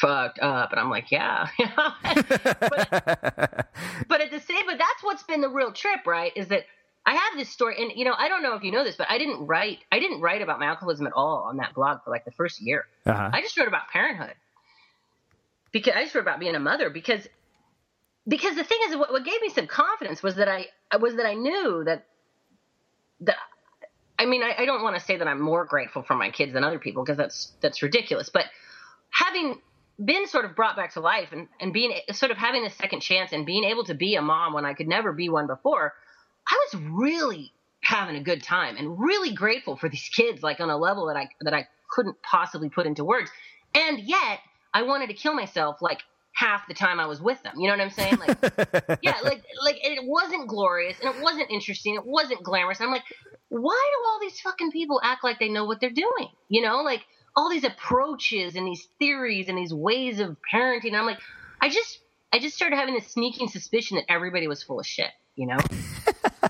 fucked 0.00 0.38
up," 0.38 0.70
and 0.70 0.80
I'm 0.80 0.90
like, 0.90 1.10
"Yeah." 1.10 1.48
but, 2.04 3.68
but 4.08 4.20
at 4.20 4.30
the 4.30 4.40
same, 4.40 4.66
but 4.66 4.78
that's 4.78 5.02
what's 5.02 5.24
been 5.24 5.40
the 5.40 5.48
real 5.48 5.72
trip, 5.72 6.06
right? 6.06 6.32
Is 6.36 6.48
that 6.48 6.64
I 7.04 7.14
have 7.14 7.36
this 7.36 7.48
story, 7.48 7.76
and 7.78 7.90
you 7.96 8.04
know, 8.04 8.14
I 8.16 8.28
don't 8.28 8.42
know 8.42 8.54
if 8.54 8.62
you 8.62 8.70
know 8.70 8.84
this, 8.84 8.96
but 8.96 9.10
I 9.10 9.18
didn't 9.18 9.46
write. 9.46 9.78
I 9.90 9.98
didn't 9.98 10.20
write 10.20 10.42
about 10.42 10.60
my 10.60 10.66
alcoholism 10.66 11.08
at 11.08 11.12
all 11.12 11.46
on 11.48 11.56
that 11.56 11.74
blog 11.74 12.04
for 12.04 12.10
like 12.10 12.24
the 12.24 12.32
first 12.32 12.60
year. 12.60 12.86
Uh-huh. 13.04 13.30
I 13.32 13.42
just 13.42 13.58
wrote 13.58 13.68
about 13.68 13.88
parenthood 13.92 14.34
because 15.72 15.94
I 15.96 16.04
just 16.04 16.14
wrote 16.14 16.22
about 16.22 16.38
being 16.38 16.54
a 16.54 16.60
mother 16.60 16.88
because 16.88 17.26
because 18.28 18.56
the 18.56 18.64
thing 18.64 18.78
is, 18.88 18.96
what, 18.96 19.12
what 19.12 19.24
gave 19.24 19.40
me 19.40 19.50
some 19.50 19.66
confidence 19.66 20.22
was 20.22 20.36
that 20.36 20.48
I 20.48 20.66
was 20.98 21.16
that 21.16 21.26
I 21.26 21.34
knew 21.34 21.84
that 21.84 22.06
that 23.20 23.36
I 24.18 24.26
mean, 24.26 24.42
I, 24.42 24.62
I 24.62 24.64
don't 24.64 24.82
want 24.82 24.96
to 24.96 25.02
say 25.02 25.16
that 25.16 25.28
I'm 25.28 25.40
more 25.40 25.64
grateful 25.64 26.02
for 26.02 26.14
my 26.14 26.30
kids 26.30 26.52
than 26.52 26.64
other 26.64 26.78
people 26.78 27.04
because 27.04 27.18
that's 27.18 27.52
that's 27.60 27.82
ridiculous. 27.82 28.28
But 28.30 28.44
having 29.10 29.60
been 30.02 30.26
sort 30.26 30.44
of 30.44 30.54
brought 30.54 30.76
back 30.76 30.92
to 30.94 31.00
life 31.00 31.28
and, 31.32 31.48
and 31.60 31.72
being 31.72 31.92
sort 32.12 32.30
of 32.30 32.36
having 32.36 32.64
a 32.64 32.70
second 32.70 33.00
chance 33.00 33.32
and 33.32 33.46
being 33.46 33.64
able 33.64 33.84
to 33.84 33.94
be 33.94 34.14
a 34.16 34.22
mom 34.22 34.52
when 34.52 34.64
I 34.64 34.74
could 34.74 34.88
never 34.88 35.12
be 35.12 35.28
one 35.28 35.46
before, 35.46 35.94
I 36.46 36.60
was 36.72 36.82
really 36.82 37.52
having 37.80 38.16
a 38.16 38.22
good 38.22 38.42
time 38.42 38.76
and 38.76 38.98
really 38.98 39.32
grateful 39.32 39.76
for 39.76 39.88
these 39.88 40.08
kids, 40.14 40.42
like 40.42 40.60
on 40.60 40.70
a 40.70 40.76
level 40.76 41.06
that 41.06 41.16
I 41.16 41.28
that 41.42 41.54
I 41.54 41.68
couldn't 41.90 42.20
possibly 42.22 42.68
put 42.70 42.86
into 42.86 43.04
words. 43.04 43.30
And 43.74 44.00
yet 44.00 44.40
I 44.72 44.82
wanted 44.82 45.08
to 45.08 45.14
kill 45.14 45.34
myself 45.34 45.80
like 45.80 46.00
half 46.36 46.68
the 46.68 46.74
time 46.74 47.00
I 47.00 47.06
was 47.06 47.20
with 47.20 47.42
them. 47.42 47.54
You 47.58 47.66
know 47.66 47.72
what 47.72 47.80
I'm 47.80 47.90
saying? 47.90 48.18
Like, 48.18 48.98
yeah, 49.02 49.16
like, 49.24 49.42
like 49.64 49.78
it 49.82 50.04
wasn't 50.04 50.48
glorious 50.48 50.98
and 51.00 51.14
it 51.14 51.22
wasn't 51.22 51.50
interesting. 51.50 51.94
It 51.94 52.04
wasn't 52.04 52.42
glamorous. 52.42 52.78
I'm 52.78 52.90
like, 52.90 53.04
why 53.48 53.90
do 53.92 54.08
all 54.08 54.18
these 54.20 54.38
fucking 54.40 54.70
people 54.70 55.00
act 55.02 55.24
like 55.24 55.38
they 55.38 55.48
know 55.48 55.64
what 55.64 55.80
they're 55.80 55.88
doing? 55.88 56.28
You 56.48 56.60
know, 56.60 56.82
like 56.82 57.00
all 57.34 57.48
these 57.48 57.64
approaches 57.64 58.54
and 58.54 58.66
these 58.66 58.86
theories 58.98 59.48
and 59.48 59.56
these 59.56 59.72
ways 59.72 60.20
of 60.20 60.36
parenting. 60.52 60.94
I'm 60.94 61.06
like, 61.06 61.20
I 61.62 61.70
just, 61.70 62.00
I 62.34 62.38
just 62.38 62.54
started 62.54 62.76
having 62.76 62.94
this 62.94 63.08
sneaking 63.08 63.48
suspicion 63.48 63.96
that 63.96 64.04
everybody 64.10 64.46
was 64.46 64.62
full 64.62 64.78
of 64.78 64.86
shit. 64.86 65.10
You 65.36 65.46
know. 65.46 65.56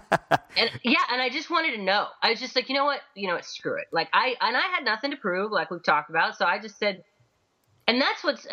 and 0.57 0.70
yeah, 0.82 1.03
and 1.12 1.22
I 1.22 1.28
just 1.30 1.49
wanted 1.49 1.76
to 1.76 1.82
know. 1.82 2.09
I 2.20 2.30
was 2.30 2.41
just 2.41 2.57
like, 2.57 2.68
you 2.68 2.74
know 2.74 2.87
what, 2.87 3.01
you 3.14 3.28
know 3.28 3.34
what, 3.34 3.45
screw 3.45 3.78
it. 3.78 3.87
Like 3.93 4.09
I 4.12 4.34
and 4.41 4.57
I 4.57 4.62
had 4.62 4.84
nothing 4.84 5.12
to 5.12 5.16
prove, 5.16 5.53
like 5.53 5.70
we've 5.70 5.82
talked 5.82 6.11
about. 6.11 6.37
So 6.37 6.45
I 6.45 6.59
just 6.59 6.76
said, 6.78 7.05
and 7.87 8.01
that's 8.01 8.24
what's 8.24 8.47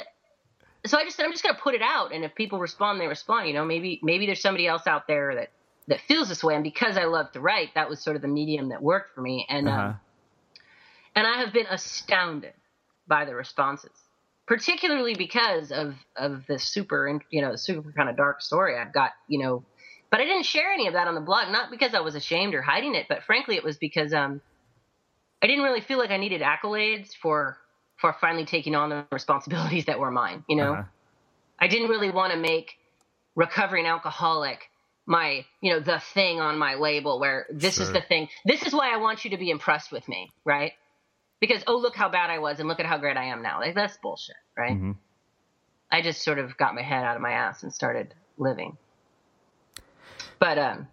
so 0.85 0.97
I 0.97 1.03
just 1.03 1.15
said 1.15 1.25
I'm 1.25 1.31
just 1.31 1.43
going 1.43 1.55
to 1.55 1.61
put 1.61 1.75
it 1.75 1.81
out, 1.81 2.13
and 2.13 2.23
if 2.23 2.35
people 2.35 2.59
respond, 2.59 2.99
they 2.99 3.07
respond. 3.07 3.47
You 3.47 3.53
know, 3.53 3.65
maybe 3.65 3.99
maybe 4.03 4.25
there's 4.25 4.41
somebody 4.41 4.67
else 4.67 4.85
out 4.87 5.07
there 5.07 5.35
that 5.35 5.51
that 5.87 6.01
feels 6.01 6.29
this 6.29 6.43
way, 6.43 6.55
and 6.55 6.63
because 6.63 6.97
I 6.97 7.05
love 7.05 7.31
to 7.33 7.39
write, 7.39 7.69
that 7.75 7.89
was 7.89 8.01
sort 8.01 8.15
of 8.15 8.21
the 8.21 8.27
medium 8.27 8.69
that 8.69 8.81
worked 8.81 9.15
for 9.15 9.21
me, 9.21 9.45
and 9.49 9.67
um, 9.67 9.73
uh-huh. 9.73 9.87
um, 9.87 9.99
and 11.15 11.27
I 11.27 11.37
have 11.39 11.53
been 11.53 11.67
astounded 11.69 12.53
by 13.07 13.25
the 13.25 13.35
responses, 13.35 13.91
particularly 14.45 15.15
because 15.15 15.71
of 15.71 15.95
of 16.17 16.45
the 16.47 16.59
super 16.59 17.19
you 17.29 17.41
know 17.41 17.55
super 17.55 17.91
kind 17.93 18.09
of 18.09 18.17
dark 18.17 18.41
story 18.41 18.77
I've 18.77 18.93
got 18.93 19.11
you 19.27 19.39
know, 19.39 19.63
but 20.09 20.19
I 20.19 20.25
didn't 20.25 20.45
share 20.45 20.71
any 20.73 20.87
of 20.87 20.93
that 20.93 21.07
on 21.07 21.15
the 21.15 21.21
blog, 21.21 21.49
not 21.51 21.71
because 21.71 21.93
I 21.93 22.01
was 22.01 22.15
ashamed 22.15 22.55
or 22.55 22.61
hiding 22.61 22.95
it, 22.95 23.07
but 23.07 23.23
frankly 23.23 23.55
it 23.55 23.63
was 23.63 23.77
because 23.77 24.13
um 24.13 24.41
I 25.41 25.47
didn't 25.47 25.63
really 25.63 25.81
feel 25.81 25.97
like 25.97 26.11
I 26.11 26.17
needed 26.17 26.41
accolades 26.41 27.13
for 27.21 27.57
for 27.97 28.15
finally 28.19 28.45
taking 28.45 28.75
on 28.75 28.89
the 28.89 29.05
responsibilities 29.11 29.85
that 29.85 29.99
were 29.99 30.11
mine. 30.11 30.43
You 30.47 30.57
know, 30.57 30.73
uh-huh. 30.73 30.83
I 31.59 31.67
didn't 31.67 31.89
really 31.89 32.11
want 32.11 32.33
to 32.33 32.39
make 32.39 32.73
recovering 33.35 33.85
alcoholic 33.85 34.69
my 35.05 35.45
you 35.61 35.71
know 35.71 35.79
the 35.79 36.01
thing 36.13 36.39
on 36.39 36.57
my 36.57 36.75
label 36.75 37.19
where 37.19 37.45
this 37.51 37.75
sure. 37.75 37.83
is 37.83 37.91
the 37.91 38.01
thing 38.01 38.29
this 38.45 38.63
is 38.63 38.73
why 38.73 38.93
i 38.93 38.97
want 38.97 39.25
you 39.25 39.31
to 39.31 39.37
be 39.37 39.49
impressed 39.49 39.91
with 39.91 40.07
me 40.07 40.31
right 40.45 40.73
because 41.41 41.61
oh 41.67 41.75
look 41.75 41.95
how 41.95 42.07
bad 42.09 42.29
i 42.29 42.39
was 42.39 42.59
and 42.59 42.69
look 42.69 42.79
at 42.79 42.85
how 42.85 42.97
great 42.97 43.17
i 43.17 43.25
am 43.25 43.41
now 43.41 43.59
like 43.59 43.75
that's 43.75 43.97
bullshit 43.97 44.35
right 44.57 44.71
mm-hmm. 44.71 44.91
i 45.91 46.01
just 46.01 46.23
sort 46.23 46.39
of 46.39 46.55
got 46.57 46.73
my 46.73 46.81
head 46.81 47.03
out 47.03 47.15
of 47.15 47.21
my 47.21 47.31
ass 47.31 47.63
and 47.63 47.73
started 47.73 48.13
living 48.37 48.77
but 50.39 50.57
um 50.57 50.87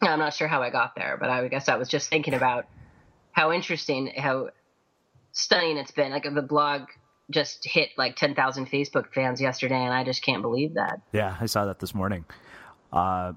i'm 0.00 0.18
not 0.18 0.32
sure 0.32 0.48
how 0.48 0.62
i 0.62 0.70
got 0.70 0.94
there 0.94 1.18
but 1.20 1.28
i 1.28 1.46
guess 1.48 1.68
i 1.68 1.76
was 1.76 1.88
just 1.88 2.08
thinking 2.08 2.34
about 2.34 2.66
how 3.32 3.52
interesting 3.52 4.10
how 4.16 4.48
stunning 5.34 5.76
it's 5.76 5.90
been. 5.90 6.10
Like 6.10 6.24
the 6.24 6.42
blog 6.42 6.82
just 7.30 7.64
hit 7.64 7.90
like 7.98 8.16
10,000 8.16 8.70
Facebook 8.70 9.12
fans 9.12 9.40
yesterday, 9.40 9.82
and 9.82 9.92
I 9.92 10.04
just 10.04 10.22
can't 10.22 10.42
believe 10.42 10.74
that. 10.74 11.00
Yeah, 11.12 11.36
I 11.38 11.46
saw 11.46 11.66
that 11.66 11.80
this 11.80 11.94
morning. 11.94 12.24
Uh, 12.92 13.32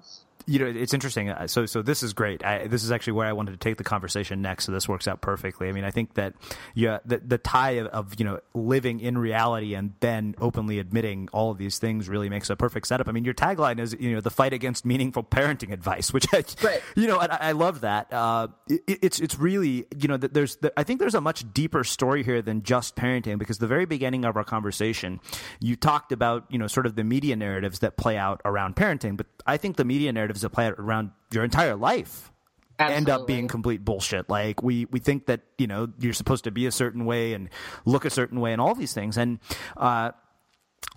you 0.48 0.60
know, 0.60 0.66
it's 0.66 0.94
interesting. 0.94 1.30
Uh, 1.30 1.46
so, 1.46 1.66
so 1.66 1.82
this 1.82 2.02
is 2.02 2.14
great. 2.14 2.44
I, 2.44 2.68
this 2.68 2.84
is 2.86 2.92
actually 2.92 3.14
where 3.14 3.28
I 3.28 3.34
wanted 3.34 3.52
to 3.52 3.58
take 3.58 3.76
the 3.76 3.84
conversation 3.84 4.42
next. 4.42 4.66
So 4.66 4.72
this 4.72 4.88
works 4.88 5.06
out 5.06 5.20
perfectly. 5.20 5.68
I 5.68 5.74
mean, 5.74 5.84
I 5.84 5.92
think 5.92 6.14
that 6.14 6.36
yeah, 6.74 7.00
the, 7.06 7.18
the 7.18 7.38
tie 7.38 7.72
of, 7.72 7.88
of, 7.88 8.14
you 8.18 8.24
know 8.24 8.40
living 8.54 9.02
in 9.02 9.18
reality 9.18 9.76
and 9.76 9.94
then 10.00 10.34
openly 10.40 10.80
admitting 10.80 11.28
all 11.34 11.52
of 11.52 11.58
these 11.58 11.78
things 11.78 12.08
really 12.08 12.30
makes 12.30 12.50
a 12.50 12.56
perfect 12.56 12.88
setup. 12.88 13.10
I 13.10 13.12
mean, 13.12 13.26
your 13.26 13.34
tagline 13.34 13.78
is 13.78 13.96
you 14.00 14.16
know 14.16 14.22
the 14.22 14.30
fight 14.30 14.54
against 14.54 14.86
meaningful 14.86 15.24
parenting 15.24 15.74
advice, 15.74 16.14
which 16.14 16.26
I, 16.34 16.46
right. 16.64 16.82
you 16.96 17.08
know, 17.08 17.18
I, 17.18 17.26
I 17.26 17.52
love 17.52 17.82
that. 17.82 18.12
Uh, 18.12 18.48
it, 18.70 18.82
it's 18.88 19.20
it's 19.20 19.38
really 19.38 19.86
you 20.00 20.08
know 20.08 20.16
there's 20.16 20.58
I 20.78 20.84
think 20.84 21.02
there's 21.02 21.16
a 21.16 21.22
much 21.22 21.52
deeper 21.54 21.84
story 21.84 22.24
here 22.24 22.42
than 22.42 22.64
just 22.64 22.96
parenting 22.96 23.38
because 23.38 23.58
the 23.58 23.68
very 23.68 23.86
beginning 23.86 24.24
of 24.24 24.38
our 24.38 24.46
conversation, 24.46 25.20
you 25.60 25.76
talked 25.76 26.14
about 26.14 26.46
you 26.50 26.58
know 26.58 26.68
sort 26.68 26.86
of 26.86 26.96
the 26.96 27.04
media 27.04 27.36
narratives 27.36 27.80
that 27.80 27.98
play 27.98 28.18
out 28.18 28.42
around 28.46 28.78
parenting, 28.78 29.18
but 29.18 29.28
I 29.46 29.58
think 29.58 29.76
the 29.76 29.86
media 29.86 30.14
narrative 30.14 30.37
that 30.42 30.50
play 30.50 30.68
around 30.68 31.12
your 31.32 31.44
entire 31.44 31.76
life 31.76 32.32
Absolutely. 32.80 32.98
end 32.98 33.10
up 33.10 33.28
being 33.28 33.48
complete 33.48 33.84
bullshit. 33.84 34.30
Like 34.30 34.62
we 34.62 34.86
we 34.86 35.00
think 35.00 35.26
that 35.28 35.42
you 35.58 35.68
know 35.68 35.90
you're 36.00 36.14
supposed 36.14 36.44
to 36.44 36.52
be 36.52 36.66
a 36.66 36.72
certain 36.72 37.06
way 37.06 37.34
and 37.34 37.50
look 37.86 38.06
a 38.06 38.10
certain 38.10 38.40
way 38.40 38.52
and 38.52 38.62
all 38.62 38.76
these 38.76 38.94
things. 38.94 39.18
And 39.18 39.40
uh, 39.76 40.12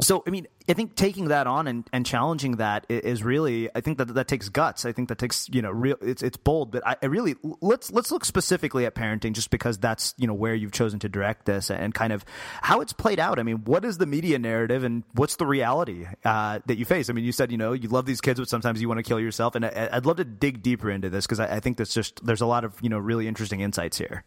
so 0.00 0.22
I 0.26 0.30
mean, 0.30 0.46
I 0.70 0.72
think 0.72 0.94
taking 0.94 1.28
that 1.28 1.48
on 1.48 1.66
and, 1.66 1.84
and 1.92 2.06
challenging 2.06 2.58
that 2.58 2.86
is 2.88 3.24
really, 3.24 3.68
I 3.74 3.80
think 3.80 3.98
that 3.98 4.14
that 4.14 4.28
takes 4.28 4.48
guts. 4.48 4.84
I 4.84 4.92
think 4.92 5.08
that 5.08 5.18
takes, 5.18 5.48
you 5.48 5.62
know, 5.62 5.72
real, 5.72 5.96
it's, 6.00 6.22
it's 6.22 6.36
bold, 6.36 6.70
but 6.70 6.86
I, 6.86 6.94
I, 7.02 7.06
really, 7.06 7.34
let's, 7.60 7.90
let's 7.90 8.12
look 8.12 8.24
specifically 8.24 8.86
at 8.86 8.94
parenting 8.94 9.32
just 9.32 9.50
because 9.50 9.78
that's, 9.78 10.14
you 10.16 10.28
know, 10.28 10.32
where 10.32 10.54
you've 10.54 10.70
chosen 10.70 11.00
to 11.00 11.08
direct 11.08 11.44
this 11.44 11.72
and 11.72 11.92
kind 11.92 12.12
of 12.12 12.24
how 12.62 12.82
it's 12.82 12.92
played 12.92 13.18
out. 13.18 13.40
I 13.40 13.42
mean, 13.42 13.64
what 13.64 13.84
is 13.84 13.98
the 13.98 14.06
media 14.06 14.38
narrative 14.38 14.84
and 14.84 15.02
what's 15.14 15.34
the 15.34 15.46
reality, 15.46 16.06
uh, 16.24 16.60
that 16.66 16.78
you 16.78 16.84
face? 16.84 17.10
I 17.10 17.14
mean, 17.14 17.24
you 17.24 17.32
said, 17.32 17.50
you 17.50 17.58
know, 17.58 17.72
you 17.72 17.88
love 17.88 18.06
these 18.06 18.20
kids, 18.20 18.38
but 18.38 18.48
sometimes 18.48 18.80
you 18.80 18.86
want 18.86 18.98
to 18.98 19.02
kill 19.02 19.18
yourself. 19.18 19.56
And 19.56 19.64
I, 19.64 19.90
would 19.94 20.06
love 20.06 20.18
to 20.18 20.24
dig 20.24 20.62
deeper 20.62 20.88
into 20.88 21.10
this 21.10 21.26
because 21.26 21.40
I, 21.40 21.56
I 21.56 21.58
think 21.58 21.78
that's 21.78 21.92
just, 21.92 22.24
there's 22.24 22.42
a 22.42 22.46
lot 22.46 22.64
of, 22.64 22.74
you 22.80 22.90
know, 22.90 22.98
really 22.98 23.26
interesting 23.26 23.58
insights 23.58 23.98
here. 23.98 24.22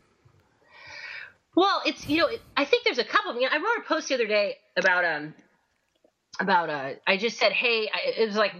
Well, 1.56 1.82
it's 1.86 2.10
you 2.10 2.18
know, 2.18 2.28
I 2.58 2.66
think 2.66 2.84
there's 2.84 2.98
a 2.98 3.04
couple. 3.04 3.34
Know, 3.36 3.48
I 3.52 3.58
wrote 3.58 3.86
a 3.86 3.88
post 3.88 4.08
the 4.08 4.16
other 4.16 4.26
day 4.26 4.58
about 4.76 5.06
um 5.06 5.36
about 6.40 6.70
uh 6.70 6.92
I 7.06 7.18
just 7.18 7.38
said, 7.38 7.52
hey, 7.52 7.90
I, 7.94 8.22
it 8.22 8.28
was 8.28 8.36
like 8.36 8.54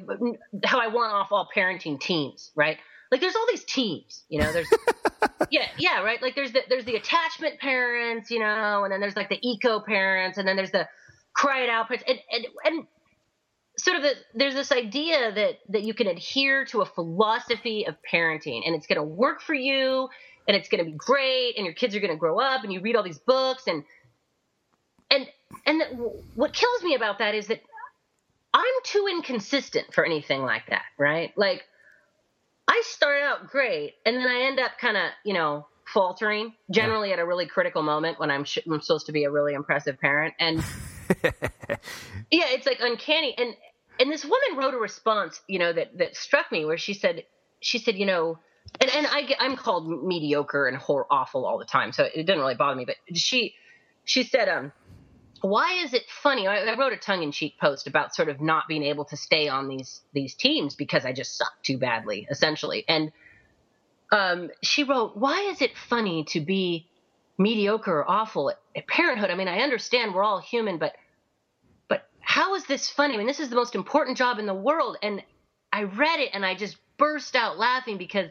how 0.64 0.80
I 0.80 0.88
want 0.88 1.12
off 1.14 1.32
all 1.32 1.48
parenting 1.56 2.00
teams, 2.00 2.52
right? 2.56 2.78
Like 3.12 3.22
there's 3.22 3.36
all 3.36 3.46
these 3.48 3.64
teams, 3.64 4.24
you 4.30 4.40
know. 4.40 4.52
There's 4.52 4.68
yeah, 5.52 5.68
yeah, 5.78 6.02
right. 6.02 6.22
Like 6.22 6.36
there's 6.36 6.52
the 6.52 6.62
there's 6.68 6.86
the 6.86 6.96
attachment 6.96 7.60
parents, 7.60 8.32
you 8.32 8.40
know, 8.40 8.84
and 8.84 8.92
then 8.92 9.00
there's 9.00 9.16
like 9.16 9.30
the 9.30 9.40
eco 9.42 9.80
parents, 9.80 10.38
and 10.38 10.48
then 10.48 10.56
there's 10.56 10.72
the 10.72 10.88
cry 11.36 11.64
it 11.64 11.70
out 11.70 11.88
parents, 11.88 12.06
and 12.08 12.18
and, 12.32 12.46
and 12.66 12.88
sort 13.78 13.98
of 13.98 14.04
the, 14.04 14.14
there's 14.34 14.56
this 14.56 14.72
idea 14.72 15.32
that 15.32 15.60
that 15.70 15.84
you 15.84 15.94
can 15.94 16.08
adhere 16.08 16.66
to 16.66 16.82
a 16.82 16.86
philosophy 16.86 17.86
of 17.88 17.96
parenting, 18.12 18.62
and 18.66 18.76
it's 18.76 18.88
going 18.88 18.98
to 18.98 19.04
work 19.04 19.42
for 19.42 19.54
you, 19.54 20.10
and 20.48 20.58
it's 20.58 20.70
going 20.70 20.84
to 20.84 20.90
be 20.90 20.98
great, 20.98 21.56
and 21.58 21.66
your 21.66 21.76
kids 21.76 21.96
are 21.96 22.00
going 22.00 22.12
to 22.12 22.18
grow 22.18 22.40
up, 22.40 22.64
and 22.64 22.74
you 22.74 22.82
read 22.82 22.96
all 22.96 23.04
these 23.04 23.20
books, 23.20 23.68
and 23.68 23.84
and 25.12 25.28
and 25.66 25.84
what 26.36 26.54
kills 26.54 26.84
me 26.84 26.95
about 26.95 27.20
that 27.20 27.36
is 27.36 27.47
that 27.47 27.62
I'm 28.54 28.64
too 28.84 29.08
inconsistent 29.10 29.93
for 29.93 30.06
anything 30.06 30.43
like 30.43 30.68
that, 30.70 30.84
right? 30.97 31.32
Like 31.36 31.64
I 32.68 32.82
start 32.86 33.22
out 33.24 33.47
great, 33.47 33.93
and 34.06 34.16
then 34.16 34.28
I 34.28 34.43
end 34.43 34.60
up 34.60 34.72
kind 34.80 34.97
of, 34.97 35.04
you 35.26 35.34
know, 35.34 35.68
faltering. 35.86 36.54
Generally, 36.72 37.14
at 37.14 37.20
a 37.20 37.26
really 37.26 37.45
critical 37.45 37.82
moment 37.82 38.20
when 38.20 38.32
I'm, 38.32 38.43
sh- 38.43 38.60
I'm 38.66 38.82
supposed 38.82 39.08
to 39.08 39.12
be 39.12 39.24
a 39.26 39.32
really 39.32 39.54
impressive 39.54 39.99
parent, 39.99 40.34
and 40.39 40.64
yeah, 41.24 42.45
it's 42.49 42.66
like 42.66 42.80
uncanny. 42.80 43.36
And 43.38 43.56
and 43.99 44.12
this 44.12 44.24
woman 44.24 44.58
wrote 44.58 44.74
a 44.74 44.78
response, 44.78 45.41
you 45.47 45.60
know, 45.60 45.74
that 45.74 45.97
that 45.97 46.16
struck 46.16 46.51
me, 46.51 46.66
where 46.66 46.78
she 46.78 46.93
said, 46.93 47.24
she 47.60 47.80
said, 47.80 47.95
you 47.95 48.06
know, 48.06 48.39
and 48.80 48.89
and 48.89 49.08
I 49.08 49.36
I'm 49.39 49.56
called 49.56 50.04
mediocre 50.04 50.68
and 50.68 50.78
hor- 50.78 51.08
awful 51.12 51.45
all 51.45 51.58
the 51.58 51.66
time, 51.66 51.91
so 51.91 52.04
it 52.04 52.26
didn't 52.26 52.39
really 52.39 52.56
bother 52.56 52.76
me. 52.76 52.86
But 52.86 52.95
she 53.16 53.56
she 54.06 54.24
said, 54.24 54.49
um, 54.49 54.72
why 55.44 55.74
is 55.84 55.94
it 55.94 56.04
funny? 56.10 56.48
I, 56.48 56.74
wrote 56.76 56.94
a 56.94 56.98
tongue 56.98 57.22
in 57.22 57.34
cheek 57.34 57.56
post 57.60 57.86
about 57.86 58.16
sort 58.16 58.30
of 58.30 58.39
not 58.39 58.68
being 58.70 58.84
able 58.84 59.04
to 59.06 59.18
stay 59.18 59.50
on 59.50 59.68
these 59.68 60.00
these 60.14 60.34
teams 60.36 60.74
because 60.76 61.06
I 61.06 61.12
just 61.12 61.38
suck 61.38 61.52
too 61.64 61.78
badly, 61.78 62.26
essentially. 62.32 62.86
And 62.88 63.12
um, 64.14 64.52
she 64.62 64.86
wrote, 64.86 65.18
why 65.18 65.50
is 65.52 65.62
it 65.62 65.78
funny 65.78 66.24
to 66.30 66.39
be 66.39 66.88
mediocre 67.38 67.91
or 67.91 68.10
awful 68.10 68.52
at, 68.52 68.60
at 68.74 68.88
parenthood? 68.88 69.32
I 69.32 69.36
mean, 69.36 69.50
I 69.50 69.60
understand 69.60 70.14
we're 70.16 70.24
all 70.24 70.39
human, 70.39 70.78
but 70.78 70.94
but 71.89 72.08
how 72.22 72.56
is 72.56 72.66
this 72.66 72.89
funny? 72.89 73.16
I 73.16 73.18
mean, 73.18 73.28
this 73.28 73.41
is 73.41 73.50
the 73.50 73.58
most 73.58 73.76
important 73.76 74.18
job 74.18 74.39
in 74.39 74.46
the 74.46 74.54
world. 74.54 74.98
And 75.04 75.22
I 75.74 75.84
read 75.84 76.22
it 76.22 76.30
and 76.34 76.46
I 76.46 76.56
just 76.56 76.78
burst 76.98 77.36
out 77.36 77.58
laughing 77.58 77.98
because 77.98 78.30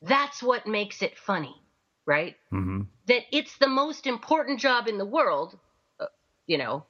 that's 0.00 0.40
what 0.40 0.68
makes 0.68 1.02
it 1.02 1.18
funny, 1.18 1.56
right? 2.06 2.36
Mm-hmm. 2.52 2.82
That 3.08 3.22
it's 3.32 3.58
the 3.58 3.68
most 3.68 4.06
important 4.06 4.60
job 4.60 4.86
in 4.86 4.98
the 4.98 5.04
world, 5.04 5.58
you 6.46 6.58
know, 6.58 6.84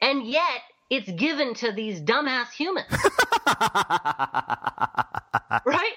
and 0.00 0.26
yet 0.26 0.60
it's 0.90 1.10
given 1.10 1.54
to 1.54 1.72
these 1.72 2.00
dumbass 2.00 2.50
humans. 2.50 2.86
right? 5.66 5.92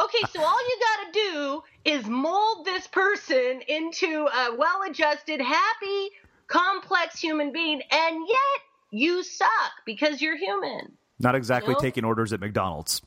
Okay, 0.00 0.22
so 0.32 0.42
all 0.42 0.68
you 0.68 0.78
got 0.80 1.06
to 1.06 1.12
do 1.12 1.62
is 1.84 2.06
mold 2.06 2.64
this 2.64 2.86
person 2.86 3.60
into 3.66 4.26
a 4.26 4.54
well 4.56 4.82
adjusted, 4.88 5.40
happy, 5.40 6.10
complex 6.46 7.18
human 7.20 7.52
being, 7.52 7.80
and 7.90 8.26
yet 8.28 8.60
you 8.90 9.22
suck 9.22 9.72
because 9.84 10.20
you're 10.20 10.36
human. 10.36 10.96
Not 11.18 11.34
exactly 11.34 11.70
You 11.70 11.76
know? 11.76 11.80
taking 11.80 12.04
orders 12.04 12.32
at 12.32 12.40
McDonald's. 12.40 13.02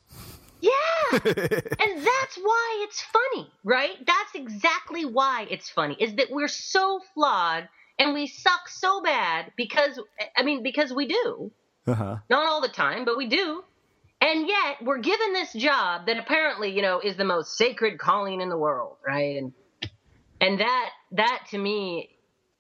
Yeah. 0.62 0.72
and 1.12 1.22
that's 1.24 2.38
why 2.42 2.86
it's 2.88 3.02
funny, 3.02 3.50
right? 3.64 3.96
That's 4.06 4.36
exactly 4.36 5.06
why 5.06 5.48
it's 5.50 5.70
funny 5.70 5.96
is 6.00 6.16
that 6.16 6.28
we're 6.30 6.48
so 6.48 7.02
flawed 7.14 7.70
and 8.00 8.14
we 8.14 8.26
suck 8.28 8.70
so 8.70 9.02
bad 9.02 9.52
because 9.56 10.00
I 10.36 10.44
mean 10.44 10.64
because 10.64 10.92
we 10.92 11.08
do. 11.08 11.52
Uh-huh. 11.86 12.18
Not 12.30 12.48
all 12.48 12.62
the 12.62 12.70
time, 12.70 13.06
but 13.06 13.18
we 13.18 13.28
do. 13.28 13.64
And 14.22 14.48
yet 14.48 14.78
we're 14.84 15.00
given 15.00 15.34
this 15.34 15.54
job 15.54 16.08
that 16.08 16.18
apparently, 16.18 16.72
you 16.72 16.82
know, 16.82 17.00
is 17.00 17.16
the 17.16 17.26
most 17.26 17.58
sacred 17.58 18.00
calling 18.00 18.42
in 18.42 18.50
the 18.50 18.58
world, 18.58 18.98
right? 19.06 19.38
And 19.38 19.54
and 20.42 20.60
that 20.60 20.90
that 21.12 21.46
to 21.52 21.58
me 21.58 22.10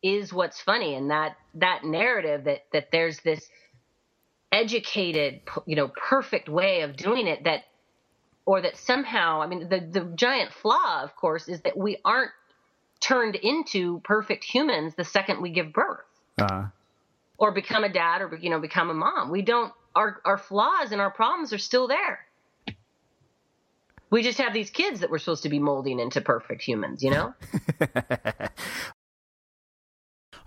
is 0.01 0.31
what's 0.31 0.61
funny 0.61 0.95
and 0.95 1.11
that 1.11 1.35
that 1.55 1.83
narrative 1.83 2.45
that 2.45 2.65
that 2.73 2.87
there's 2.91 3.19
this 3.19 3.47
educated, 4.51 5.41
you 5.65 5.75
know, 5.75 5.89
perfect 5.89 6.49
way 6.49 6.81
of 6.81 6.95
doing 6.95 7.27
it 7.27 7.43
that 7.43 7.63
or 8.45 8.61
that 8.61 8.77
somehow, 8.77 9.43
I 9.43 9.47
mean, 9.47 9.69
the, 9.69 9.79
the 9.79 10.11
giant 10.15 10.51
flaw, 10.51 11.03
of 11.03 11.15
course, 11.15 11.47
is 11.47 11.61
that 11.61 11.77
we 11.77 11.97
aren't 12.03 12.31
turned 12.99 13.35
into 13.35 13.99
perfect 14.03 14.43
humans 14.43 14.95
the 14.95 15.05
second 15.05 15.41
we 15.41 15.49
give 15.51 15.71
birth 15.73 16.05
Uh, 16.37 16.65
or 17.37 17.51
become 17.51 17.83
a 17.83 17.89
dad 17.89 18.21
or, 18.21 18.37
you 18.41 18.49
know, 18.49 18.59
become 18.59 18.89
a 18.89 18.93
mom. 18.93 19.29
We 19.31 19.41
don't, 19.41 19.73
our, 19.95 20.21
our 20.25 20.37
flaws 20.37 20.91
and 20.91 20.99
our 21.01 21.11
problems 21.11 21.53
are 21.53 21.57
still 21.57 21.87
there. 21.87 22.25
We 24.11 24.23
just 24.23 24.39
have 24.39 24.53
these 24.53 24.69
kids 24.71 25.01
that 25.01 25.09
we're 25.09 25.19
supposed 25.19 25.43
to 25.43 25.49
be 25.49 25.59
molding 25.59 25.99
into 25.99 26.19
perfect 26.21 26.63
humans, 26.63 27.03
you 27.03 27.11
know? 27.11 27.33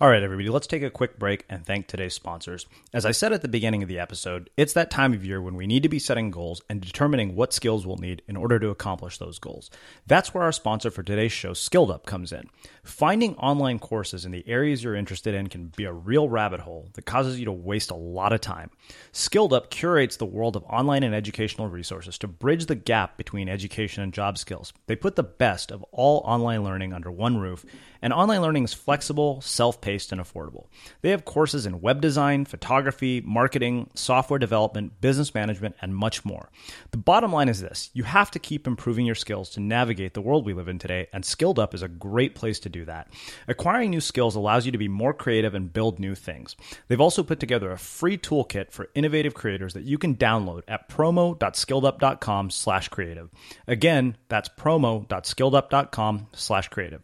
All 0.02 0.08
right, 0.08 0.24
everybody, 0.24 0.48
let's 0.48 0.66
take 0.66 0.82
a 0.82 0.90
quick 0.90 1.16
break 1.16 1.44
and 1.48 1.64
thank 1.64 1.86
today's 1.86 2.12
sponsors. 2.12 2.66
As 2.92 3.06
I 3.06 3.12
said 3.12 3.32
at 3.32 3.40
the 3.40 3.46
beginning 3.46 3.84
of 3.84 3.88
the 3.88 4.00
episode, 4.00 4.50
it's 4.56 4.72
that 4.72 4.90
time 4.90 5.12
of 5.12 5.24
year 5.24 5.40
when 5.40 5.54
we 5.54 5.68
need 5.68 5.84
to 5.84 5.88
be 5.88 6.00
setting 6.00 6.32
goals 6.32 6.60
and 6.68 6.80
determining 6.80 7.36
what 7.36 7.52
skills 7.52 7.86
we'll 7.86 7.98
need 7.98 8.20
in 8.26 8.36
order 8.36 8.58
to 8.58 8.70
accomplish 8.70 9.18
those 9.18 9.38
goals. 9.38 9.70
That's 10.08 10.34
where 10.34 10.42
our 10.42 10.50
sponsor 10.50 10.90
for 10.90 11.04
today's 11.04 11.30
show, 11.30 11.52
Skilled 11.52 11.92
Up, 11.92 12.04
comes 12.04 12.32
in. 12.32 12.50
Finding 12.82 13.36
online 13.36 13.78
courses 13.78 14.24
in 14.24 14.32
the 14.32 14.42
areas 14.48 14.82
you're 14.82 14.96
interested 14.96 15.36
in 15.36 15.46
can 15.46 15.66
be 15.76 15.84
a 15.84 15.92
real 15.92 16.28
rabbit 16.28 16.58
hole 16.58 16.88
that 16.94 17.06
causes 17.06 17.38
you 17.38 17.44
to 17.44 17.52
waste 17.52 17.92
a 17.92 17.94
lot 17.94 18.32
of 18.32 18.40
time. 18.40 18.72
Skilled 19.12 19.52
Up 19.52 19.70
curates 19.70 20.16
the 20.16 20.26
world 20.26 20.56
of 20.56 20.64
online 20.64 21.04
and 21.04 21.14
educational 21.14 21.68
resources 21.68 22.18
to 22.18 22.26
bridge 22.26 22.66
the 22.66 22.74
gap 22.74 23.16
between 23.16 23.48
education 23.48 24.02
and 24.02 24.12
job 24.12 24.36
skills. 24.36 24.72
They 24.88 24.96
put 24.96 25.14
the 25.14 25.22
best 25.22 25.70
of 25.70 25.84
all 25.92 26.22
online 26.24 26.64
learning 26.64 26.92
under 26.92 27.12
one 27.12 27.36
roof, 27.36 27.64
and 28.02 28.12
online 28.12 28.42
learning 28.42 28.64
is 28.64 28.74
flexible, 28.74 29.40
self 29.40 29.80
paced, 29.80 30.12
and 30.12 30.20
affordable. 30.20 30.66
They 31.00 31.10
have 31.10 31.24
courses 31.24 31.64
in 31.64 31.80
web 31.80 32.00
design, 32.00 32.44
photography, 32.44 33.20
marketing, 33.20 33.90
software 33.94 34.38
development, 34.38 35.00
business 35.00 35.34
management, 35.34 35.76
and 35.80 35.94
much 35.94 36.24
more. 36.24 36.50
The 36.90 36.98
bottom 36.98 37.32
line 37.32 37.48
is 37.48 37.60
this 37.60 37.90
you 37.94 38.02
have 38.02 38.30
to 38.32 38.38
keep 38.38 38.66
improving 38.66 39.06
your 39.06 39.14
skills 39.14 39.50
to 39.50 39.60
navigate 39.60 40.14
the 40.14 40.20
world 40.20 40.44
we 40.44 40.52
live 40.52 40.68
in 40.68 40.78
today, 40.78 41.06
and 41.12 41.24
Skilled 41.24 41.58
Up 41.58 41.74
is 41.74 41.82
a 41.82 41.88
great 41.88 42.34
place 42.34 42.58
to 42.60 42.68
do 42.68 42.84
that. 42.84 43.08
Acquiring 43.46 43.90
new 43.90 44.00
skills 44.00 44.34
allows 44.34 44.66
you 44.66 44.72
to 44.72 44.78
be 44.78 44.88
more 44.88 45.14
creative 45.14 45.54
and 45.54 45.72
build 45.72 46.00
new 46.00 46.14
things. 46.14 46.56
They've 46.88 47.00
also 47.00 47.22
put 47.22 47.40
together 47.40 47.70
a 47.70 47.78
free 47.78 48.18
toolkit 48.18 48.72
for 48.72 48.88
innovative 48.94 49.34
creators 49.34 49.74
that 49.74 49.84
you 49.84 49.98
can 49.98 50.16
download 50.16 50.62
at 50.66 50.88
promo.skilledup.com 50.88 52.50
slash 52.50 52.88
creative. 52.88 53.30
Again, 53.66 54.16
that's 54.28 54.48
promo.skilledup.com 54.48 56.26
slash 56.32 56.68
creative. 56.68 57.02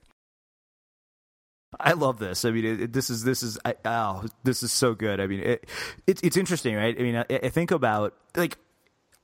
I 1.80 1.92
love 1.92 2.18
this. 2.18 2.44
I 2.44 2.50
mean, 2.50 2.64
it, 2.64 2.80
it- 2.82 2.92
this 2.92 3.10
is 3.10 3.22
this 3.24 3.42
is 3.42 3.58
I, 3.64 3.74
oh, 3.84 4.24
this 4.44 4.62
is 4.62 4.72
so 4.72 4.94
good. 4.94 5.20
I 5.20 5.26
mean, 5.26 5.40
it, 5.40 5.68
it's 6.06 6.20
it's 6.22 6.36
interesting, 6.36 6.74
right? 6.74 6.96
I 6.98 7.02
mean, 7.02 7.16
I, 7.16 7.24
I 7.30 7.48
think 7.50 7.70
about 7.70 8.14
like 8.36 8.58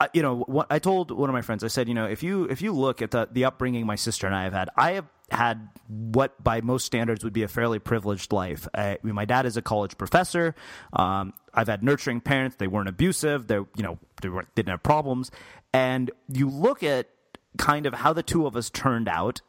I- 0.00 0.08
you 0.12 0.22
know, 0.22 0.40
what 0.46 0.66
I 0.70 0.78
told 0.78 1.10
one 1.10 1.28
of 1.30 1.34
my 1.34 1.42
friends, 1.42 1.64
I 1.64 1.68
said, 1.68 1.88
you 1.88 1.94
know, 1.94 2.06
if 2.06 2.22
you 2.22 2.44
if 2.44 2.62
you 2.62 2.72
look 2.72 3.02
at 3.02 3.10
the 3.10 3.28
the 3.30 3.44
upbringing 3.44 3.86
my 3.86 3.96
sister 3.96 4.26
and 4.26 4.34
I 4.36 4.44
have 4.44 4.52
had, 4.52 4.68
I 4.76 4.92
have 4.92 5.06
had 5.30 5.68
what 5.88 6.42
by 6.44 6.60
most 6.60 6.84
standards 6.84 7.24
would 7.24 7.32
be 7.32 7.42
a 7.44 7.48
fairly 7.48 7.78
privileged 7.78 8.32
life. 8.32 8.68
I, 8.74 8.90
I 8.90 8.98
mean, 9.02 9.14
my 9.14 9.24
dad 9.24 9.46
is 9.46 9.56
a 9.56 9.62
college 9.62 9.96
professor. 9.96 10.54
Um, 10.92 11.32
I've 11.52 11.68
had 11.68 11.82
nurturing 11.82 12.20
parents; 12.20 12.56
they 12.56 12.66
weren't 12.66 12.88
abusive. 12.88 13.46
They, 13.46 13.54
you 13.56 13.68
know, 13.78 13.98
they 14.20 14.28
weren't, 14.28 14.54
didn't 14.54 14.68
have 14.70 14.82
problems. 14.82 15.30
And 15.72 16.10
you 16.28 16.48
look 16.50 16.82
at 16.82 17.08
kind 17.56 17.86
of 17.86 17.94
how 17.94 18.12
the 18.12 18.22
two 18.22 18.46
of 18.46 18.54
us 18.56 18.68
turned 18.70 19.08
out, 19.08 19.40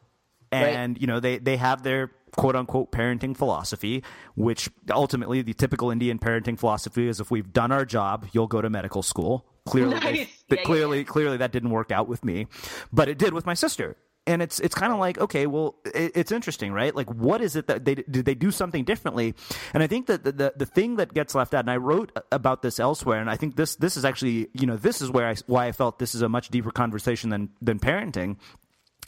and 0.50 0.98
you 1.00 1.06
know, 1.06 1.20
they 1.20 1.38
they 1.38 1.56
have 1.56 1.82
their 1.82 2.10
quote 2.36 2.54
unquote 2.56 2.92
parenting 2.92 3.36
philosophy, 3.36 4.02
which 4.34 4.68
ultimately 4.90 5.42
the 5.42 5.54
typical 5.54 5.90
Indian 5.90 6.18
parenting 6.18 6.58
philosophy 6.58 7.08
is 7.08 7.20
if 7.20 7.30
we've 7.30 7.52
done 7.52 7.72
our 7.72 7.84
job, 7.84 8.26
you'll 8.32 8.46
go 8.46 8.60
to 8.60 8.70
medical 8.70 9.02
school. 9.02 9.46
Clearly, 9.66 9.98
they- 9.98 10.12
Nice. 10.12 10.44
but 10.48 10.58
Yeah, 10.58 10.62
yeah, 10.62 10.66
clearly, 10.66 11.04
clearly 11.04 11.36
that 11.38 11.50
didn't 11.52 11.70
work 11.70 11.90
out 11.90 12.08
with 12.08 12.24
me, 12.24 12.46
but 12.92 13.08
it 13.08 13.18
did 13.18 13.32
with 13.34 13.46
my 13.46 13.54
sister. 13.54 13.96
And 14.28 14.42
it's 14.42 14.58
it's 14.58 14.74
kind 14.74 14.92
of 14.92 14.98
like 14.98 15.18
okay, 15.18 15.46
well, 15.46 15.76
it, 15.94 16.10
it's 16.16 16.32
interesting, 16.32 16.72
right? 16.72 16.92
Like, 16.92 17.08
what 17.14 17.40
is 17.40 17.54
it 17.54 17.68
that 17.68 17.84
they 17.84 17.94
did 17.94 18.24
they 18.24 18.34
do 18.34 18.50
something 18.50 18.82
differently? 18.82 19.36
And 19.72 19.84
I 19.84 19.86
think 19.86 20.06
that 20.06 20.24
the, 20.24 20.32
the 20.32 20.52
the 20.56 20.66
thing 20.66 20.96
that 20.96 21.14
gets 21.14 21.32
left 21.36 21.54
out, 21.54 21.60
and 21.60 21.70
I 21.70 21.76
wrote 21.76 22.10
about 22.32 22.60
this 22.60 22.80
elsewhere, 22.80 23.20
and 23.20 23.30
I 23.30 23.36
think 23.36 23.54
this 23.54 23.76
this 23.76 23.96
is 23.96 24.04
actually 24.04 24.48
you 24.52 24.66
know 24.66 24.76
this 24.76 25.00
is 25.00 25.12
where 25.12 25.28
I 25.28 25.36
why 25.46 25.66
I 25.68 25.72
felt 25.72 26.00
this 26.00 26.12
is 26.16 26.22
a 26.22 26.28
much 26.28 26.48
deeper 26.48 26.72
conversation 26.72 27.30
than 27.30 27.50
than 27.62 27.78
parenting 27.78 28.38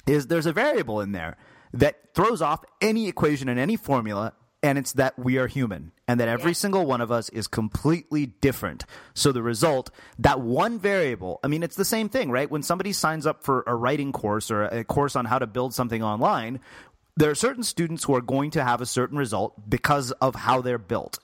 is 0.07 0.29
there's 0.29 0.47
a 0.47 0.53
variable 0.53 1.01
in 1.01 1.11
there 1.11 1.37
that 1.73 2.15
throws 2.15 2.43
off 2.43 2.65
any 2.81 3.09
equation 3.09 3.49
and 3.49 3.59
any 3.59 3.77
formula 3.77 4.33
and 4.61 4.77
it's 4.77 4.95
that 4.95 5.17
we 5.17 5.39
are 5.39 5.47
human 5.47 5.93
and 6.09 6.19
that 6.19 6.27
every 6.27 6.53
single 6.53 6.85
one 6.85 7.01
of 7.01 7.13
us 7.13 7.29
is 7.29 7.47
completely 7.47 8.27
different 8.27 8.85
so 9.15 9.31
the 9.31 9.43
result 9.43 9.91
that 10.19 10.41
one 10.41 10.79
variable 10.79 11.39
i 11.45 11.47
mean 11.47 11.63
it's 11.63 11.77
the 11.77 11.85
same 11.85 12.09
thing 12.09 12.31
right 12.31 12.51
when 12.51 12.63
somebody 12.63 12.93
signs 12.93 13.27
up 13.27 13.45
for 13.45 13.63
a 13.67 13.75
writing 13.75 14.11
course 14.11 14.51
or 14.51 14.65
a 14.65 14.83
course 14.83 15.15
on 15.15 15.25
how 15.25 15.39
to 15.39 15.47
build 15.47 15.73
something 15.73 16.03
online 16.03 16.59
there 17.19 17.31
are 17.31 17.35
certain 17.35 17.65
students 17.65 18.05
who 18.05 18.15
are 18.15 18.21
going 18.21 18.53
to 18.53 18.63
have 18.63 18.81
a 18.81 18.87
certain 18.87 19.19
result 19.19 19.69
because 19.69 20.13
of 20.13 20.37
how 20.37 20.61
they're 20.61 20.79
built 20.79 21.19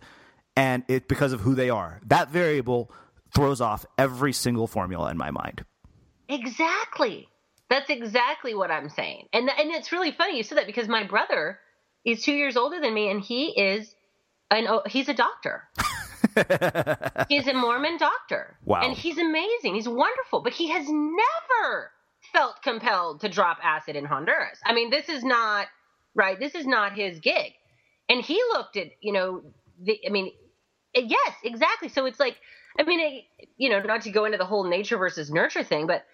and 0.56 0.84
it 0.88 1.08
because 1.08 1.32
of 1.32 1.40
who 1.40 1.54
they 1.54 1.70
are. 1.70 2.00
That 2.06 2.30
variable 2.30 2.90
throws 3.32 3.60
off 3.60 3.86
every 3.96 4.32
single 4.32 4.66
formula 4.66 5.10
in 5.10 5.16
my 5.16 5.30
mind. 5.30 5.64
Exactly. 6.28 7.28
That's 7.70 7.90
exactly 7.90 8.54
what 8.54 8.70
I'm 8.70 8.88
saying. 8.88 9.28
And 9.32 9.48
and 9.48 9.70
it's 9.70 9.92
really 9.92 10.12
funny 10.12 10.36
you 10.36 10.42
said 10.42 10.58
that 10.58 10.66
because 10.66 10.88
my 10.88 11.04
brother 11.04 11.58
is 12.04 12.22
2 12.22 12.32
years 12.32 12.56
older 12.56 12.80
than 12.80 12.92
me 12.92 13.10
and 13.10 13.20
he 13.20 13.48
is 13.58 13.94
an 14.50 14.66
he's 14.86 15.08
a 15.08 15.14
doctor. 15.14 15.64
he's 17.28 17.46
a 17.46 17.54
Mormon 17.54 17.96
doctor. 17.96 18.56
Wow. 18.64 18.82
And 18.82 18.96
he's 18.96 19.18
amazing. 19.18 19.74
He's 19.74 19.88
wonderful, 19.88 20.42
but 20.42 20.52
he 20.52 20.68
has 20.70 20.86
never 20.88 21.90
felt 22.32 22.62
compelled 22.62 23.20
to 23.20 23.28
drop 23.28 23.58
acid 23.62 23.96
in 23.96 24.04
Honduras. 24.04 24.58
I 24.64 24.74
mean, 24.74 24.90
this 24.90 25.08
is 25.08 25.24
not 25.24 25.66
right. 26.14 26.38
This 26.38 26.54
is 26.54 26.66
not 26.66 26.96
his 26.96 27.20
gig. 27.20 27.52
And 28.08 28.22
he 28.22 28.40
looked 28.52 28.76
at, 28.76 28.88
you 29.00 29.12
know, 29.12 29.42
the 29.82 29.98
I 30.06 30.10
mean, 30.10 30.32
yes, 30.94 31.34
exactly. 31.42 31.88
So 31.88 32.06
it's 32.06 32.20
like 32.20 32.36
I 32.78 32.82
mean, 32.82 33.00
it, 33.00 33.48
you 33.56 33.70
know, 33.70 33.80
not 33.80 34.02
to 34.02 34.10
go 34.10 34.24
into 34.24 34.38
the 34.38 34.44
whole 34.44 34.64
nature 34.64 34.98
versus 34.98 35.30
nurture 35.30 35.64
thing, 35.64 35.86
but 35.86 36.04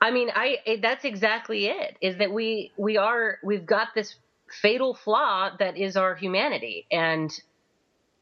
I 0.00 0.10
mean, 0.10 0.30
I 0.34 0.58
it, 0.64 0.82
that's 0.82 1.04
exactly 1.04 1.66
it. 1.66 1.96
Is 2.00 2.18
that 2.18 2.32
we 2.32 2.72
we 2.76 2.96
are 2.96 3.38
we've 3.42 3.66
got 3.66 3.88
this 3.94 4.14
fatal 4.62 4.94
flaw 4.94 5.50
that 5.58 5.76
is 5.76 5.96
our 5.96 6.14
humanity, 6.14 6.86
and 6.90 7.30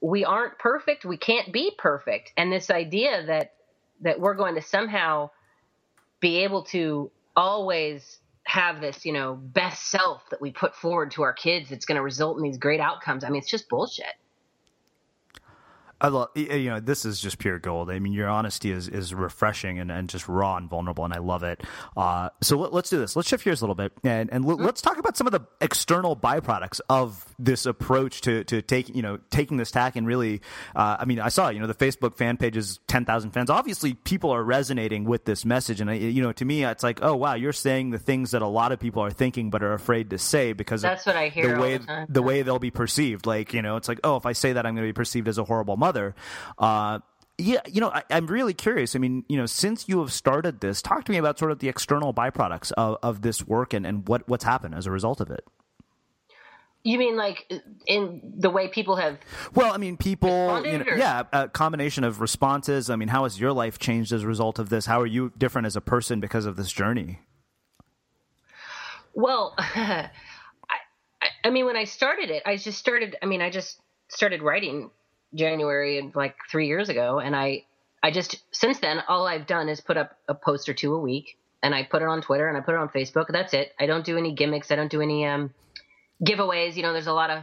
we 0.01 0.24
aren't 0.24 0.59
perfect. 0.59 1.05
We 1.05 1.16
can't 1.16 1.53
be 1.53 1.72
perfect, 1.77 2.33
and 2.37 2.53
this 2.53 2.70
idea 2.70 3.27
that 3.27 3.53
that 4.01 4.20
we're 4.20 4.35
going 4.35 4.55
to 4.55 4.62
somehow 4.62 5.31
be 6.20 6.39
able 6.45 6.64
to 6.64 7.11
always 7.35 8.18
have 8.45 8.81
this, 8.81 9.05
you 9.05 9.12
know, 9.12 9.35
best 9.35 9.89
self 9.89 10.22
that 10.31 10.41
we 10.41 10.51
put 10.53 10.74
forward 10.74 11.11
to 11.11 11.22
our 11.22 11.33
kids 11.33 11.68
that's 11.68 11.85
going 11.85 11.97
to 11.97 12.03
result 12.03 12.37
in 12.37 12.43
these 12.43 12.59
great 12.59 12.81
outcomes. 12.81 13.24
I 13.24 13.29
mean, 13.29 13.41
it's 13.41 13.51
just 13.51 13.68
bullshit. 13.68 14.14
I 15.99 16.09
love 16.09 16.28
you 16.34 16.68
know 16.68 16.78
this 16.80 17.07
is 17.07 17.20
just 17.20 17.38
pure 17.38 17.59
gold. 17.59 17.90
I 17.90 17.99
mean 18.01 18.12
your 18.12 18.28
honesty 18.28 18.70
is, 18.70 18.86
is 18.86 19.14
refreshing 19.14 19.78
and, 19.78 19.90
and 19.90 20.11
just 20.11 20.28
raw 20.28 20.57
and 20.57 20.68
vulnerable, 20.68 21.07
and 21.07 21.14
I 21.14 21.18
love 21.18 21.42
it. 21.42 21.62
Uh, 21.97 22.28
so 22.42 22.59
let, 22.59 22.74
us 22.74 22.90
do 22.90 22.99
this. 22.99 23.16
Let's 23.16 23.28
shift 23.28 23.44
gears 23.44 23.62
a 23.62 23.64
little 23.64 23.74
bit 23.74 23.92
and 24.05 24.30
and 24.30 24.44
l- 24.44 24.57
let's 24.57 24.82
talk 24.82 24.99
about 24.99 25.16
some 25.16 25.26
of 25.26 25.32
the 25.32 25.40
external 25.62 26.14
byproducts 26.14 26.80
of 26.90 27.34
this 27.38 27.64
approach 27.64 28.20
to 28.22 28.44
to 28.44 28.61
taking 28.61 28.94
you 28.94 29.01
know 29.01 29.18
taking 29.30 29.57
this 29.57 29.70
tack 29.70 29.97
and 29.97 30.07
really. 30.07 30.42
Uh, 30.74 30.99
I 31.01 31.07
mean 31.07 31.18
I 31.18 31.30
saw 31.30 31.49
you 31.49 31.61
know 31.61 31.66
the 31.66 31.74
Facebook 31.74 32.14
fan 32.16 32.36
page 32.36 32.59
is 32.59 32.78
ten 32.86 33.07
thousand 33.07 33.30
fans. 33.30 33.49
Obviously 33.49 33.94
people 33.94 34.30
are 34.32 34.44
resonating 34.44 35.05
with 35.05 35.24
this 35.24 35.47
message, 35.47 35.80
and 35.80 35.90
I, 35.90 35.94
you 35.94 36.22
know 36.22 36.32
to 36.32 36.44
me 36.44 36.64
it's 36.64 36.82
like 36.82 36.99
oh 37.01 37.16
wow 37.16 37.34
you're 37.34 37.55
saying 37.55 37.90
the 37.90 37.99
things 37.99 38.32
that 38.32 38.42
a 38.42 38.47
lot 38.47 38.70
of 38.70 38.78
people 38.78 39.03
are 39.03 39.11
thinking 39.11 39.49
but 39.49 39.62
are 39.62 39.72
afraid 39.72 40.11
to 40.11 40.18
say 40.18 40.53
because 40.53 40.82
that's 40.82 41.07
what 41.07 41.16
I 41.16 41.28
hear 41.30 41.55
the 41.55 41.61
way 41.61 41.78
the, 41.78 42.07
the 42.11 42.22
way 42.22 42.42
they'll 42.42 42.59
be 42.59 42.70
perceived. 42.70 43.24
Like 43.24 43.55
you 43.55 43.62
know 43.62 43.76
it's 43.76 43.88
like 43.88 44.01
oh 44.05 44.16
if 44.16 44.26
I 44.26 44.32
say 44.32 44.53
that 44.53 44.66
I'm 44.66 44.74
going 44.74 44.86
to 44.86 44.92
be 44.92 44.94
perceived 44.94 45.26
as 45.28 45.38
a 45.38 45.44
horrible 45.44 45.78
mother 45.78 45.86
mother. 45.87 46.14
Uh, 46.59 46.99
yeah, 47.39 47.61
you 47.66 47.80
know, 47.80 47.91
I, 47.91 48.03
am 48.11 48.26
really 48.26 48.55
curious. 48.55 48.97
I 48.97 48.99
mean, 48.99 49.24
you 49.28 49.37
know, 49.37 49.47
since 49.47 49.89
you 49.89 50.01
have 50.01 50.12
started 50.12 50.61
this, 50.61 50.80
talk 50.80 51.05
to 51.05 51.12
me 51.12 51.18
about 51.18 51.39
sort 51.39 51.53
of 51.53 51.59
the 51.59 51.68
external 51.68 52.14
byproducts 52.14 52.72
of, 52.72 52.99
of 53.03 53.22
this 53.22 53.47
work 53.47 53.74
and, 53.74 53.87
and 53.87 54.09
what, 54.09 54.26
what's 54.28 54.45
happened 54.45 54.74
as 54.74 54.87
a 54.87 54.91
result 54.91 55.20
of 55.20 55.30
it. 55.30 55.45
You 56.82 56.99
mean 56.99 57.16
like 57.16 57.53
in 57.87 58.34
the 58.39 58.49
way 58.49 58.68
people 58.68 58.95
have? 58.97 59.18
Well, 59.55 59.72
I 59.72 59.76
mean, 59.76 59.97
people, 59.97 60.64
you 60.64 60.78
know, 60.78 60.84
yeah, 60.97 61.24
a 61.32 61.49
combination 61.49 62.05
of 62.05 62.20
responses. 62.20 62.91
I 62.91 62.97
mean, 62.97 63.09
how 63.09 63.24
has 63.24 63.41
your 63.41 63.53
life 63.53 63.78
changed 63.80 64.12
as 64.12 64.22
a 64.22 64.26
result 64.26 64.61
of 64.61 64.68
this? 64.68 64.87
How 64.87 65.01
are 65.01 65.07
you 65.07 65.32
different 65.37 65.66
as 65.66 65.74
a 65.74 65.80
person 65.80 66.20
because 66.20 66.47
of 66.47 66.55
this 66.55 66.70
journey? 66.70 67.18
Well, 69.14 69.55
I, 69.59 70.11
I 71.43 71.51
mean, 71.51 71.66
when 71.66 71.76
I 71.76 71.84
started 71.84 72.30
it, 72.30 72.45
I 72.47 72.57
just 72.57 72.78
started. 72.78 73.16
I 73.20 73.26
mean, 73.26 73.43
I 73.43 73.51
just 73.51 73.80
started 74.09 74.41
writing 74.43 74.91
January 75.37 75.99
and 75.99 76.14
like 76.14 76.37
three 76.51 76.66
years 76.66 76.89
ago, 76.89 77.18
and 77.18 77.37
I 77.37 77.64
I 78.03 78.11
just 78.11 78.37
since 78.53 78.80
then 78.80 79.03
all 79.09 79.26
I've 79.26 79.47
done 79.47 79.68
is 79.68 79.80
put 79.80 79.97
up 79.97 80.16
a 80.28 80.34
post 80.34 80.68
or 80.68 80.74
two 80.74 80.95
a 80.95 80.99
week, 80.99 81.39
and 81.62 81.74
I 81.74 81.84
put 81.84 82.03
it 82.03 82.09
on 82.09 82.22
Twitter 82.22 82.49
and 82.49 82.57
I 82.57 82.61
put 82.61 82.74
it 82.74 82.78
on 82.78 82.89
Facebook. 82.89 83.26
That's 83.28 83.55
it. 83.55 83.72
I 83.78 83.87
don't 83.87 84.05
do 84.05 84.16
any 84.16 84.32
gimmicks. 84.32 84.70
I 84.70 84.76
don't 84.76 84.91
do 84.91 85.01
any 85.01 85.26
um, 85.26 85.53
giveaways. 86.24 86.76
You 86.76 86.82
know, 86.82 86.93
there's 86.93 87.07
a 87.07 87.12
lot 87.12 87.30
of 87.30 87.43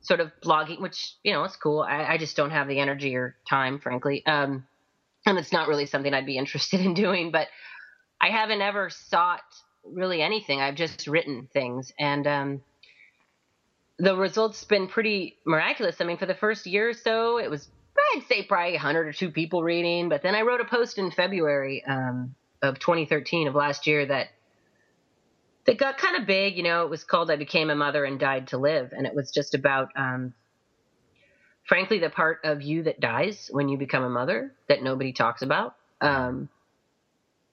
sort 0.00 0.20
of 0.20 0.30
blogging, 0.42 0.80
which 0.80 1.14
you 1.22 1.32
know 1.32 1.44
it's 1.44 1.56
cool. 1.56 1.80
I, 1.80 2.04
I 2.04 2.18
just 2.18 2.36
don't 2.36 2.50
have 2.50 2.68
the 2.68 2.80
energy 2.80 3.14
or 3.16 3.36
time, 3.48 3.78
frankly, 3.78 4.24
um, 4.26 4.66
and 5.26 5.38
it's 5.38 5.52
not 5.52 5.68
really 5.68 5.86
something 5.86 6.12
I'd 6.12 6.26
be 6.26 6.38
interested 6.42 6.80
in 6.80 6.94
doing. 6.94 7.30
But 7.30 7.48
I 8.20 8.30
haven't 8.30 8.62
ever 8.62 8.90
sought 8.90 9.42
really 9.84 10.22
anything. 10.22 10.60
I've 10.60 10.74
just 10.74 11.06
written 11.06 11.48
things, 11.52 11.92
and 11.98 12.26
um, 12.26 12.62
the 13.98 14.16
results 14.16 14.62
been 14.64 14.88
pretty 14.88 15.38
miraculous. 15.44 15.96
I 16.00 16.04
mean, 16.04 16.18
for 16.18 16.26
the 16.26 16.34
first 16.34 16.66
year 16.66 16.90
or 16.90 16.94
so, 16.94 17.38
it 17.38 17.50
was 17.50 17.68
I'd 18.14 18.26
say 18.28 18.44
probably 18.44 18.72
100 18.72 19.08
or 19.08 19.12
two 19.12 19.30
people 19.30 19.62
reading. 19.62 20.08
But 20.08 20.22
then 20.22 20.34
I 20.34 20.42
wrote 20.42 20.60
a 20.60 20.64
post 20.64 20.98
in 20.98 21.10
February 21.10 21.84
um, 21.84 22.34
of 22.62 22.78
2013 22.78 23.48
of 23.48 23.54
last 23.54 23.86
year 23.86 24.06
that 24.06 24.28
that 25.66 25.78
got 25.78 25.98
kind 25.98 26.16
of 26.16 26.26
big. 26.26 26.56
You 26.56 26.62
know, 26.62 26.84
it 26.84 26.90
was 26.90 27.04
called 27.04 27.30
"I 27.30 27.36
Became 27.36 27.70
a 27.70 27.74
Mother 27.74 28.04
and 28.04 28.18
Died 28.18 28.48
to 28.48 28.58
Live," 28.58 28.92
and 28.96 29.06
it 29.06 29.14
was 29.14 29.30
just 29.30 29.54
about, 29.54 29.90
um, 29.96 30.32
frankly, 31.64 31.98
the 31.98 32.08
part 32.08 32.40
of 32.44 32.62
you 32.62 32.84
that 32.84 33.00
dies 33.00 33.50
when 33.52 33.68
you 33.68 33.76
become 33.76 34.04
a 34.04 34.08
mother 34.08 34.54
that 34.68 34.82
nobody 34.82 35.12
talks 35.12 35.42
about. 35.42 35.74
Um, 36.00 36.48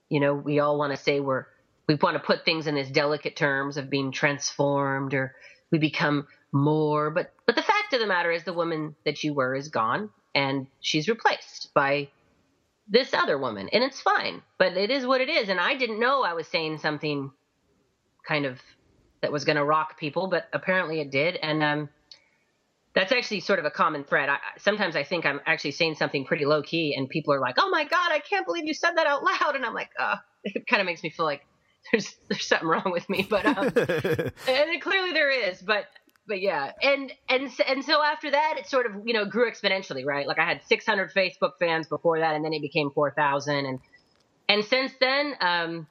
you 0.09 0.19
know, 0.19 0.35
we 0.35 0.59
all 0.59 0.77
want 0.77 0.95
to 0.95 1.01
say 1.01 1.19
we're 1.19 1.45
we 1.87 1.95
want 1.95 2.15
to 2.15 2.23
put 2.23 2.45
things 2.45 2.67
in 2.67 2.75
these 2.75 2.89
delicate 2.89 3.35
terms 3.35 3.77
of 3.77 3.89
being 3.89 4.11
transformed 4.11 5.13
or 5.13 5.35
we 5.71 5.79
become 5.79 6.27
more. 6.51 7.09
But 7.11 7.33
but 7.45 7.55
the 7.55 7.61
fact 7.61 7.93
of 7.93 7.99
the 7.99 8.07
matter 8.07 8.31
is, 8.31 8.43
the 8.43 8.53
woman 8.53 8.95
that 9.05 9.23
you 9.23 9.33
were 9.33 9.55
is 9.55 9.69
gone, 9.69 10.09
and 10.33 10.67
she's 10.79 11.07
replaced 11.07 11.73
by 11.73 12.09
this 12.87 13.13
other 13.13 13.37
woman, 13.37 13.69
and 13.71 13.83
it's 13.83 14.01
fine. 14.01 14.41
But 14.57 14.77
it 14.77 14.91
is 14.91 15.05
what 15.05 15.21
it 15.21 15.29
is, 15.29 15.49
and 15.49 15.59
I 15.59 15.75
didn't 15.75 15.99
know 15.99 16.23
I 16.23 16.33
was 16.33 16.47
saying 16.47 16.79
something 16.79 17.31
kind 18.27 18.45
of 18.45 18.59
that 19.21 19.31
was 19.31 19.45
going 19.45 19.57
to 19.57 19.63
rock 19.63 19.99
people, 19.99 20.27
but 20.27 20.47
apparently 20.53 21.01
it 21.01 21.11
did, 21.11 21.35
and 21.35 21.63
um, 21.63 21.89
that's 22.93 23.11
actually 23.11 23.39
sort 23.41 23.59
of 23.59 23.65
a 23.65 23.71
common 23.71 24.03
thread. 24.03 24.29
I, 24.29 24.37
sometimes 24.57 24.95
I 24.95 25.03
think 25.03 25.25
I'm 25.25 25.41
actually 25.45 25.71
saying 25.71 25.95
something 25.95 26.25
pretty 26.25 26.45
low 26.45 26.61
key, 26.61 26.95
and 26.95 27.09
people 27.09 27.33
are 27.33 27.39
like, 27.39 27.55
"Oh 27.57 27.69
my 27.69 27.83
god, 27.83 28.11
I 28.11 28.19
can't 28.19 28.45
believe 28.45 28.65
you 28.65 28.73
said 28.73 28.91
that 28.95 29.07
out 29.07 29.23
loud," 29.23 29.55
and 29.55 29.65
I'm 29.65 29.73
like, 29.73 29.89
"Oh," 29.99 30.15
it 30.43 30.67
kind 30.67 30.81
of 30.81 30.85
makes 30.85 31.03
me 31.03 31.09
feel 31.09 31.25
like 31.25 31.45
there's 31.91 32.15
there's 32.29 32.47
something 32.47 32.67
wrong 32.67 32.91
with 32.91 33.07
me, 33.09 33.27
but 33.29 33.45
um, 33.45 33.71
and 34.47 34.81
clearly 34.81 35.11
there 35.11 35.29
is, 35.29 35.61
but 35.61 35.85
but 36.27 36.41
yeah, 36.41 36.71
and 36.81 37.11
and 37.29 37.51
and 37.67 37.85
so 37.85 38.01
after 38.01 38.31
that, 38.31 38.55
it 38.57 38.67
sort 38.67 38.85
of 38.85 39.07
you 39.07 39.13
know 39.13 39.25
grew 39.25 39.49
exponentially, 39.49 40.05
right? 40.05 40.27
Like 40.27 40.39
I 40.39 40.45
had 40.45 40.61
600 40.67 41.13
Facebook 41.13 41.51
fans 41.59 41.87
before 41.87 42.19
that, 42.19 42.35
and 42.35 42.43
then 42.43 42.53
it 42.53 42.61
became 42.61 42.91
4,000, 42.91 43.65
and 43.65 43.79
and 44.49 44.65
since 44.65 44.91
then, 44.99 45.33
um, 45.41 45.87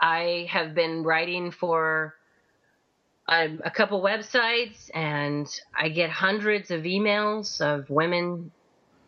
I 0.00 0.46
have 0.50 0.74
been 0.74 1.02
writing 1.02 1.50
for 1.50 2.14
a, 3.28 3.48
a 3.64 3.70
couple 3.70 4.02
websites, 4.02 4.90
and 4.94 5.46
I 5.76 5.88
get 5.88 6.10
hundreds 6.10 6.70
of 6.70 6.82
emails 6.82 7.60
of 7.60 7.90
women. 7.90 8.50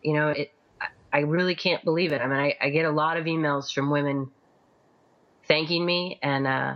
You 0.02 0.14
know, 0.14 0.28
it. 0.28 0.52
I 1.12 1.20
really 1.20 1.54
can't 1.54 1.84
believe 1.84 2.12
it. 2.12 2.20
I 2.20 2.26
mean, 2.26 2.36
I, 2.36 2.56
I 2.60 2.70
get 2.70 2.86
a 2.86 2.90
lot 2.90 3.16
of 3.16 3.26
emails 3.26 3.72
from 3.72 3.88
women 3.88 4.32
thanking 5.46 5.84
me, 5.84 6.18
and 6.22 6.46
uh, 6.46 6.74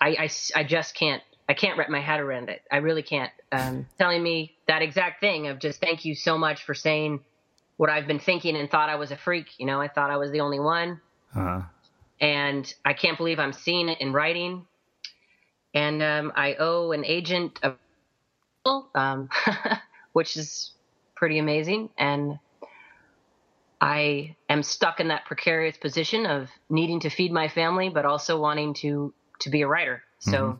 I, 0.00 0.08
I, 0.08 0.30
I 0.54 0.64
just 0.64 0.94
can't 0.94 1.22
I 1.48 1.54
can't 1.54 1.78
wrap 1.78 1.88
my 1.88 2.00
head 2.00 2.20
around 2.20 2.48
it. 2.48 2.62
I 2.70 2.78
really 2.78 3.02
can't. 3.02 3.30
Um, 3.52 3.86
telling 3.98 4.22
me 4.22 4.56
that 4.66 4.82
exact 4.82 5.20
thing 5.20 5.46
of 5.46 5.60
just 5.60 5.80
thank 5.80 6.04
you 6.04 6.14
so 6.14 6.36
much 6.36 6.64
for 6.64 6.74
saying 6.74 7.20
what 7.76 7.88
I've 7.88 8.06
been 8.06 8.18
thinking 8.18 8.56
and 8.56 8.68
thought 8.68 8.88
I 8.88 8.96
was 8.96 9.12
a 9.12 9.16
freak. 9.16 9.46
You 9.58 9.66
know, 9.66 9.80
I 9.80 9.88
thought 9.88 10.10
I 10.10 10.16
was 10.16 10.32
the 10.32 10.40
only 10.40 10.58
one, 10.58 11.00
uh-huh. 11.34 11.62
and 12.20 12.74
I 12.84 12.94
can't 12.94 13.16
believe 13.16 13.38
I'm 13.38 13.52
seeing 13.52 13.88
it 13.88 14.00
in 14.00 14.12
writing. 14.12 14.66
And 15.74 16.02
um, 16.02 16.32
I 16.34 16.54
owe 16.54 16.92
an 16.92 17.04
agent 17.04 17.60
a 17.62 17.74
um, 18.94 19.28
which 20.12 20.36
is 20.36 20.72
pretty 21.14 21.38
amazing. 21.38 21.90
And 21.96 22.38
I 23.80 24.34
am 24.56 24.62
stuck 24.62 25.00
in 25.00 25.08
that 25.08 25.24
precarious 25.26 25.76
position 25.76 26.26
of 26.26 26.48
needing 26.68 27.00
to 27.00 27.10
feed 27.10 27.32
my 27.32 27.48
family, 27.48 27.88
but 27.88 28.04
also 28.04 28.40
wanting 28.40 28.74
to 28.74 29.12
to 29.40 29.50
be 29.50 29.62
a 29.62 29.68
writer. 29.68 30.02
So, 30.18 30.32
mm-hmm. 30.32 30.58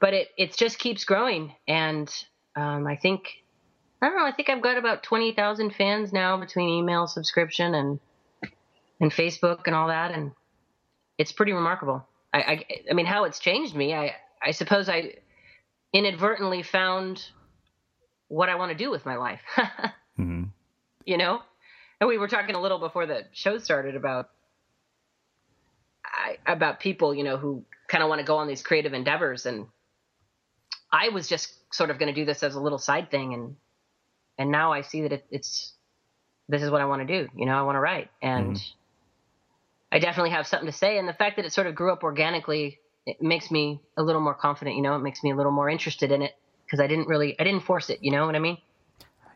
but 0.00 0.14
it 0.14 0.28
it 0.36 0.56
just 0.56 0.78
keeps 0.78 1.04
growing, 1.04 1.54
and 1.66 2.12
um, 2.56 2.86
I 2.86 2.96
think 2.96 3.44
I 4.00 4.08
don't 4.08 4.18
know. 4.18 4.26
I 4.26 4.32
think 4.32 4.48
I've 4.48 4.62
got 4.62 4.78
about 4.78 5.02
twenty 5.02 5.32
thousand 5.32 5.74
fans 5.74 6.12
now 6.12 6.38
between 6.38 6.68
email 6.68 7.06
subscription 7.06 7.74
and 7.74 8.00
and 9.00 9.12
Facebook 9.12 9.62
and 9.66 9.74
all 9.74 9.88
that, 9.88 10.12
and 10.12 10.32
it's 11.18 11.32
pretty 11.32 11.52
remarkable. 11.52 12.06
I 12.32 12.38
I, 12.38 12.64
I 12.90 12.94
mean, 12.94 13.06
how 13.06 13.24
it's 13.24 13.38
changed 13.38 13.74
me. 13.74 13.94
I 13.94 14.14
I 14.42 14.52
suppose 14.52 14.88
I 14.88 15.14
inadvertently 15.92 16.62
found 16.62 17.24
what 18.28 18.48
I 18.48 18.56
want 18.56 18.72
to 18.72 18.78
do 18.78 18.90
with 18.90 19.06
my 19.06 19.16
life. 19.16 19.40
mm-hmm. 20.18 20.44
You 21.04 21.16
know, 21.16 21.40
and 22.00 22.08
we 22.08 22.18
were 22.18 22.28
talking 22.28 22.54
a 22.54 22.60
little 22.60 22.78
before 22.78 23.06
the 23.06 23.24
show 23.32 23.58
started 23.58 23.96
about 23.96 24.30
I, 26.18 26.38
about 26.46 26.80
people, 26.80 27.14
you 27.14 27.24
know, 27.24 27.36
who 27.36 27.64
kind 27.86 28.02
of 28.02 28.08
want 28.08 28.20
to 28.20 28.26
go 28.26 28.36
on 28.36 28.48
these 28.48 28.62
creative 28.62 28.92
endeavors. 28.92 29.46
And 29.46 29.66
I 30.92 31.10
was 31.10 31.28
just 31.28 31.52
sort 31.72 31.90
of 31.90 31.98
going 31.98 32.12
to 32.12 32.18
do 32.18 32.24
this 32.24 32.42
as 32.42 32.54
a 32.54 32.60
little 32.60 32.78
side 32.78 33.10
thing. 33.10 33.34
And, 33.34 33.56
and 34.38 34.50
now 34.50 34.72
I 34.72 34.82
see 34.82 35.02
that 35.02 35.12
it, 35.12 35.26
it's, 35.30 35.72
this 36.48 36.62
is 36.62 36.70
what 36.70 36.80
I 36.80 36.86
want 36.86 37.06
to 37.06 37.22
do. 37.22 37.28
You 37.36 37.46
know, 37.46 37.52
I 37.52 37.62
want 37.62 37.76
to 37.76 37.80
write 37.80 38.10
and 38.22 38.56
mm-hmm. 38.56 39.94
I 39.96 39.98
definitely 39.98 40.30
have 40.30 40.46
something 40.46 40.70
to 40.70 40.76
say. 40.76 40.98
And 40.98 41.08
the 41.08 41.12
fact 41.12 41.36
that 41.36 41.44
it 41.44 41.52
sort 41.52 41.66
of 41.66 41.74
grew 41.74 41.92
up 41.92 42.02
organically, 42.02 42.78
it 43.06 43.22
makes 43.22 43.50
me 43.50 43.80
a 43.96 44.02
little 44.02 44.20
more 44.20 44.34
confident, 44.34 44.76
you 44.76 44.82
know, 44.82 44.96
it 44.96 45.00
makes 45.00 45.22
me 45.22 45.30
a 45.30 45.36
little 45.36 45.52
more 45.52 45.68
interested 45.68 46.10
in 46.10 46.22
it 46.22 46.32
because 46.64 46.80
I 46.80 46.86
didn't 46.86 47.08
really, 47.08 47.38
I 47.38 47.44
didn't 47.44 47.62
force 47.62 47.90
it. 47.90 47.98
You 48.02 48.12
know 48.12 48.26
what 48.26 48.34
I 48.34 48.38
mean? 48.38 48.58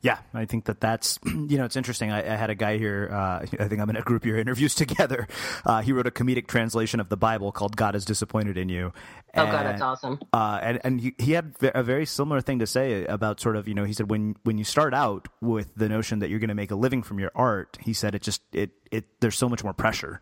Yeah, 0.02 0.18
I 0.34 0.46
think 0.46 0.64
that 0.64 0.80
that's 0.80 1.20
you 1.24 1.56
know 1.56 1.64
it's 1.64 1.76
interesting. 1.76 2.10
I, 2.10 2.32
I 2.32 2.36
had 2.36 2.50
a 2.50 2.56
guy 2.56 2.76
here. 2.76 3.08
Uh, 3.10 3.16
I 3.60 3.68
think 3.68 3.80
I'm 3.80 3.88
in 3.88 3.96
a 3.96 4.02
group 4.02 4.26
your 4.26 4.36
interviews 4.36 4.74
together. 4.82 5.28
Uh, 5.64 5.80
he 5.80 5.92
wrote 5.92 6.06
a 6.06 6.10
comedic 6.10 6.48
translation 6.48 7.00
of 7.00 7.08
the 7.08 7.16
Bible 7.16 7.52
called 7.52 7.76
"God 7.76 7.94
is 7.94 8.04
Disappointed 8.04 8.58
in 8.58 8.68
You." 8.68 8.92
And, 9.32 9.48
oh 9.48 9.52
God, 9.52 9.64
that's 9.64 9.80
awesome. 9.80 10.20
Uh, 10.32 10.58
and 10.60 10.80
and 10.84 11.00
he, 11.00 11.14
he 11.18 11.32
had 11.32 11.54
a 11.62 11.82
very 11.82 12.04
similar 12.04 12.40
thing 12.40 12.58
to 12.58 12.66
say 12.66 13.04
about 13.06 13.40
sort 13.40 13.56
of 13.56 13.68
you 13.68 13.74
know 13.74 13.84
he 13.84 13.92
said 13.92 14.10
when 14.10 14.36
when 14.42 14.58
you 14.58 14.64
start 14.64 14.92
out 14.92 15.28
with 15.40 15.72
the 15.76 15.88
notion 15.88 16.18
that 16.18 16.30
you're 16.30 16.40
going 16.40 16.48
to 16.48 16.54
make 16.54 16.72
a 16.72 16.76
living 16.76 17.02
from 17.02 17.20
your 17.20 17.30
art, 17.34 17.78
he 17.80 17.92
said 17.92 18.14
it 18.16 18.22
just 18.22 18.42
it 18.52 18.72
it 18.90 19.04
there's 19.20 19.38
so 19.38 19.48
much 19.48 19.62
more 19.62 19.72
pressure. 19.72 20.20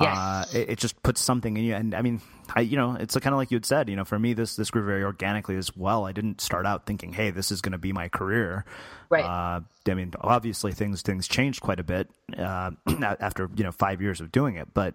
Yes. 0.00 0.16
Uh, 0.16 0.44
it, 0.54 0.70
it, 0.70 0.78
just 0.78 1.02
puts 1.02 1.20
something 1.20 1.54
in 1.54 1.64
you. 1.64 1.74
And 1.74 1.94
I 1.94 2.00
mean, 2.00 2.22
I, 2.54 2.60
you 2.62 2.78
know, 2.78 2.96
it's 2.98 3.14
kind 3.14 3.34
of 3.34 3.38
like 3.38 3.50
you 3.50 3.56
had 3.56 3.66
said, 3.66 3.90
you 3.90 3.96
know, 3.96 4.04
for 4.04 4.18
me, 4.18 4.32
this, 4.32 4.56
this 4.56 4.70
grew 4.70 4.84
very 4.84 5.04
organically 5.04 5.56
as 5.56 5.76
well. 5.76 6.06
I 6.06 6.12
didn't 6.12 6.40
start 6.40 6.64
out 6.64 6.86
thinking, 6.86 7.12
Hey, 7.12 7.30
this 7.30 7.52
is 7.52 7.60
going 7.60 7.72
to 7.72 7.78
be 7.78 7.92
my 7.92 8.08
career. 8.08 8.64
Right. 9.10 9.24
Uh, 9.24 9.60
I 9.86 9.94
mean, 9.94 10.12
obviously 10.18 10.72
things, 10.72 11.02
things 11.02 11.28
changed 11.28 11.60
quite 11.60 11.78
a 11.78 11.84
bit, 11.84 12.08
uh, 12.38 12.70
after, 13.02 13.50
you 13.54 13.64
know, 13.64 13.72
five 13.72 14.00
years 14.00 14.22
of 14.22 14.32
doing 14.32 14.56
it, 14.56 14.68
but 14.72 14.94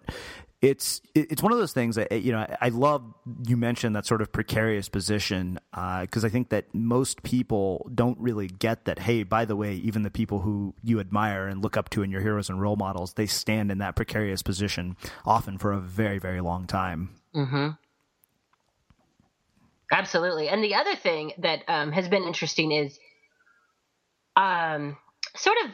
it's 0.60 1.00
it's 1.14 1.40
one 1.40 1.52
of 1.52 1.58
those 1.58 1.72
things 1.72 1.94
that 1.94 2.10
you 2.10 2.32
know 2.32 2.44
I 2.60 2.70
love 2.70 3.04
you 3.46 3.56
mentioned 3.56 3.94
that 3.94 4.06
sort 4.06 4.20
of 4.20 4.32
precarious 4.32 4.88
position 4.88 5.60
because 5.70 6.24
uh, 6.24 6.26
I 6.26 6.30
think 6.30 6.48
that 6.48 6.74
most 6.74 7.22
people 7.22 7.88
don't 7.94 8.18
really 8.18 8.48
get 8.48 8.84
that 8.86 8.98
hey 8.98 9.22
by 9.22 9.44
the 9.44 9.54
way 9.54 9.74
even 9.74 10.02
the 10.02 10.10
people 10.10 10.40
who 10.40 10.74
you 10.82 10.98
admire 10.98 11.46
and 11.46 11.62
look 11.62 11.76
up 11.76 11.90
to 11.90 12.02
in 12.02 12.10
your 12.10 12.20
heroes 12.20 12.50
and 12.50 12.60
role 12.60 12.74
models 12.74 13.12
they 13.14 13.26
stand 13.26 13.70
in 13.70 13.78
that 13.78 13.94
precarious 13.94 14.42
position 14.42 14.96
often 15.24 15.58
for 15.58 15.72
a 15.72 15.78
very 15.78 16.18
very 16.18 16.40
long 16.40 16.66
time. 16.66 17.10
Mm-hmm. 17.34 17.68
Absolutely, 19.92 20.48
and 20.48 20.62
the 20.62 20.74
other 20.74 20.96
thing 20.96 21.32
that 21.38 21.62
um, 21.68 21.92
has 21.92 22.08
been 22.08 22.24
interesting 22.24 22.72
is 22.72 22.98
um, 24.36 24.96
sort 25.36 25.56
of 25.64 25.70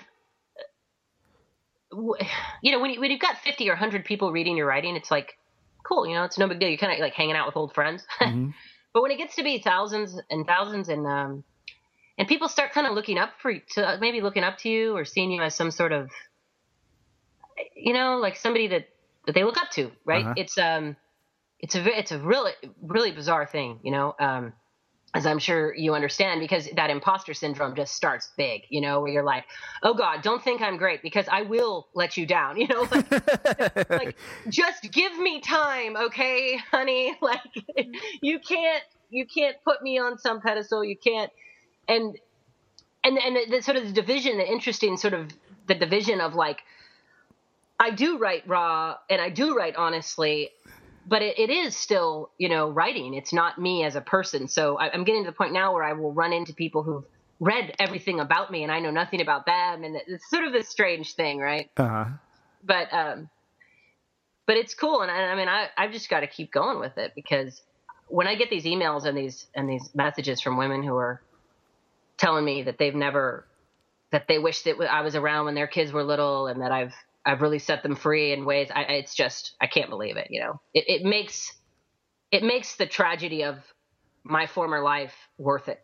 you 2.62 2.72
know, 2.72 2.80
when, 2.80 2.90
you, 2.90 3.00
when 3.00 3.10
you've 3.10 3.20
got 3.20 3.38
50 3.38 3.68
or 3.68 3.72
100 3.72 4.04
people 4.04 4.32
reading 4.32 4.56
your 4.56 4.66
writing, 4.66 4.96
it's 4.96 5.10
like, 5.10 5.38
cool, 5.82 6.06
you 6.06 6.14
know, 6.14 6.24
it's 6.24 6.38
no 6.38 6.48
big 6.48 6.60
deal. 6.60 6.68
You're 6.68 6.78
kind 6.78 6.92
of 6.92 6.98
like 6.98 7.14
hanging 7.14 7.36
out 7.36 7.46
with 7.46 7.56
old 7.56 7.74
friends. 7.74 8.04
Mm-hmm. 8.20 8.50
but 8.92 9.02
when 9.02 9.10
it 9.10 9.18
gets 9.18 9.36
to 9.36 9.42
be 9.42 9.58
thousands 9.58 10.18
and 10.30 10.46
thousands 10.46 10.88
and, 10.88 11.06
um, 11.06 11.44
and 12.16 12.26
people 12.26 12.48
start 12.48 12.72
kind 12.72 12.86
of 12.86 12.94
looking 12.94 13.18
up 13.18 13.30
for 13.42 13.52
to 13.52 13.98
maybe 14.00 14.20
looking 14.20 14.44
up 14.44 14.58
to 14.58 14.68
you 14.68 14.96
or 14.96 15.04
seeing 15.04 15.30
you 15.30 15.42
as 15.42 15.54
some 15.54 15.70
sort 15.70 15.92
of, 15.92 16.10
you 17.76 17.92
know, 17.92 18.18
like 18.18 18.36
somebody 18.36 18.68
that, 18.68 18.88
that 19.26 19.34
they 19.34 19.44
look 19.44 19.58
up 19.58 19.70
to, 19.72 19.90
right? 20.04 20.24
Uh-huh. 20.24 20.34
It's, 20.36 20.56
um, 20.58 20.96
it's 21.58 21.74
a, 21.74 21.98
it's 21.98 22.12
a 22.12 22.18
really, 22.18 22.52
really 22.82 23.10
bizarre 23.10 23.46
thing, 23.46 23.80
you 23.82 23.90
know? 23.90 24.14
Um, 24.18 24.52
as 25.14 25.26
I'm 25.26 25.38
sure 25.38 25.74
you 25.76 25.94
understand, 25.94 26.40
because 26.40 26.68
that 26.74 26.90
imposter 26.90 27.34
syndrome 27.34 27.76
just 27.76 27.94
starts 27.94 28.30
big, 28.36 28.62
you 28.68 28.80
know, 28.80 29.00
where 29.00 29.12
you're 29.12 29.22
like, 29.22 29.44
oh 29.84 29.94
God, 29.94 30.22
don't 30.22 30.42
think 30.42 30.60
I'm 30.60 30.76
great 30.76 31.02
because 31.02 31.26
I 31.30 31.42
will 31.42 31.86
let 31.94 32.16
you 32.16 32.26
down, 32.26 32.56
you 32.60 32.66
know, 32.66 32.88
like, 32.90 33.90
like 33.90 34.16
just 34.48 34.90
give 34.90 35.16
me 35.16 35.40
time, 35.40 35.96
okay, 35.96 36.58
honey? 36.70 37.16
Like 37.22 37.40
mm-hmm. 37.78 37.92
you 38.20 38.38
can't, 38.38 38.82
you 39.08 39.24
can't 39.24 39.56
put 39.64 39.80
me 39.82 39.98
on 39.98 40.18
some 40.18 40.40
pedestal. 40.40 40.84
You 40.84 40.96
can't, 40.96 41.30
and, 41.88 42.18
and, 43.02 43.16
and 43.16 43.36
the, 43.36 43.56
the 43.56 43.62
sort 43.62 43.76
of 43.76 43.86
the 43.86 43.92
division, 43.92 44.36
the 44.36 44.46
interesting 44.46 44.96
sort 44.96 45.14
of 45.14 45.30
the 45.66 45.74
division 45.74 46.20
of 46.20 46.34
like, 46.34 46.60
I 47.78 47.90
do 47.90 48.18
write 48.18 48.46
raw 48.46 48.96
and 49.08 49.20
I 49.20 49.30
do 49.30 49.56
write 49.56 49.76
honestly 49.76 50.50
but 51.06 51.22
it, 51.22 51.38
it 51.38 51.50
is 51.50 51.76
still, 51.76 52.30
you 52.38 52.48
know, 52.48 52.70
writing. 52.70 53.14
It's 53.14 53.32
not 53.32 53.58
me 53.58 53.84
as 53.84 53.96
a 53.96 54.00
person. 54.00 54.48
So 54.48 54.78
I, 54.78 54.94
am 54.94 55.04
getting 55.04 55.24
to 55.24 55.30
the 55.30 55.36
point 55.36 55.52
now 55.52 55.74
where 55.74 55.84
I 55.84 55.92
will 55.92 56.12
run 56.12 56.32
into 56.32 56.54
people 56.54 56.82
who've 56.82 57.04
read 57.40 57.74
everything 57.78 58.20
about 58.20 58.50
me 58.50 58.62
and 58.62 58.72
I 58.72 58.80
know 58.80 58.90
nothing 58.90 59.20
about 59.20 59.46
them. 59.46 59.84
And 59.84 59.96
it's 60.06 60.28
sort 60.30 60.44
of 60.44 60.52
this 60.52 60.68
strange 60.68 61.14
thing, 61.14 61.38
right? 61.38 61.70
Uh-huh. 61.76 62.06
But, 62.62 62.92
um, 62.92 63.28
but 64.46 64.56
it's 64.56 64.74
cool. 64.74 65.02
And 65.02 65.10
I, 65.10 65.24
I 65.24 65.36
mean, 65.36 65.48
I, 65.48 65.68
I've 65.76 65.92
just 65.92 66.08
got 66.08 66.20
to 66.20 66.26
keep 66.26 66.50
going 66.50 66.80
with 66.80 66.96
it 66.96 67.12
because 67.14 67.60
when 68.08 68.26
I 68.26 68.34
get 68.34 68.50
these 68.50 68.64
emails 68.64 69.04
and 69.04 69.16
these, 69.16 69.46
and 69.54 69.68
these 69.68 69.90
messages 69.94 70.40
from 70.40 70.56
women 70.56 70.82
who 70.82 70.96
are 70.96 71.20
telling 72.16 72.44
me 72.44 72.62
that 72.62 72.78
they've 72.78 72.94
never, 72.94 73.44
that 74.10 74.26
they 74.28 74.38
wish 74.38 74.62
that 74.62 74.76
I 74.90 75.02
was 75.02 75.16
around 75.16 75.46
when 75.46 75.54
their 75.54 75.66
kids 75.66 75.92
were 75.92 76.04
little 76.04 76.46
and 76.46 76.62
that 76.62 76.72
I've, 76.72 76.94
I've 77.24 77.40
really 77.40 77.58
set 77.58 77.82
them 77.82 77.96
free 77.96 78.32
in 78.32 78.44
ways. 78.44 78.68
I, 78.74 78.82
it's 78.82 79.14
just 79.14 79.54
I 79.60 79.66
can't 79.66 79.90
believe 79.90 80.16
it. 80.16 80.28
You 80.30 80.40
know, 80.40 80.60
it, 80.72 80.84
it 80.88 81.04
makes 81.04 81.52
it 82.30 82.42
makes 82.42 82.76
the 82.76 82.86
tragedy 82.86 83.44
of 83.44 83.56
my 84.24 84.46
former 84.46 84.82
life 84.82 85.14
worth 85.38 85.68
it. 85.68 85.80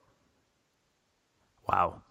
Wow. 1.69 2.03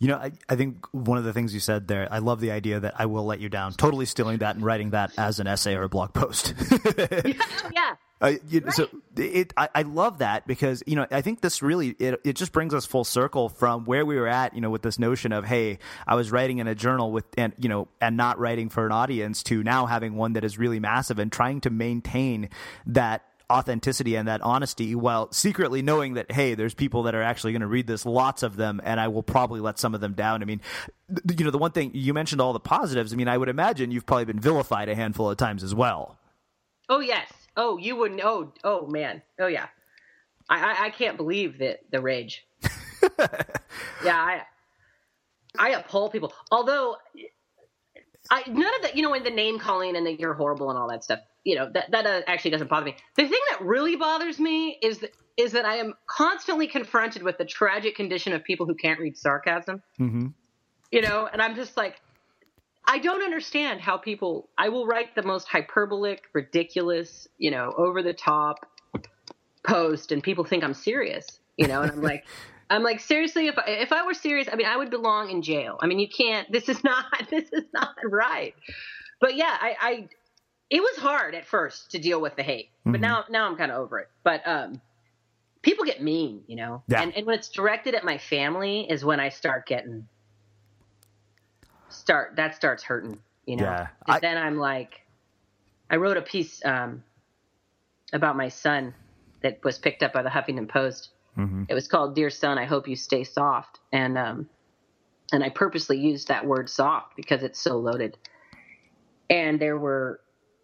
You 0.00 0.08
know, 0.08 0.16
I, 0.16 0.32
I 0.48 0.54
think 0.54 0.86
one 0.92 1.18
of 1.18 1.24
the 1.24 1.32
things 1.32 1.52
you 1.52 1.60
said 1.60 1.88
there, 1.88 2.06
I 2.10 2.18
love 2.18 2.40
the 2.40 2.52
idea 2.52 2.78
that 2.80 2.94
I 2.98 3.06
will 3.06 3.24
let 3.24 3.40
you 3.40 3.48
down. 3.48 3.72
Totally 3.72 4.06
stealing 4.06 4.38
that 4.38 4.54
and 4.54 4.64
writing 4.64 4.90
that 4.90 5.12
as 5.18 5.40
an 5.40 5.48
essay 5.48 5.74
or 5.74 5.82
a 5.82 5.88
blog 5.88 6.12
post. 6.12 6.54
yeah, 6.98 7.32
yeah. 7.72 7.94
Uh, 8.20 8.32
you, 8.48 8.60
right. 8.60 8.74
So 8.74 8.88
it, 9.16 9.52
I, 9.56 9.68
I, 9.76 9.82
love 9.82 10.18
that 10.18 10.44
because 10.44 10.82
you 10.88 10.96
know 10.96 11.06
I 11.12 11.20
think 11.20 11.40
this 11.40 11.62
really 11.62 11.90
it, 12.00 12.20
it 12.24 12.32
just 12.32 12.50
brings 12.50 12.74
us 12.74 12.84
full 12.84 13.04
circle 13.04 13.48
from 13.48 13.84
where 13.84 14.04
we 14.04 14.16
were 14.16 14.26
at 14.26 14.54
you 14.54 14.60
know 14.60 14.70
with 14.70 14.82
this 14.82 14.98
notion 14.98 15.30
of 15.30 15.44
hey 15.44 15.78
I 16.04 16.16
was 16.16 16.32
writing 16.32 16.58
in 16.58 16.66
a 16.66 16.74
journal 16.74 17.12
with 17.12 17.24
and 17.36 17.52
you 17.58 17.68
know 17.68 17.86
and 18.00 18.16
not 18.16 18.40
writing 18.40 18.70
for 18.70 18.84
an 18.86 18.90
audience 18.90 19.44
to 19.44 19.62
now 19.62 19.86
having 19.86 20.16
one 20.16 20.32
that 20.32 20.42
is 20.42 20.58
really 20.58 20.80
massive 20.80 21.20
and 21.20 21.30
trying 21.30 21.60
to 21.60 21.70
maintain 21.70 22.48
that 22.86 23.24
authenticity 23.50 24.16
and 24.16 24.26
that 24.26 24.40
honesty 24.40 24.96
while 24.96 25.30
secretly 25.32 25.80
knowing 25.80 26.14
that 26.14 26.32
hey 26.32 26.56
there's 26.56 26.74
people 26.74 27.04
that 27.04 27.14
are 27.14 27.22
actually 27.22 27.52
going 27.52 27.60
to 27.60 27.68
read 27.68 27.86
this 27.86 28.04
lots 28.04 28.42
of 28.42 28.56
them 28.56 28.80
and 28.82 28.98
I 28.98 29.06
will 29.06 29.22
probably 29.22 29.60
let 29.60 29.78
some 29.78 29.94
of 29.94 30.00
them 30.00 30.14
down. 30.14 30.42
I 30.42 30.44
mean 30.44 30.60
you 31.38 31.44
know 31.44 31.52
the 31.52 31.58
one 31.58 31.70
thing 31.70 31.92
you 31.94 32.12
mentioned 32.12 32.40
all 32.40 32.52
the 32.52 32.58
positives. 32.58 33.12
I 33.12 33.16
mean 33.16 33.28
I 33.28 33.38
would 33.38 33.48
imagine 33.48 33.92
you've 33.92 34.06
probably 34.06 34.24
been 34.24 34.40
vilified 34.40 34.88
a 34.88 34.96
handful 34.96 35.30
of 35.30 35.36
times 35.36 35.62
as 35.62 35.72
well. 35.72 36.18
Oh 36.88 36.98
yes 36.98 37.37
Oh, 37.58 37.76
you 37.76 37.96
wouldn't. 37.96 38.20
Oh, 38.22 38.52
oh 38.64 38.86
man. 38.86 39.20
Oh 39.38 39.48
yeah. 39.48 39.66
I 40.48 40.60
I, 40.60 40.84
I 40.86 40.90
can't 40.90 41.16
believe 41.16 41.58
that 41.58 41.80
the 41.90 42.00
rage. 42.00 42.46
yeah, 44.02 44.16
I 44.16 44.42
I 45.58 45.70
appall 45.70 46.08
people. 46.08 46.32
Although 46.50 46.96
I 48.30 48.44
none 48.46 48.74
of 48.76 48.82
that. 48.82 48.96
You 48.96 49.02
know, 49.02 49.10
when 49.10 49.24
the 49.24 49.30
name 49.30 49.58
calling 49.58 49.96
and 49.96 50.06
the 50.06 50.14
you're 50.18 50.34
horrible 50.34 50.70
and 50.70 50.78
all 50.78 50.88
that 50.88 51.04
stuff. 51.04 51.18
You 51.44 51.56
know 51.56 51.70
that 51.72 51.90
that 51.90 52.06
uh, 52.06 52.22
actually 52.26 52.52
doesn't 52.52 52.70
bother 52.70 52.86
me. 52.86 52.96
The 53.16 53.26
thing 53.26 53.40
that 53.50 53.62
really 53.62 53.96
bothers 53.96 54.38
me 54.38 54.78
is 54.82 54.98
that 54.98 55.12
is 55.36 55.52
that 55.52 55.64
I 55.64 55.76
am 55.76 55.94
constantly 56.06 56.66
confronted 56.66 57.22
with 57.22 57.38
the 57.38 57.44
tragic 57.44 57.94
condition 57.94 58.32
of 58.32 58.44
people 58.44 58.66
who 58.66 58.74
can't 58.74 59.00
read 59.00 59.16
sarcasm. 59.16 59.82
Mm-hmm. 59.98 60.26
You 60.90 61.02
know, 61.02 61.28
and 61.32 61.40
I'm 61.40 61.54
just 61.54 61.76
like, 61.76 62.00
I 62.88 62.98
don't 62.98 63.22
understand 63.22 63.82
how 63.82 63.98
people. 63.98 64.48
I 64.56 64.70
will 64.70 64.86
write 64.86 65.14
the 65.14 65.22
most 65.22 65.46
hyperbolic, 65.46 66.24
ridiculous, 66.32 67.28
you 67.36 67.50
know, 67.50 67.74
over 67.76 68.02
the 68.02 68.14
top 68.14 68.66
post, 69.62 70.10
and 70.10 70.22
people 70.22 70.44
think 70.44 70.64
I'm 70.64 70.72
serious. 70.72 71.26
You 71.58 71.68
know, 71.68 71.82
and 71.82 71.92
I'm 71.92 72.02
like, 72.02 72.24
I'm 72.70 72.82
like, 72.82 73.00
seriously, 73.00 73.48
if 73.48 73.58
I, 73.58 73.64
if 73.66 73.92
I 73.92 74.06
were 74.06 74.14
serious, 74.14 74.48
I 74.50 74.56
mean, 74.56 74.66
I 74.66 74.76
would 74.76 74.90
belong 74.90 75.30
in 75.30 75.42
jail. 75.42 75.78
I 75.82 75.86
mean, 75.86 75.98
you 75.98 76.08
can't. 76.08 76.50
This 76.50 76.68
is 76.68 76.82
not. 76.82 77.04
This 77.30 77.52
is 77.52 77.64
not 77.74 77.94
right. 78.04 78.54
But 79.20 79.36
yeah, 79.36 79.54
I, 79.60 79.76
I 79.80 80.08
it 80.70 80.80
was 80.80 80.96
hard 80.96 81.34
at 81.34 81.44
first 81.44 81.90
to 81.90 81.98
deal 81.98 82.22
with 82.22 82.36
the 82.36 82.42
hate, 82.42 82.70
but 82.84 82.92
mm-hmm. 82.92 83.02
now 83.02 83.24
now 83.28 83.48
I'm 83.50 83.56
kind 83.56 83.70
of 83.70 83.78
over 83.78 83.98
it. 83.98 84.08
But 84.24 84.48
um, 84.48 84.80
people 85.60 85.84
get 85.84 86.02
mean, 86.02 86.42
you 86.46 86.56
know, 86.56 86.82
yeah. 86.88 87.02
and 87.02 87.14
and 87.14 87.26
when 87.26 87.38
it's 87.38 87.50
directed 87.50 87.94
at 87.94 88.04
my 88.04 88.16
family 88.16 88.86
is 88.88 89.04
when 89.04 89.20
I 89.20 89.28
start 89.28 89.66
getting 89.66 90.08
start 92.08 92.36
that 92.36 92.54
starts 92.54 92.82
hurting, 92.82 93.18
you 93.44 93.56
know. 93.56 93.64
Yeah, 93.64 93.88
I, 94.06 94.18
then 94.18 94.38
I'm 94.38 94.56
like, 94.56 95.02
I 95.90 95.96
wrote 95.96 96.16
a 96.16 96.22
piece 96.22 96.64
um, 96.64 97.04
about 98.14 98.34
my 98.34 98.48
son 98.48 98.94
that 99.42 99.62
was 99.62 99.78
picked 99.78 100.02
up 100.02 100.14
by 100.14 100.22
the 100.22 100.30
Huffington 100.30 100.70
Post. 100.70 101.10
Mm-hmm. 101.36 101.64
It 101.68 101.74
was 101.74 101.86
called 101.86 102.14
"Dear 102.14 102.30
Son, 102.30 102.56
I 102.56 102.64
Hope 102.64 102.88
You 102.88 102.96
Stay 102.96 103.24
Soft," 103.24 103.78
and 103.92 104.16
um, 104.16 104.48
and 105.32 105.44
I 105.44 105.50
purposely 105.50 105.98
used 105.98 106.28
that 106.28 106.46
word 106.46 106.70
"soft" 106.70 107.14
because 107.14 107.42
it's 107.42 107.60
so 107.60 107.76
loaded. 107.76 108.16
And 109.28 109.60
there 109.60 109.76
were 109.76 110.20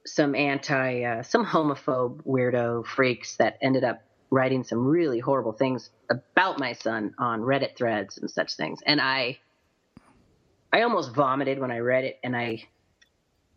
some 0.07 0.34
anti, 0.34 1.05
uh, 1.05 1.22
some 1.24 1.45
homophobe 1.45 2.22
weirdo 2.24 2.86
freaks 2.86 3.36
that 3.36 3.59
ended 3.61 3.84
up 3.84 4.03
writing 4.30 4.64
some 4.64 4.86
really 4.86 5.18
horrible 5.18 5.53
things 5.53 5.90
about 6.09 6.59
my 6.59 6.72
son 6.72 7.14
on 7.18 7.42
Reddit 7.42 7.76
threads 7.76 8.16
and 8.16 8.30
such 8.30 8.55
things. 8.55 8.80
And 8.86 8.99
I 8.99 9.40
I 10.75 10.83
almost 10.83 11.14
vomited 11.14 11.61
when 11.61 11.70
I 11.70 11.79
read 11.79 12.03
it, 12.03 12.18
and 12.25 12.37
I 12.37 12.64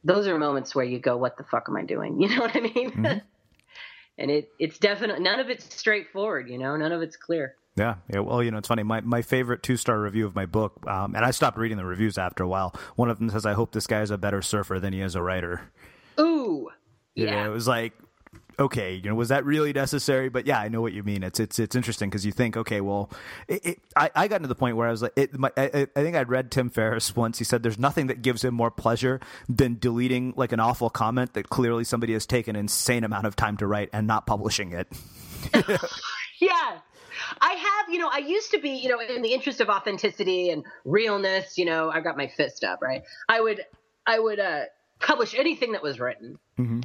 those 0.03 0.27
are 0.27 0.37
moments 0.37 0.75
where 0.75 0.85
you 0.85 0.99
go, 0.99 1.17
"What 1.17 1.35
the 1.35 1.43
fuck 1.43 1.65
am 1.67 1.75
I 1.75 1.81
doing?" 1.83 2.21
You 2.21 2.29
know 2.29 2.41
what 2.41 2.55
I 2.55 2.59
mean? 2.59 2.91
Mm-hmm. 2.91 3.17
and 4.19 4.31
it 4.31 4.51
it's 4.59 4.77
definitely 4.77 5.23
none 5.23 5.39
of 5.39 5.49
it's 5.49 5.73
straightforward. 5.75 6.47
You 6.47 6.59
know, 6.59 6.77
none 6.77 6.91
of 6.91 7.01
it's 7.01 7.15
clear. 7.17 7.55
Yeah, 7.75 7.95
yeah. 8.13 8.19
Well, 8.19 8.43
you 8.43 8.51
know, 8.51 8.59
it's 8.59 8.67
funny. 8.67 8.83
My 8.83 9.01
my 9.01 9.23
favorite 9.23 9.63
two 9.63 9.77
star 9.77 9.99
review 9.99 10.27
of 10.27 10.35
my 10.35 10.45
book, 10.45 10.85
um, 10.85 11.15
and 11.15 11.25
I 11.25 11.31
stopped 11.31 11.57
reading 11.57 11.77
the 11.77 11.85
reviews 11.85 12.19
after 12.19 12.43
a 12.43 12.47
while. 12.47 12.75
One 12.97 13.09
of 13.09 13.17
them 13.17 13.31
says, 13.31 13.47
"I 13.47 13.53
hope 13.53 13.71
this 13.71 13.87
guy 13.87 14.01
is 14.03 14.11
a 14.11 14.17
better 14.19 14.43
surfer 14.43 14.79
than 14.79 14.93
he 14.93 15.01
is 15.01 15.15
a 15.15 15.21
writer." 15.23 15.71
Ooh, 16.19 16.69
yeah. 17.15 17.31
yeah. 17.31 17.45
it 17.47 17.49
was 17.49 17.67
like, 17.67 17.93
okay, 18.59 18.95
you 18.95 19.09
know, 19.09 19.15
was 19.15 19.29
that 19.29 19.45
really 19.45 19.73
necessary? 19.73 20.29
But 20.29 20.45
yeah, 20.45 20.59
I 20.59 20.67
know 20.67 20.81
what 20.81 20.93
you 20.93 21.03
mean. 21.03 21.23
It's 21.23 21.39
it's 21.39 21.59
it's 21.59 21.75
interesting 21.75 22.09
because 22.09 22.25
you 22.25 22.31
think, 22.31 22.57
okay, 22.57 22.81
well, 22.81 23.09
it, 23.47 23.65
it, 23.65 23.79
I 23.95 24.09
I 24.15 24.27
got 24.27 24.41
to 24.41 24.47
the 24.47 24.55
point 24.55 24.77
where 24.77 24.87
I 24.87 24.91
was 24.91 25.01
like, 25.01 25.13
it, 25.15 25.37
my, 25.37 25.51
I, 25.57 25.87
I 25.95 26.01
think 26.01 26.15
I'd 26.15 26.29
read 26.29 26.51
Tim 26.51 26.69
Ferriss 26.69 27.15
once. 27.15 27.37
He 27.37 27.43
said, 27.43 27.63
"There's 27.63 27.79
nothing 27.79 28.07
that 28.07 28.21
gives 28.21 28.43
him 28.43 28.53
more 28.53 28.71
pleasure 28.71 29.19
than 29.47 29.77
deleting 29.79 30.33
like 30.35 30.51
an 30.51 30.59
awful 30.59 30.89
comment 30.89 31.33
that 31.33 31.49
clearly 31.49 31.83
somebody 31.83 32.13
has 32.13 32.25
taken 32.25 32.55
an 32.55 32.61
insane 32.61 33.03
amount 33.03 33.27
of 33.27 33.35
time 33.35 33.57
to 33.57 33.67
write 33.67 33.89
and 33.93 34.07
not 34.07 34.25
publishing 34.25 34.73
it." 34.73 34.87
yeah. 36.39 36.79
I 37.41 37.53
have, 37.53 37.91
you 37.91 37.97
know, 37.97 38.09
I 38.11 38.19
used 38.19 38.51
to 38.51 38.59
be, 38.59 38.69
you 38.69 38.89
know, 38.89 38.99
in 38.99 39.23
the 39.23 39.33
interest 39.33 39.59
of 39.59 39.69
authenticity 39.69 40.51
and 40.51 40.63
realness, 40.85 41.57
you 41.57 41.65
know, 41.65 41.89
I've 41.89 42.03
got 42.03 42.15
my 42.15 42.27
fist 42.27 42.63
up, 42.63 42.79
right? 42.79 43.01
I 43.27 43.41
would, 43.41 43.65
I 44.05 44.19
would 44.19 44.39
uh, 44.39 44.65
publish 44.99 45.33
anything 45.33 45.71
that 45.71 45.81
was 45.81 45.99
written. 45.99 46.37
Mm-hmm. 46.59 46.81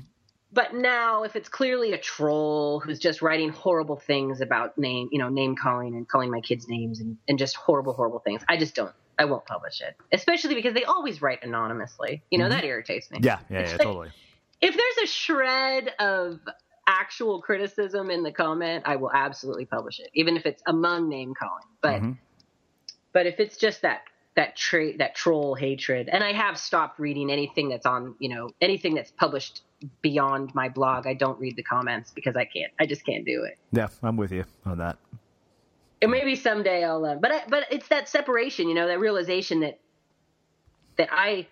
But 0.52 0.74
now, 0.74 1.22
if 1.22 1.34
it's 1.34 1.48
clearly 1.48 1.92
a 1.92 1.98
troll 1.98 2.78
who's 2.78 2.98
just 2.98 3.22
writing 3.22 3.48
horrible 3.48 3.96
things 3.96 4.42
about 4.42 4.76
name, 4.76 5.08
you 5.10 5.18
know, 5.18 5.30
name 5.30 5.56
calling 5.56 5.94
and 5.94 6.06
calling 6.06 6.30
my 6.30 6.40
kids 6.40 6.68
names 6.68 7.00
and, 7.00 7.16
and 7.26 7.38
just 7.38 7.56
horrible, 7.56 7.94
horrible 7.94 8.18
things, 8.18 8.42
I 8.48 8.58
just 8.58 8.74
don't. 8.74 8.92
I 9.18 9.26
won't 9.26 9.44
publish 9.44 9.80
it, 9.80 9.94
especially 10.10 10.54
because 10.54 10.74
they 10.74 10.84
always 10.84 11.22
write 11.22 11.44
anonymously. 11.44 12.22
You 12.30 12.38
know, 12.38 12.44
mm-hmm. 12.44 12.52
that 12.52 12.64
irritates 12.64 13.10
me. 13.10 13.20
Yeah, 13.22 13.38
yeah, 13.50 13.60
yeah 13.60 13.70
like, 13.72 13.80
totally. 13.80 14.10
If 14.60 14.76
there's 14.76 15.08
a 15.08 15.12
shred 15.12 15.90
of 15.98 16.40
actual 16.86 17.40
criticism 17.40 18.10
in 18.10 18.22
the 18.22 18.32
comment, 18.32 18.84
I 18.86 18.96
will 18.96 19.12
absolutely 19.12 19.66
publish 19.66 20.00
it, 20.00 20.10
even 20.14 20.36
if 20.36 20.46
it's 20.46 20.62
among 20.66 21.08
name 21.08 21.34
calling. 21.34 21.64
But 21.80 22.00
mm-hmm. 22.00 22.12
but 23.12 23.26
if 23.26 23.38
it's 23.38 23.56
just 23.56 23.82
that 23.82 24.02
that 24.34 24.56
trait 24.56 24.98
that 24.98 25.14
troll 25.14 25.54
hatred, 25.54 26.08
and 26.10 26.24
I 26.24 26.32
have 26.32 26.58
stopped 26.58 26.98
reading 26.98 27.30
anything 27.30 27.68
that's 27.68 27.86
on 27.86 28.14
you 28.18 28.28
know 28.28 28.50
anything 28.60 28.94
that's 28.94 29.10
published 29.10 29.62
beyond 30.02 30.54
my 30.54 30.68
blog. 30.68 31.06
I 31.06 31.14
don't 31.14 31.38
read 31.38 31.56
the 31.56 31.62
comments 31.62 32.10
because 32.10 32.36
I 32.36 32.44
can't. 32.44 32.72
I 32.78 32.86
just 32.86 33.04
can't 33.04 33.24
do 33.24 33.44
it. 33.44 33.58
Yeah, 33.72 33.88
I'm 34.02 34.16
with 34.16 34.32
you 34.32 34.44
on 34.64 34.78
that. 34.78 34.98
And 36.00 36.10
maybe 36.10 36.36
someday 36.36 36.84
I'll. 36.84 37.04
Uh, 37.04 37.16
but 37.16 37.32
I, 37.32 37.42
but 37.48 37.66
it's 37.70 37.88
that 37.88 38.08
separation, 38.08 38.68
you 38.68 38.74
know, 38.74 38.88
that 38.88 38.98
realization 38.98 39.60
that 39.60 39.78
that 40.96 41.08
I 41.12 41.46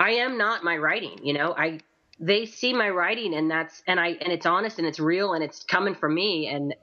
I 0.00 0.10
am 0.10 0.38
not 0.38 0.64
my 0.64 0.76
writing. 0.76 1.18
You 1.22 1.34
know, 1.34 1.54
I 1.56 1.80
they 2.20 2.46
see 2.46 2.72
my 2.72 2.88
writing 2.88 3.34
and 3.34 3.50
that's 3.50 3.82
and 3.86 4.00
I 4.00 4.08
and 4.08 4.32
it's 4.32 4.46
honest 4.46 4.78
and 4.78 4.86
it's 4.86 4.98
real 4.98 5.34
and 5.34 5.44
it's 5.44 5.62
coming 5.64 5.94
from 5.94 6.14
me 6.14 6.48
and 6.48 6.74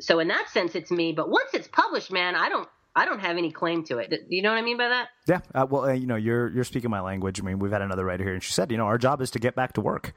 so 0.00 0.18
in 0.18 0.28
that 0.28 0.48
sense 0.50 0.74
it's 0.74 0.90
me. 0.90 1.12
But 1.12 1.28
once 1.30 1.50
it's 1.54 1.68
published, 1.68 2.12
man, 2.12 2.34
I 2.34 2.48
don't 2.48 2.68
I 2.96 3.04
don't 3.04 3.20
have 3.20 3.36
any 3.36 3.52
claim 3.52 3.84
to 3.84 3.98
it. 3.98 4.08
Do 4.10 4.18
you 4.30 4.40
know 4.40 4.50
what 4.50 4.58
I 4.58 4.62
mean 4.62 4.78
by 4.78 4.88
that? 4.88 5.08
Yeah. 5.28 5.40
Uh, 5.54 5.66
well, 5.68 5.84
uh, 5.84 5.92
you 5.92 6.06
know, 6.06 6.16
you're 6.16 6.48
you're 6.50 6.64
speaking 6.64 6.90
my 6.90 7.00
language. 7.00 7.38
I 7.38 7.44
mean, 7.44 7.58
we've 7.58 7.70
had 7.70 7.82
another 7.82 8.06
writer 8.06 8.24
here, 8.24 8.32
and 8.32 8.42
she 8.42 8.52
said, 8.52 8.72
you 8.72 8.78
know, 8.78 8.86
our 8.86 8.96
job 8.96 9.20
is 9.20 9.30
to 9.32 9.38
get 9.38 9.54
back 9.54 9.74
to 9.74 9.82
work, 9.82 10.14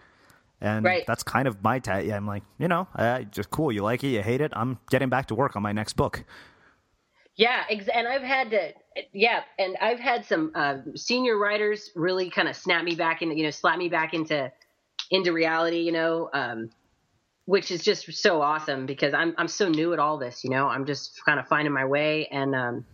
and 0.61 0.86
right. 0.86 1.03
that's 1.05 1.21
kind 1.21 1.47
of 1.47 1.61
my 1.61 1.80
ta- 1.80 1.97
yeah, 1.97 2.15
I'm 2.15 2.25
like, 2.25 2.43
you 2.57 2.69
know, 2.69 2.88
uh, 2.95 3.21
just 3.23 3.49
cool. 3.49 3.71
You 3.71 3.84
like 3.84 4.03
it, 4.05 4.07
you 4.07 4.21
hate 4.21 4.39
it. 4.39 4.53
I'm 4.55 4.80
getting 4.89 5.09
back 5.09 5.27
to 5.27 5.36
work 5.36 5.57
on 5.57 5.61
my 5.61 5.73
next 5.73 5.97
book. 5.97 6.23
Yeah, 7.36 7.63
ex- 7.69 7.89
and 7.93 8.07
I've 8.07 8.21
had 8.21 8.51
to, 8.51 8.73
yeah, 9.13 9.41
and 9.57 9.77
I've 9.82 9.99
had 9.99 10.25
some 10.25 10.51
uh, 10.55 10.77
senior 10.95 11.38
writers 11.38 11.89
really 11.95 12.30
kind 12.30 12.47
of 12.47 12.55
snap 12.55 12.84
me 12.84 12.95
back 12.95 13.21
into, 13.21 13.36
you 13.36 13.43
know, 13.43 13.51
slap 13.51 13.77
me 13.77 13.89
back 13.89 14.13
into 14.13 14.51
into 15.11 15.34
reality, 15.34 15.80
you 15.80 15.91
know. 15.91 16.30
Um, 16.34 16.69
which 17.49 17.71
is 17.71 17.83
just 17.83 18.13
so 18.13 18.43
awesome 18.43 18.85
because 18.85 19.15
I'm 19.15 19.33
I'm 19.35 19.47
so 19.47 19.69
new 19.69 19.91
at 19.93 19.97
all 19.97 20.19
this, 20.19 20.43
you 20.43 20.51
know. 20.51 20.67
I'm 20.67 20.85
just 20.85 21.19
kind 21.25 21.39
of 21.39 21.47
finding 21.47 21.73
my 21.73 21.85
way, 21.85 22.27
and 22.27 22.53
um, 22.53 22.85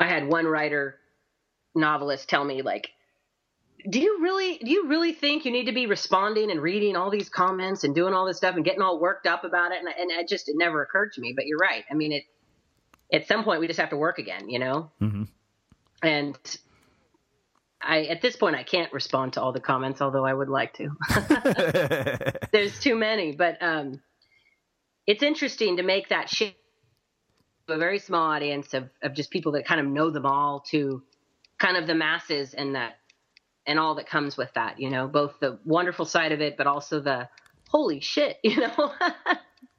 I 0.00 0.08
had 0.08 0.26
one 0.26 0.46
writer 0.46 0.96
novelist 1.72 2.28
tell 2.28 2.44
me 2.44 2.62
like, 2.62 2.88
"Do 3.88 4.00
you 4.00 4.18
really 4.20 4.58
do 4.58 4.68
you 4.68 4.88
really 4.88 5.12
think 5.12 5.44
you 5.44 5.52
need 5.52 5.66
to 5.66 5.72
be 5.72 5.86
responding 5.86 6.50
and 6.50 6.60
reading 6.60 6.96
all 6.96 7.08
these 7.08 7.28
comments 7.28 7.84
and 7.84 7.94
doing 7.94 8.14
all 8.14 8.26
this 8.26 8.38
stuff 8.38 8.56
and 8.56 8.64
getting 8.64 8.82
all 8.82 8.98
worked 8.98 9.28
up 9.28 9.44
about 9.44 9.70
it?" 9.70 9.78
And, 9.78 9.88
and 9.96 10.10
it 10.10 10.26
just 10.26 10.48
it 10.48 10.56
never 10.58 10.82
occurred 10.82 11.12
to 11.12 11.20
me. 11.20 11.32
But 11.32 11.46
you're 11.46 11.56
right. 11.56 11.84
I 11.88 11.94
mean, 11.94 12.10
it 12.10 12.24
at 13.12 13.28
some 13.28 13.44
point 13.44 13.60
we 13.60 13.68
just 13.68 13.78
have 13.78 13.90
to 13.90 13.96
work 13.96 14.18
again, 14.18 14.50
you 14.50 14.58
know. 14.58 14.90
Mm-hmm. 15.00 15.22
And 16.02 16.36
I 17.80 18.04
at 18.04 18.22
this 18.22 18.36
point 18.36 18.56
I 18.56 18.62
can't 18.62 18.92
respond 18.92 19.34
to 19.34 19.42
all 19.42 19.52
the 19.52 19.60
comments, 19.60 20.00
although 20.00 20.24
I 20.24 20.32
would 20.32 20.48
like 20.48 20.74
to. 20.74 20.90
There's 22.52 22.78
too 22.78 22.96
many, 22.96 23.32
but 23.32 23.62
um, 23.62 24.00
it's 25.06 25.22
interesting 25.22 25.76
to 25.76 25.82
make 25.82 26.08
that 26.08 26.28
shift 26.28 26.56
to 27.68 27.74
a 27.74 27.78
very 27.78 27.98
small 27.98 28.30
audience 28.30 28.74
of, 28.74 28.88
of 29.02 29.14
just 29.14 29.30
people 29.30 29.52
that 29.52 29.66
kind 29.66 29.80
of 29.80 29.86
know 29.86 30.10
them 30.10 30.26
all 30.26 30.64
to 30.70 31.02
kind 31.58 31.76
of 31.76 31.86
the 31.86 31.94
masses 31.94 32.54
and 32.54 32.74
that 32.74 32.98
and 33.66 33.78
all 33.78 33.96
that 33.96 34.08
comes 34.08 34.36
with 34.36 34.52
that, 34.54 34.78
you 34.78 34.90
know, 34.90 35.08
both 35.08 35.34
the 35.40 35.58
wonderful 35.64 36.04
side 36.04 36.32
of 36.32 36.40
it, 36.40 36.56
but 36.56 36.66
also 36.66 37.00
the 37.00 37.28
holy 37.68 38.00
shit, 38.00 38.38
you 38.44 38.56
know, 38.56 38.68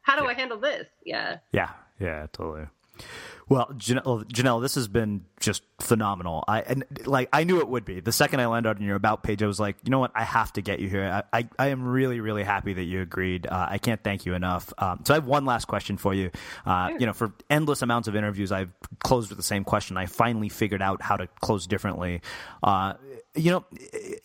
how 0.01 0.17
do 0.17 0.23
yeah. 0.23 0.29
I 0.29 0.33
handle 0.33 0.59
this? 0.59 0.87
Yeah. 1.05 1.37
Yeah. 1.51 1.71
Yeah, 1.99 2.27
totally. 2.31 2.67
Well, 3.49 3.67
Janelle, 3.75 4.25
Janelle, 4.25 4.61
this 4.61 4.75
has 4.75 4.89
been 4.89 5.23
just 5.39 5.63
phenomenal. 5.79 6.43
I 6.49 6.61
and 6.61 6.83
like 7.05 7.29
I 7.31 7.45
knew 7.45 7.59
it 7.59 7.67
would 7.69 7.85
be. 7.85 8.01
The 8.01 8.11
second 8.11 8.41
I 8.41 8.47
landed 8.47 8.77
on 8.77 8.83
your 8.83 8.97
about 8.97 9.23
page, 9.23 9.41
I 9.41 9.47
was 9.47 9.57
like, 9.59 9.77
you 9.85 9.89
know 9.89 9.99
what, 9.99 10.11
I 10.13 10.23
have 10.25 10.51
to 10.53 10.61
get 10.61 10.79
you 10.79 10.89
here. 10.89 11.23
I 11.31 11.39
I, 11.39 11.49
I 11.57 11.67
am 11.67 11.83
really 11.87 12.19
really 12.19 12.43
happy 12.43 12.73
that 12.73 12.83
you 12.83 13.01
agreed. 13.01 13.47
Uh, 13.47 13.67
I 13.69 13.77
can't 13.77 14.03
thank 14.03 14.25
you 14.25 14.33
enough. 14.33 14.73
Um, 14.77 15.01
so 15.05 15.13
I 15.13 15.17
have 15.17 15.27
one 15.27 15.45
last 15.45 15.65
question 15.65 15.95
for 15.95 16.13
you. 16.13 16.29
Uh, 16.65 16.91
You 16.99 17.05
know, 17.05 17.13
for 17.13 17.31
endless 17.49 17.81
amounts 17.81 18.09
of 18.09 18.15
interviews, 18.17 18.51
I've 18.51 18.71
closed 18.99 19.29
with 19.29 19.37
the 19.37 19.43
same 19.43 19.63
question. 19.63 19.95
I 19.95 20.07
finally 20.07 20.49
figured 20.49 20.81
out 20.81 21.01
how 21.01 21.15
to 21.15 21.27
close 21.39 21.67
differently. 21.67 22.21
Uh, 22.61 22.95
you 23.35 23.51
know, 23.51 23.65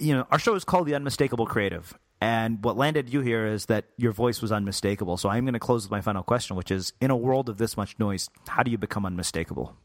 you 0.00 0.14
know, 0.14 0.26
our 0.32 0.38
show 0.40 0.54
is 0.56 0.64
called 0.64 0.86
the 0.88 0.94
Unmistakable 0.96 1.46
Creative, 1.46 1.96
and 2.22 2.62
what 2.62 2.76
landed 2.76 3.12
you 3.12 3.20
here 3.20 3.46
is 3.46 3.66
that 3.66 3.86
your 3.96 4.12
voice 4.12 4.40
was 4.40 4.52
unmistakable. 4.52 5.16
So 5.16 5.28
I'm 5.28 5.44
going 5.44 5.54
to 5.54 5.58
close 5.58 5.82
with 5.82 5.90
my 5.90 6.00
final 6.00 6.22
question, 6.22 6.54
which 6.54 6.70
is 6.70 6.92
in 7.00 7.10
a 7.10 7.16
world 7.16 7.48
of 7.48 7.58
this 7.58 7.76
much 7.76 7.98
noise, 7.98 8.30
how 8.46 8.62
do 8.62 8.70
you 8.70 8.78
become 8.78 9.04
unmistakable? 9.04 9.76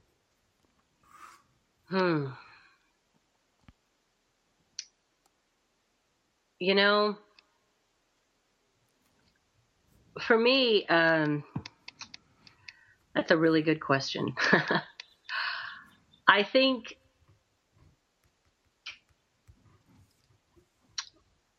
Hmm. 1.89 2.27
You 6.59 6.75
know, 6.75 7.17
for 10.21 10.37
me, 10.37 10.85
um, 10.89 11.43
that's 13.15 13.31
a 13.31 13.37
really 13.37 13.63
good 13.63 13.79
question. 13.79 14.35
I 16.27 16.43
think 16.43 16.97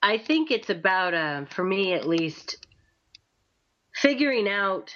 I 0.03 0.19
think 0.19 0.51
it's 0.51 0.71
about, 0.71 1.15
uh, 1.15 1.45
for 1.47 1.65
me 1.65 1.93
at 1.93 2.07
least, 2.07 2.65
figuring 3.95 4.49
out 4.49 4.95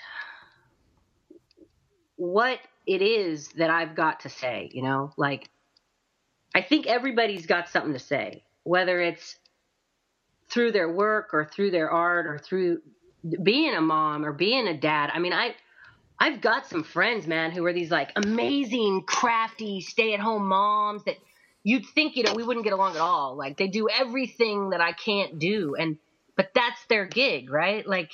what 2.16 2.58
it 2.86 3.02
is 3.02 3.48
that 3.56 3.70
I've 3.70 3.94
got 3.94 4.20
to 4.20 4.28
say, 4.28 4.70
you 4.72 4.82
know? 4.82 5.12
Like, 5.16 5.48
I 6.54 6.62
think 6.62 6.86
everybody's 6.86 7.46
got 7.46 7.68
something 7.68 7.94
to 7.94 7.98
say, 7.98 8.44
whether 8.62 9.00
it's 9.00 9.36
through 10.50 10.72
their 10.72 10.92
work 10.92 11.30
or 11.32 11.44
through 11.44 11.70
their 11.70 11.90
art 11.90 12.26
or 12.26 12.38
through 12.38 12.82
being 13.42 13.74
a 13.74 13.80
mom 13.80 14.24
or 14.24 14.32
being 14.32 14.68
a 14.68 14.76
dad. 14.76 15.10
I 15.12 15.18
mean, 15.18 15.32
I. 15.32 15.54
I've 16.20 16.40
got 16.40 16.68
some 16.68 16.84
friends, 16.84 17.26
man, 17.26 17.50
who 17.50 17.66
are 17.66 17.72
these 17.72 17.90
like 17.90 18.12
amazing, 18.14 19.02
crafty, 19.08 19.80
stay 19.80 20.14
at 20.14 20.20
home 20.20 20.46
moms 20.46 21.02
that 21.04 21.16
you'd 21.64 21.86
think 21.86 22.16
you 22.16 22.24
know 22.24 22.34
we 22.34 22.42
wouldn't 22.42 22.64
get 22.64 22.72
along 22.72 22.94
at 22.94 23.00
all. 23.00 23.36
Like 23.36 23.56
they 23.56 23.68
do 23.68 23.88
everything 23.88 24.70
that 24.70 24.80
i 24.80 24.92
can't 24.92 25.38
do. 25.38 25.74
And 25.78 25.98
but 26.36 26.50
that's 26.54 26.84
their 26.88 27.06
gig 27.06 27.50
right? 27.50 27.86
Like 27.86 28.10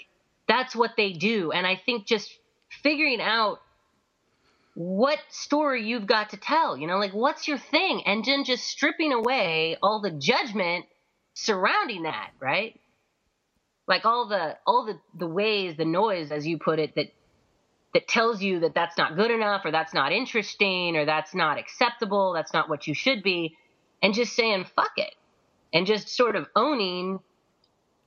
that's 0.46 0.74
what 0.74 0.92
they 0.96 1.12
do. 1.12 1.52
And 1.52 1.66
i 1.66 1.76
think 1.76 2.06
just 2.06 2.30
figuring 2.82 3.20
out 3.20 3.60
what 4.74 5.18
story 5.30 5.84
you've 5.88 6.06
got 6.06 6.30
to 6.30 6.36
tell 6.36 6.76
you 6.76 6.86
know 6.86 6.98
like 6.98 7.12
what's 7.12 7.48
your 7.48 7.58
thing? 7.58 8.02
And 8.06 8.24
then 8.24 8.44
just 8.44 8.64
stripping 8.64 9.12
away 9.12 9.76
all 9.82 10.00
the 10.00 10.10
judgment 10.10 10.86
surrounding 11.34 12.02
that 12.04 12.30
right? 12.40 12.78
Like 13.86 14.04
all 14.04 14.28
the 14.28 14.56
all 14.66 14.84
the 14.84 14.98
the 15.18 15.26
ways 15.26 15.76
the 15.76 15.84
noise 15.84 16.30
as 16.30 16.46
you 16.46 16.58
put 16.58 16.78
it 16.78 16.94
that 16.96 17.06
that 17.94 18.06
tells 18.06 18.42
you 18.42 18.60
that 18.60 18.74
that's 18.74 18.98
not 18.98 19.16
good 19.16 19.30
enough 19.30 19.64
or 19.64 19.70
that's 19.70 19.94
not 19.94 20.12
interesting 20.12 20.96
or 20.96 21.04
that's 21.04 21.34
not 21.34 21.58
acceptable, 21.58 22.32
that's 22.32 22.52
not 22.52 22.68
what 22.68 22.86
you 22.86 22.94
should 22.94 23.22
be, 23.22 23.56
and 24.02 24.14
just 24.14 24.34
saying 24.34 24.66
fuck 24.76 24.92
it 24.96 25.14
and 25.72 25.86
just 25.86 26.08
sort 26.08 26.36
of 26.36 26.46
owning 26.54 27.20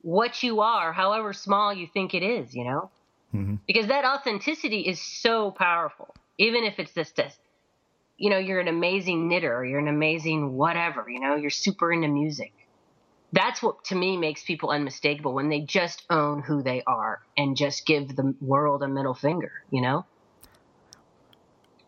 what 0.01 0.41
you 0.43 0.61
are, 0.61 0.93
however 0.93 1.34
small 1.34 1.73
you 1.73 1.88
think 1.93 2.13
it 2.13 2.23
is, 2.23 2.55
you 2.55 2.63
know? 2.63 2.89
Mm-hmm. 3.34 3.55
Because 3.67 3.88
that 3.88 4.05
authenticity 4.05 4.82
is 4.82 4.99
so 5.01 5.51
powerful, 5.51 6.13
even 6.38 6.63
if 6.63 6.79
it's 6.79 6.93
just 6.93 7.15
this, 7.15 7.38
you 8.17 8.29
know, 8.29 8.38
you're 8.38 8.59
an 8.59 8.67
amazing 8.67 9.27
knitter 9.27 9.55
or 9.55 9.65
you're 9.65 9.79
an 9.79 9.88
amazing 9.88 10.53
whatever, 10.53 11.05
you 11.09 11.19
know, 11.19 11.36
you're 11.36 11.49
super 11.49 11.91
into 11.91 12.07
music. 12.07 12.53
That's 13.34 13.61
what 13.63 13.86
to 13.86 13.95
me 13.95 14.17
makes 14.17 14.43
people 14.43 14.71
unmistakable 14.71 15.34
when 15.34 15.49
they 15.49 15.61
just 15.61 16.03
own 16.09 16.41
who 16.41 16.61
they 16.61 16.84
are 16.86 17.21
and 17.38 17.55
just 17.55 17.86
give 17.86 18.15
the 18.15 18.36
world 18.41 18.84
a 18.84 18.88
middle 18.88 19.13
finger, 19.13 19.51
you 19.69 19.82
know? 19.82 20.05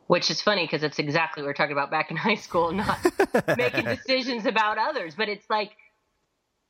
Which 0.07 0.31
is 0.31 0.41
funny 0.41 0.65
because 0.65 0.83
it's 0.83 0.99
exactly 0.99 1.43
what 1.43 1.47
we 1.47 1.51
are 1.51 1.53
talking 1.53 1.73
about 1.73 1.91
back 1.91 2.11
in 2.11 2.17
high 2.29 2.35
school, 2.35 2.71
not 2.71 2.97
making 3.57 3.85
decisions 3.85 4.45
about 4.45 4.77
others. 4.77 5.15
But 5.15 5.27
it's 5.27 5.49
like, 5.49 5.71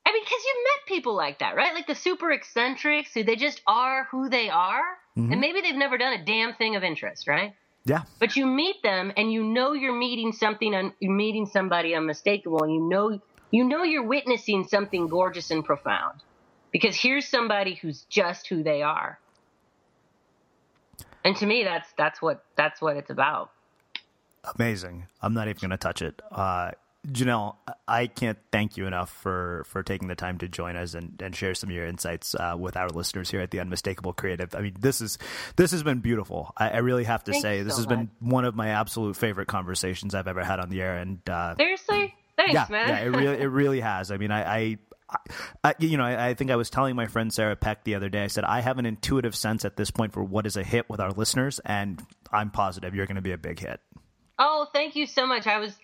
I 0.06 0.12
mean, 0.12 0.24
because 0.24 0.44
you've 0.46 0.64
met 0.64 0.88
people 0.88 1.16
like 1.16 1.40
that, 1.40 1.56
right? 1.56 1.74
Like 1.74 1.88
the 1.88 1.96
super 1.96 2.32
eccentrics 2.32 3.14
who 3.14 3.24
they 3.24 3.36
just 3.36 3.62
are 3.68 4.08
who 4.12 4.30
they 4.30 4.50
are. 4.50 4.84
Mm-hmm. 5.18 5.32
And 5.32 5.42
maybe 5.42 5.62
they've 5.62 5.76
never 5.76 5.98
done 6.00 6.14
a 6.14 6.26
damn 6.26 6.56
thing 6.56 6.76
of 6.76 6.84
interest, 6.84 7.28
right? 7.28 7.54
Yeah. 7.86 8.04
But 8.20 8.36
you 8.36 8.46
meet 8.46 8.82
them 8.82 9.12
and 9.18 9.32
you 9.32 9.44
know 9.44 9.74
you're 9.74 9.98
meeting 9.98 10.32
something, 10.32 10.74
un- 10.74 10.94
you're 11.00 11.14
meeting 11.14 11.46
somebody 11.46 11.94
unmistakable, 11.94 12.64
and 12.64 12.74
you 12.74 12.82
know 12.82 13.20
you 13.54 13.64
know 13.64 13.84
you're 13.84 14.04
witnessing 14.04 14.68
something 14.68 15.08
gorgeous 15.08 15.52
and 15.52 15.64
profound 15.64 16.20
because 16.72 16.96
here's 16.96 17.28
somebody 17.28 17.76
who's 17.76 18.02
just 18.10 18.48
who 18.48 18.64
they 18.64 18.82
are. 18.82 19.20
And 21.24 21.36
to 21.38 21.46
me, 21.46 21.64
that's 21.64 21.88
that's 21.96 22.20
what 22.20 22.44
that's 22.58 22.82
what 22.82 22.98
it's 22.98 23.12
about. 23.12 23.52
Amazing. 24.56 25.06
I'm 25.22 25.36
not 25.36 25.48
even 25.48 25.60
going 25.62 25.70
to 25.70 25.78
touch 25.78 26.02
it. 26.02 26.20
Uh, 26.32 26.72
Janelle, 27.08 27.56
I 27.88 28.08
can't 28.08 28.38
thank 28.52 28.76
you 28.76 28.88
enough 28.88 29.10
for, 29.10 29.66
for 29.68 29.84
taking 29.84 30.08
the 30.08 30.16
time 30.16 30.38
to 30.40 30.48
join 30.48 30.76
us 30.76 30.94
and, 30.94 31.22
and 31.22 31.36
share 31.36 31.54
some 31.54 31.70
of 31.70 31.76
your 31.76 31.86
insights 31.86 32.34
uh, 32.36 32.56
with 32.58 32.76
our 32.76 32.90
listeners 32.90 33.30
here 33.30 33.42
at 33.42 33.52
the 33.52 33.60
Unmistakable 33.60 34.14
Creative. 34.14 34.54
I 34.56 34.62
mean, 34.62 34.76
this 34.80 35.00
is 35.00 35.18
this 35.58 35.72
has 35.72 35.84
been 35.84 36.00
beautiful. 36.00 36.54
I, 36.58 36.70
I 36.72 36.78
really 36.78 37.04
have 37.04 37.24
to 37.26 37.32
Thanks 37.32 37.42
say, 37.42 37.62
this 37.62 37.74
so 37.74 37.82
has 37.82 37.88
much. 37.88 37.98
been 37.98 38.12
one 38.20 38.46
of 38.46 38.56
my 38.56 38.70
absolute 38.70 39.16
favorite 39.16 39.48
conversations 39.48 40.16
I've 40.16 40.28
ever 40.28 40.44
had 40.44 40.60
on 40.60 40.70
the 40.70 40.82
air. 40.82 40.98
And 40.98 41.20
uh, 41.30 41.56
seriously, 41.56 42.13
thanks, 42.46 42.54
yeah, 42.54 42.66
man. 42.70 42.90
yeah, 42.90 43.00
it 43.00 43.10
really 43.10 43.42
it 43.42 43.48
really 43.48 43.80
has. 43.82 44.12
I 44.12 44.18
mean, 44.18 44.32
I. 44.32 44.56
I 44.56 44.78
I, 45.64 45.76
you 45.78 45.96
know, 45.96 46.06
I, 46.06 46.30
I 46.30 46.34
think 46.34 46.50
I 46.50 46.56
was 46.56 46.72
telling 46.72 46.96
my 46.96 47.06
friend 47.06 47.32
Sarah 47.32 47.56
Peck 47.56 47.84
the 47.84 47.94
other 47.94 48.10
day. 48.10 48.24
I 48.24 48.28
said 48.28 48.46
I 48.46 48.62
have 48.62 48.80
an 48.80 48.88
intuitive 48.88 49.36
sense 49.36 49.64
at 49.64 49.78
this 49.78 49.92
point 49.92 50.12
for 50.12 50.24
what 50.24 50.48
is 50.48 50.58
a 50.58 50.64
hit 50.64 50.90
with 50.90 51.00
our 51.00 51.12
listeners, 51.12 51.60
and 51.66 52.02
I'm 52.32 52.50
positive 52.50 52.96
you're 52.96 53.06
going 53.06 53.18
to 53.18 53.22
be 53.22 53.32
a 53.32 53.38
big 53.38 53.60
hit. 53.60 53.80
Oh, 54.40 54.68
thank 54.74 54.96
you 54.96 55.06
so 55.06 55.28
much. 55.28 55.46
I 55.46 55.60
was 55.60 55.78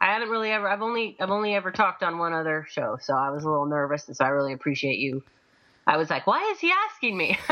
I 0.00 0.12
haven't 0.12 0.28
really 0.28 0.50
ever 0.50 0.68
I've 0.68 0.82
only 0.82 1.16
I've 1.18 1.30
only 1.30 1.54
ever 1.54 1.70
talked 1.70 2.02
on 2.02 2.18
one 2.18 2.34
other 2.34 2.66
show, 2.68 2.98
so 3.00 3.14
I 3.14 3.30
was 3.30 3.44
a 3.44 3.48
little 3.48 3.66
nervous 3.66 4.06
and 4.06 4.16
so 4.16 4.24
I 4.24 4.28
really 4.28 4.52
appreciate 4.52 4.98
you. 4.98 5.22
I 5.86 5.96
was 5.96 6.10
like, 6.10 6.26
why 6.26 6.50
is 6.52 6.60
he 6.60 6.72
asking 6.90 7.16
me? 7.16 7.38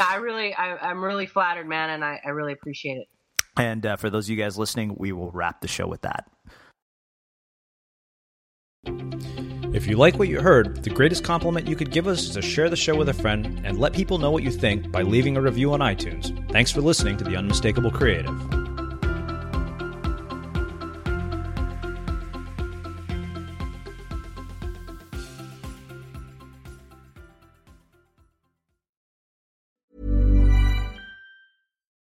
I 0.00 0.16
really 0.16 0.54
I, 0.54 0.76
I'm 0.76 1.02
really 1.02 1.26
flattered, 1.26 1.66
man, 1.66 1.90
and 1.90 2.04
I, 2.04 2.20
I 2.24 2.30
really 2.30 2.52
appreciate 2.52 2.98
it. 2.98 3.08
And 3.56 3.86
uh, 3.86 3.96
for 3.96 4.10
those 4.10 4.26
of 4.26 4.30
you 4.30 4.36
guys 4.36 4.58
listening, 4.58 4.96
we 4.98 5.12
will 5.12 5.30
wrap 5.30 5.60
the 5.60 5.68
show 5.68 5.86
with 5.86 6.02
that. 6.02 6.28
If 9.74 9.88
you 9.88 9.96
like 9.96 10.18
what 10.18 10.28
you 10.28 10.40
heard, 10.40 10.84
the 10.84 10.90
greatest 10.90 11.24
compliment 11.24 11.66
you 11.66 11.74
could 11.74 11.90
give 11.90 12.06
us 12.06 12.22
is 12.22 12.30
to 12.30 12.42
share 12.42 12.70
the 12.70 12.76
show 12.76 12.94
with 12.94 13.08
a 13.08 13.14
friend 13.14 13.60
and 13.64 13.78
let 13.78 13.92
people 13.92 14.18
know 14.18 14.30
what 14.30 14.44
you 14.44 14.52
think 14.52 14.92
by 14.92 15.02
leaving 15.02 15.36
a 15.36 15.42
review 15.42 15.72
on 15.72 15.80
iTunes. 15.80 16.30
Thanks 16.52 16.70
for 16.70 16.80
listening 16.80 17.16
to 17.16 17.24
The 17.24 17.36
Unmistakable 17.36 17.90
Creative. 17.90 18.32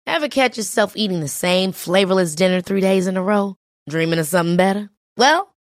Ever 0.06 0.28
catch 0.28 0.56
yourself 0.56 0.92
eating 0.94 1.20
the 1.20 1.26
same 1.26 1.72
flavorless 1.72 2.34
dinner 2.34 2.60
three 2.60 2.80
days 2.80 3.06
in 3.06 3.16
a 3.16 3.22
row? 3.22 3.56
Dreaming 3.88 4.18
of 4.18 4.26
something 4.26 4.56
better? 4.56 4.90
Well, 5.16 5.51